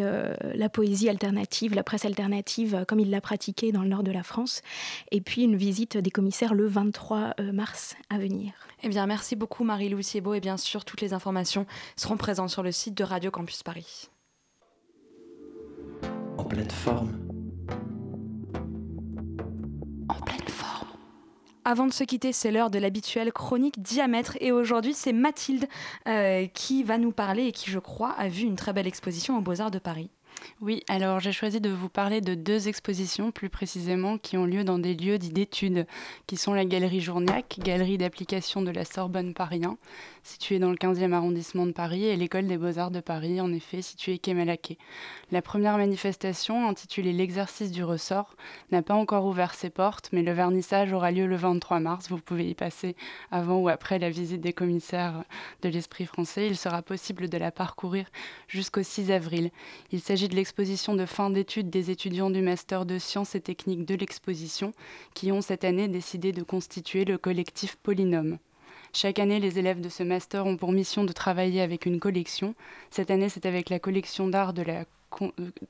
la 0.55 0.69
poésie 0.69 1.09
alternative, 1.09 1.75
la 1.75 1.83
presse 1.83 2.05
alternative, 2.05 2.85
comme 2.87 2.99
il 2.99 3.09
l'a 3.09 3.21
pratiquée 3.21 3.71
dans 3.71 3.81
le 3.81 3.89
nord 3.89 4.03
de 4.03 4.11
la 4.11 4.23
France. 4.23 4.61
Et 5.11 5.21
puis 5.21 5.43
une 5.43 5.55
visite 5.55 5.97
des 5.97 6.11
commissaires 6.11 6.53
le 6.53 6.67
23 6.91 7.33
3 7.33 7.33
euh, 7.39 7.51
mars 7.53 7.95
à 8.09 8.17
venir. 8.17 8.53
Eh 8.83 8.89
bien, 8.89 9.05
merci 9.07 9.35
beaucoup 9.35 9.63
Marie-Lou 9.63 10.01
Thiebaud 10.01 10.33
et 10.33 10.39
bien 10.39 10.57
sûr, 10.57 10.83
toutes 10.85 11.01
les 11.01 11.13
informations 11.13 11.65
seront 11.95 12.17
présentes 12.17 12.49
sur 12.49 12.63
le 12.63 12.71
site 12.71 12.95
de 12.95 13.03
Radio 13.03 13.31
Campus 13.31 13.63
Paris. 13.63 14.09
En 16.37 16.43
pleine 16.43 16.69
forme. 16.69 17.17
En 20.09 20.15
pleine 20.15 20.47
forme. 20.47 20.89
Avant 21.63 21.87
de 21.87 21.93
se 21.93 22.03
quitter, 22.03 22.33
c'est 22.33 22.51
l'heure 22.51 22.69
de 22.69 22.79
l'habituelle 22.79 23.31
chronique 23.31 23.81
diamètre. 23.81 24.37
Et 24.41 24.51
aujourd'hui, 24.51 24.93
c'est 24.93 25.13
Mathilde 25.13 25.67
euh, 26.07 26.47
qui 26.47 26.83
va 26.83 26.97
nous 26.97 27.11
parler 27.11 27.45
et 27.45 27.51
qui, 27.51 27.69
je 27.69 27.79
crois, 27.79 28.11
a 28.11 28.27
vu 28.27 28.43
une 28.43 28.55
très 28.55 28.73
belle 28.73 28.87
exposition 28.87 29.37
aux 29.37 29.41
Beaux-Arts 29.41 29.71
de 29.71 29.79
Paris. 29.79 30.09
Oui, 30.61 30.83
alors 30.87 31.19
j'ai 31.19 31.31
choisi 31.31 31.59
de 31.59 31.69
vous 31.69 31.89
parler 31.89 32.21
de 32.21 32.35
deux 32.35 32.67
expositions 32.67 33.31
plus 33.31 33.49
précisément 33.49 34.17
qui 34.17 34.37
ont 34.37 34.45
lieu 34.45 34.63
dans 34.63 34.79
des 34.79 34.93
lieux 34.93 35.17
dits 35.17 35.31
d'études, 35.31 35.87
qui 36.27 36.37
sont 36.37 36.53
la 36.53 36.65
Galerie 36.65 37.01
Journiac, 37.01 37.57
galerie 37.59 37.97
d'application 37.97 38.61
de 38.61 38.71
la 38.71 38.85
Sorbonne 38.85 39.33
Paris 39.33 39.61
1, 39.63 39.77
située 40.23 40.59
dans 40.59 40.69
le 40.69 40.75
15e 40.75 41.13
arrondissement 41.13 41.65
de 41.65 41.71
Paris, 41.71 42.05
et 42.05 42.15
l'École 42.15 42.47
des 42.47 42.57
Beaux-Arts 42.57 42.91
de 42.91 42.99
Paris, 42.99 43.41
en 43.41 43.51
effet, 43.53 43.81
située 43.81 44.17
quai 44.17 44.33
Malaquais. 44.33 44.77
La 45.31 45.41
première 45.41 45.77
manifestation, 45.77 46.67
intitulée 46.67 47.13
L'exercice 47.13 47.71
du 47.71 47.83
ressort, 47.83 48.35
n'a 48.71 48.81
pas 48.81 48.93
encore 48.93 49.25
ouvert 49.25 49.53
ses 49.53 49.69
portes, 49.69 50.09
mais 50.11 50.23
le 50.23 50.31
vernissage 50.31 50.93
aura 50.93 51.11
lieu 51.11 51.25
le 51.25 51.35
23 51.35 51.79
mars. 51.79 52.09
Vous 52.09 52.17
pouvez 52.17 52.49
y 52.49 52.55
passer 52.55 52.95
avant 53.31 53.59
ou 53.59 53.69
après 53.69 53.99
la 53.99 54.09
visite 54.09 54.41
des 54.41 54.53
commissaires 54.53 55.23
de 55.61 55.69
l'Esprit 55.69 56.05
français. 56.05 56.47
Il 56.47 56.57
sera 56.57 56.81
possible 56.81 57.29
de 57.29 57.37
la 57.37 57.51
parcourir 57.51 58.07
jusqu'au 58.47 58.83
6 58.83 59.11
avril. 59.11 59.51
Il 59.91 60.01
s'agit 60.01 60.27
de 60.27 60.35
l'exposition 60.35 60.95
de 60.95 61.05
fin 61.05 61.29
d'études 61.29 61.69
des 61.69 61.91
étudiants 61.91 62.29
du 62.29 62.41
Master 62.41 62.85
de 62.85 62.97
sciences 62.97 63.35
et 63.35 63.41
techniques 63.41 63.85
de 63.85 63.95
l'exposition 63.95 64.73
qui 65.13 65.31
ont 65.31 65.41
cette 65.41 65.63
année 65.63 65.87
décidé 65.87 66.31
de 66.31 66.43
constituer 66.43 67.05
le 67.05 67.17
collectif 67.17 67.75
Polynôme. 67.77 68.37
Chaque 68.93 69.19
année, 69.19 69.39
les 69.39 69.57
élèves 69.57 69.79
de 69.79 69.87
ce 69.87 70.03
master 70.03 70.45
ont 70.45 70.57
pour 70.57 70.73
mission 70.73 71.05
de 71.05 71.13
travailler 71.13 71.61
avec 71.61 71.85
une 71.85 71.99
collection. 71.99 72.55
Cette 72.89 73.09
année, 73.09 73.29
c'est 73.29 73.45
avec 73.45 73.69
la 73.69 73.79
collection 73.79 74.29
euh, 74.29 74.83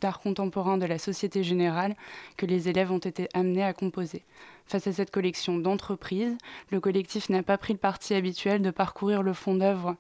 d'art 0.02 0.20
contemporain 0.20 0.80
de 0.80 0.88
la 0.88 0.98
Société 0.98 1.44
Générale 1.44 1.96
que 2.36 2.48
les 2.48 2.68
élèves 2.68 2.92
ont 2.92 2.98
été 2.98 3.28
amenés 3.36 3.64
à 3.64 3.74
composer. 3.74 4.26
Face 4.66 4.88
à 4.88 4.92
cette 4.92 5.12
collection 5.12 5.60
d'entreprises, 5.60 6.36
le 6.72 6.80
collectif 6.80 7.30
n'a 7.30 7.44
pas 7.44 7.60
pris 7.60 7.74
le 7.74 7.80
parti 7.80 8.16
habituel 8.16 8.64
de 8.64 8.72
parcourir 8.72 9.22
le 9.22 9.34
fond 9.34 9.54
d'œuvre 9.54 9.98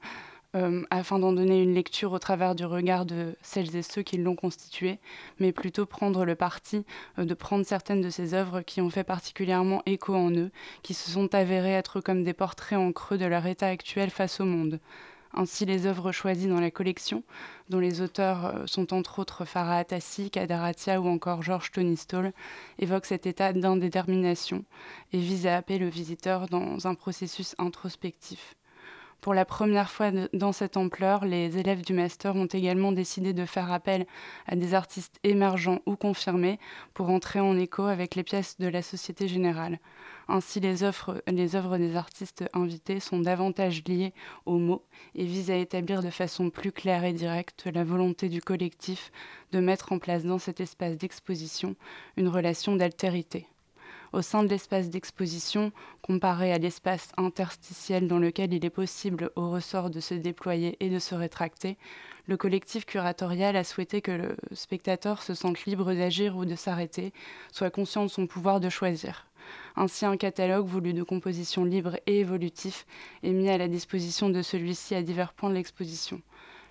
euh, 0.55 0.83
afin 0.89 1.17
d'en 1.19 1.31
donner 1.31 1.61
une 1.61 1.73
lecture 1.73 2.11
au 2.11 2.19
travers 2.19 2.55
du 2.55 2.65
regard 2.65 3.05
de 3.05 3.35
celles 3.41 3.75
et 3.75 3.81
ceux 3.81 4.01
qui 4.01 4.17
l'ont 4.17 4.35
constitué, 4.35 4.99
mais 5.39 5.51
plutôt 5.51 5.85
prendre 5.85 6.25
le 6.25 6.35
parti 6.35 6.85
euh, 7.19 7.25
de 7.25 7.33
prendre 7.33 7.65
certaines 7.65 8.01
de 8.01 8.09
ces 8.09 8.33
œuvres 8.33 8.61
qui 8.61 8.81
ont 8.81 8.89
fait 8.89 9.05
particulièrement 9.05 9.81
écho 9.85 10.13
en 10.13 10.31
eux, 10.31 10.51
qui 10.83 10.93
se 10.93 11.09
sont 11.09 11.33
avérées 11.33 11.71
être 11.71 12.01
comme 12.01 12.23
des 12.23 12.33
portraits 12.33 12.79
en 12.79 12.91
creux 12.91 13.17
de 13.17 13.25
leur 13.25 13.45
état 13.45 13.67
actuel 13.67 14.09
face 14.09 14.39
au 14.41 14.45
monde. 14.45 14.79
Ainsi, 15.33 15.65
les 15.65 15.85
œuvres 15.85 16.11
choisies 16.11 16.49
dans 16.49 16.59
la 16.59 16.71
collection, 16.71 17.23
dont 17.69 17.79
les 17.79 18.01
auteurs 18.01 18.45
euh, 18.45 18.65
sont 18.65 18.93
entre 18.93 19.19
autres 19.19 19.45
Farah 19.45 19.77
Atassi, 19.77 20.29
Kadaratia 20.29 20.99
ou 20.99 21.07
encore 21.07 21.43
Georges 21.43 21.71
Tony 21.71 21.95
Stoll, 21.95 22.33
évoquent 22.79 23.05
cet 23.05 23.25
état 23.25 23.53
d'indétermination 23.53 24.65
et 25.13 25.19
visent 25.19 25.47
à 25.47 25.55
appeler 25.55 25.79
le 25.79 25.87
visiteur 25.87 26.47
dans 26.47 26.87
un 26.87 26.95
processus 26.95 27.55
introspectif. 27.57 28.55
Pour 29.21 29.35
la 29.35 29.45
première 29.45 29.91
fois 29.91 30.09
dans 30.33 30.51
cette 30.51 30.77
ampleur, 30.77 31.25
les 31.25 31.59
élèves 31.59 31.85
du 31.85 31.93
master 31.93 32.35
ont 32.35 32.47
également 32.47 32.91
décidé 32.91 33.33
de 33.33 33.45
faire 33.45 33.71
appel 33.71 34.07
à 34.47 34.55
des 34.55 34.73
artistes 34.73 35.19
émergents 35.23 35.77
ou 35.85 35.95
confirmés 35.95 36.57
pour 36.95 37.11
entrer 37.11 37.39
en 37.39 37.55
écho 37.55 37.83
avec 37.83 38.15
les 38.15 38.23
pièces 38.23 38.57
de 38.57 38.67
la 38.67 38.81
Société 38.81 39.27
Générale. 39.27 39.79
Ainsi, 40.27 40.59
les 40.59 40.81
œuvres, 40.81 41.21
les 41.27 41.55
œuvres 41.55 41.77
des 41.77 41.95
artistes 41.95 42.49
invités 42.53 42.99
sont 42.99 43.19
davantage 43.19 43.83
liées 43.87 44.15
aux 44.47 44.57
mots 44.57 44.85
et 45.13 45.25
visent 45.25 45.51
à 45.51 45.57
établir 45.57 46.01
de 46.01 46.09
façon 46.09 46.49
plus 46.49 46.71
claire 46.71 47.03
et 47.03 47.13
directe 47.13 47.67
la 47.71 47.83
volonté 47.83 48.27
du 48.27 48.41
collectif 48.41 49.11
de 49.51 49.59
mettre 49.59 49.91
en 49.91 49.99
place 49.99 50.23
dans 50.23 50.39
cet 50.39 50.61
espace 50.61 50.97
d'exposition 50.97 51.75
une 52.17 52.27
relation 52.27 52.75
d'altérité 52.75 53.45
au 54.13 54.21
sein 54.21 54.43
de 54.43 54.49
l'espace 54.49 54.89
d'exposition, 54.89 55.71
comparé 56.01 56.51
à 56.51 56.57
l'espace 56.57 57.11
interstitiel 57.17 58.07
dans 58.07 58.19
lequel 58.19 58.53
il 58.53 58.65
est 58.65 58.69
possible 58.69 59.31
au 59.35 59.49
ressort 59.51 59.89
de 59.89 59.99
se 59.99 60.13
déployer 60.13 60.77
et 60.79 60.89
de 60.89 60.99
se 60.99 61.15
rétracter, 61.15 61.77
le 62.27 62.37
collectif 62.37 62.85
curatorial 62.85 63.55
a 63.55 63.63
souhaité 63.63 64.01
que 64.01 64.11
le 64.11 64.35
spectateur 64.53 65.21
se 65.21 65.33
sente 65.33 65.65
libre 65.65 65.93
d'agir 65.93 66.37
ou 66.37 66.45
de 66.45 66.55
s'arrêter, 66.55 67.13
soit 67.51 67.71
conscient 67.71 68.03
de 68.03 68.09
son 68.09 68.27
pouvoir 68.27 68.59
de 68.59 68.69
choisir. 68.69 69.27
Ainsi, 69.75 70.05
un 70.05 70.17
catalogue 70.17 70.67
voulu 70.67 70.93
de 70.93 71.03
composition 71.03 71.65
libre 71.65 71.97
et 72.05 72.19
évolutif 72.19 72.85
est 73.23 73.31
mis 73.31 73.49
à 73.49 73.57
la 73.57 73.67
disposition 73.67 74.29
de 74.29 74.41
celui-ci 74.41 74.93
à 74.95 75.01
divers 75.01 75.33
points 75.33 75.49
de 75.49 75.55
l'exposition. 75.55 76.21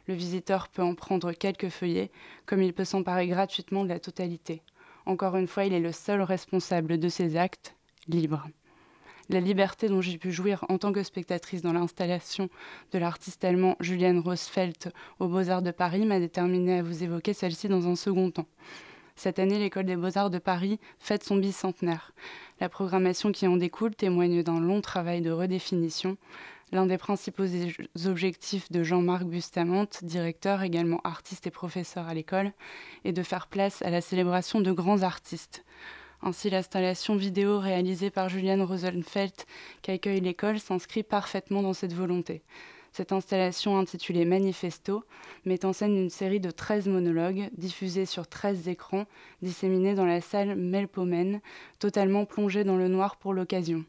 Le 0.07 0.14
visiteur 0.14 0.68
peut 0.68 0.82
en 0.82 0.95
prendre 0.95 1.32
quelques 1.32 1.68
feuillets, 1.68 2.11
comme 2.47 2.62
il 2.62 2.72
peut 2.72 2.84
s'emparer 2.84 3.26
gratuitement 3.26 3.84
de 3.84 3.88
la 3.88 4.01
totalité. 4.01 4.62
Encore 5.11 5.35
une 5.35 5.49
fois, 5.49 5.65
il 5.65 5.73
est 5.73 5.81
le 5.81 5.91
seul 5.91 6.23
responsable 6.23 6.97
de 6.97 7.09
ses 7.09 7.37
actes, 7.37 7.75
libre. 8.07 8.47
La 9.29 9.41
liberté 9.41 9.89
dont 9.89 10.01
j'ai 10.01 10.19
pu 10.19 10.31
jouir 10.31 10.65
en 10.69 10.79
tant 10.79 10.93
que 10.93 11.03
spectatrice 11.03 11.63
dans 11.63 11.73
l'installation 11.73 12.49
de 12.93 12.99
l'artiste 13.01 13.45
allemand 13.45 13.75
Julian 13.81 14.21
Rosfeld 14.21 14.93
aux 15.19 15.27
Beaux-Arts 15.27 15.63
de 15.63 15.73
Paris 15.73 16.07
m'a 16.07 16.21
déterminée 16.21 16.79
à 16.79 16.85
vous 16.85 17.03
évoquer 17.03 17.33
celle-ci 17.33 17.67
dans 17.67 17.89
un 17.89 17.97
second 17.97 18.31
temps. 18.31 18.47
Cette 19.17 19.41
année, 19.41 19.59
l'École 19.59 19.87
des 19.87 19.97
Beaux-Arts 19.97 20.31
de 20.31 20.39
Paris 20.39 20.79
fête 21.01 21.25
son 21.25 21.35
bicentenaire. 21.35 22.13
La 22.61 22.69
programmation 22.69 23.33
qui 23.33 23.49
en 23.49 23.57
découle 23.57 23.97
témoigne 23.97 24.45
d'un 24.45 24.61
long 24.61 24.81
travail 24.81 25.23
de 25.23 25.33
redéfinition, 25.33 26.19
L'un 26.73 26.87
des 26.87 26.99
principaux 26.99 27.47
objectifs 28.07 28.71
de 28.71 28.85
Jean-Marc 28.85 29.25
Bustamante, 29.25 30.05
directeur, 30.05 30.62
également 30.62 31.01
artiste 31.03 31.49
et 31.49 31.51
professeur 31.51 32.07
à 32.07 32.14
l'école, 32.14 32.53
est 33.05 33.12
de 33.12 33.23
faire 33.25 33.49
place 33.49 33.83
à 33.83 33.91
la 33.91 34.01
célébration 34.01 34.61
de 34.61 34.71
grands 34.71 35.03
artistes. 35.03 35.64
Ainsi, 36.23 36.49
l'installation 36.49 37.16
vidéo 37.16 37.59
réalisée 37.59 38.11
par 38.11 38.29
Juliane 38.29 38.62
Rosenfeld 38.62 39.33
qu'accueille 39.83 40.21
l'école 40.21 40.61
s'inscrit 40.61 41.03
parfaitement 41.03 41.62
dans 41.62 41.73
cette 41.73 41.95
volonté. 41.95 42.43
Cette 42.93 43.12
installation 43.12 43.79
intitulée 43.79 44.25
Manifesto 44.25 45.05
met 45.45 45.64
en 45.64 45.73
scène 45.73 45.97
une 45.97 46.11
série 46.11 46.41
de 46.41 46.51
13 46.51 46.89
monologues 46.89 47.49
diffusés 47.57 48.07
sur 48.07 48.29
13 48.29 48.68
écrans 48.68 49.07
disséminés 49.43 49.95
dans 49.95 50.07
la 50.07 50.21
salle 50.21 50.57
Melpomen, 50.57 51.41
totalement 51.79 52.27
plongée 52.27 52.64
dans 52.64 52.77
le 52.77 52.89
noir 52.89 53.16
pour 53.16 53.33
l'occasion. 53.33 53.85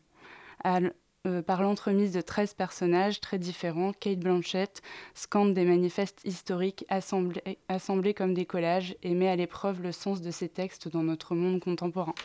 Euh, 1.27 1.43
par 1.43 1.61
l'entremise 1.61 2.13
de 2.13 2.21
13 2.21 2.55
personnages 2.55 3.21
très 3.21 3.37
différents, 3.37 3.93
Kate 3.93 4.17
Blanchett 4.17 4.81
scande 5.13 5.53
des 5.53 5.65
manifestes 5.65 6.21
historiques 6.25 6.83
assemblés, 6.89 7.59
assemblés 7.69 8.15
comme 8.15 8.33
des 8.33 8.45
collages 8.45 8.95
et 9.03 9.13
met 9.13 9.27
à 9.27 9.35
l'épreuve 9.35 9.83
le 9.83 9.91
sens 9.91 10.21
de 10.21 10.31
ces 10.31 10.49
textes 10.49 10.87
dans 10.87 11.03
notre 11.03 11.35
monde 11.35 11.59
contemporain. 11.59 12.15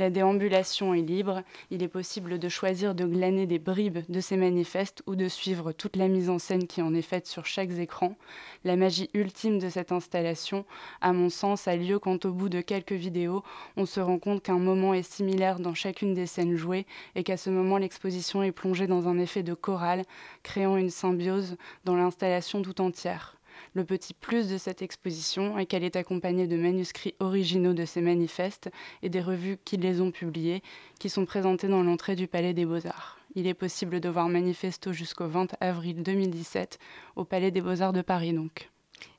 La 0.00 0.08
déambulation 0.08 0.94
est 0.94 1.02
libre, 1.02 1.42
il 1.70 1.82
est 1.82 1.88
possible 1.88 2.38
de 2.38 2.48
choisir 2.48 2.94
de 2.94 3.04
glaner 3.04 3.44
des 3.44 3.58
bribes 3.58 3.98
de 4.08 4.20
ces 4.20 4.38
manifestes 4.38 5.02
ou 5.06 5.14
de 5.14 5.28
suivre 5.28 5.72
toute 5.72 5.96
la 5.96 6.08
mise 6.08 6.30
en 6.30 6.38
scène 6.38 6.66
qui 6.66 6.80
en 6.80 6.94
est 6.94 7.02
faite 7.02 7.26
sur 7.26 7.44
chaque 7.44 7.72
écran. 7.72 8.16
La 8.64 8.76
magie 8.76 9.10
ultime 9.12 9.58
de 9.58 9.68
cette 9.68 9.92
installation, 9.92 10.64
à 11.02 11.12
mon 11.12 11.28
sens, 11.28 11.68
a 11.68 11.76
lieu 11.76 11.98
quand 11.98 12.24
au 12.24 12.32
bout 12.32 12.48
de 12.48 12.62
quelques 12.62 12.92
vidéos, 12.92 13.44
on 13.76 13.84
se 13.84 14.00
rend 14.00 14.18
compte 14.18 14.42
qu'un 14.42 14.58
moment 14.58 14.94
est 14.94 15.02
similaire 15.02 15.60
dans 15.60 15.74
chacune 15.74 16.14
des 16.14 16.24
scènes 16.24 16.56
jouées 16.56 16.86
et 17.14 17.22
qu'à 17.22 17.36
ce 17.36 17.50
moment 17.50 17.76
l'exposition 17.76 18.42
est 18.42 18.52
plongée 18.52 18.86
dans 18.86 19.06
un 19.06 19.18
effet 19.18 19.42
de 19.42 19.52
chorale, 19.52 20.04
créant 20.42 20.78
une 20.78 20.88
symbiose 20.88 21.58
dans 21.84 21.96
l'installation 21.96 22.62
tout 22.62 22.80
entière. 22.80 23.36
Le 23.72 23.84
petit 23.84 24.14
plus 24.14 24.48
de 24.48 24.58
cette 24.58 24.82
exposition 24.82 25.56
est 25.56 25.66
qu'elle 25.66 25.84
est 25.84 25.94
accompagnée 25.94 26.48
de 26.48 26.56
manuscrits 26.56 27.14
originaux 27.20 27.72
de 27.72 27.84
ces 27.84 28.00
manifestes 28.00 28.68
et 29.02 29.08
des 29.08 29.20
revues 29.20 29.58
qui 29.64 29.76
les 29.76 30.00
ont 30.00 30.10
publiés, 30.10 30.62
qui 30.98 31.08
sont 31.08 31.24
présentés 31.24 31.68
dans 31.68 31.84
l'entrée 31.84 32.16
du 32.16 32.26
Palais 32.26 32.52
des 32.52 32.64
Beaux-Arts. 32.64 33.18
Il 33.36 33.46
est 33.46 33.54
possible 33.54 34.00
de 34.00 34.08
voir 34.08 34.28
Manifesto 34.28 34.92
jusqu'au 34.92 35.28
20 35.28 35.54
avril 35.60 36.02
2017 36.02 36.80
au 37.14 37.24
Palais 37.24 37.52
des 37.52 37.60
Beaux-Arts 37.60 37.92
de 37.92 38.02
Paris 38.02 38.32
donc. 38.32 38.70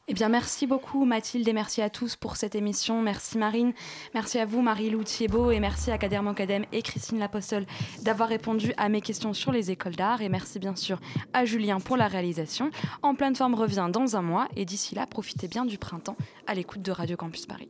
Eh 0.08 0.14
bien, 0.14 0.30
merci 0.30 0.68
beaucoup 0.68 1.06
Mathilde 1.06 1.48
et 1.48 1.54
merci 1.54 1.82
à 1.82 1.90
tous 1.90 2.16
pour 2.16 2.36
cette 2.36 2.56
émission. 2.56 3.02
Merci 3.02 3.38
Marine, 3.38 3.72
merci 4.14 4.40
à 4.40 4.46
vous 4.46 4.62
Marie-Lou 4.62 5.04
Thiebaud 5.04 5.52
et 5.52 5.60
merci 5.60 5.92
à 5.92 5.98
Kader 5.98 6.22
Monkadem 6.22 6.66
et 6.72 6.82
Christine 6.82 7.20
Lapostole 7.20 7.66
d'avoir 8.02 8.28
répondu 8.28 8.74
à 8.78 8.90
mes 8.90 9.02
questions 9.02 9.34
sur 9.34 9.52
les 9.52 9.72
écoles 9.72 9.96
d'art 9.96 10.22
et 10.22 10.30
merci 10.30 10.60
bien 10.60 10.76
sûr 10.76 11.00
à 11.34 11.46
Julien 11.46 11.80
pour 11.80 11.98
la 11.98 12.08
réalisation. 12.08 12.72
En 13.04 13.16
pleine 13.16 13.36
forme 13.36 13.56
revient 13.56 13.90
dans 13.92 14.16
un 14.16 14.22
mois 14.22 14.48
et 14.56 14.66
d'ici 14.66 14.96
là, 14.96 15.06
profitez 15.06 15.48
bien 15.48 15.66
du 15.66 15.78
printemps 15.78 16.18
à 16.48 16.56
l'écoute 16.56 16.82
de 16.82 16.92
Radio 16.92 17.16
Campus 17.16 17.46
Paris. 17.46 17.70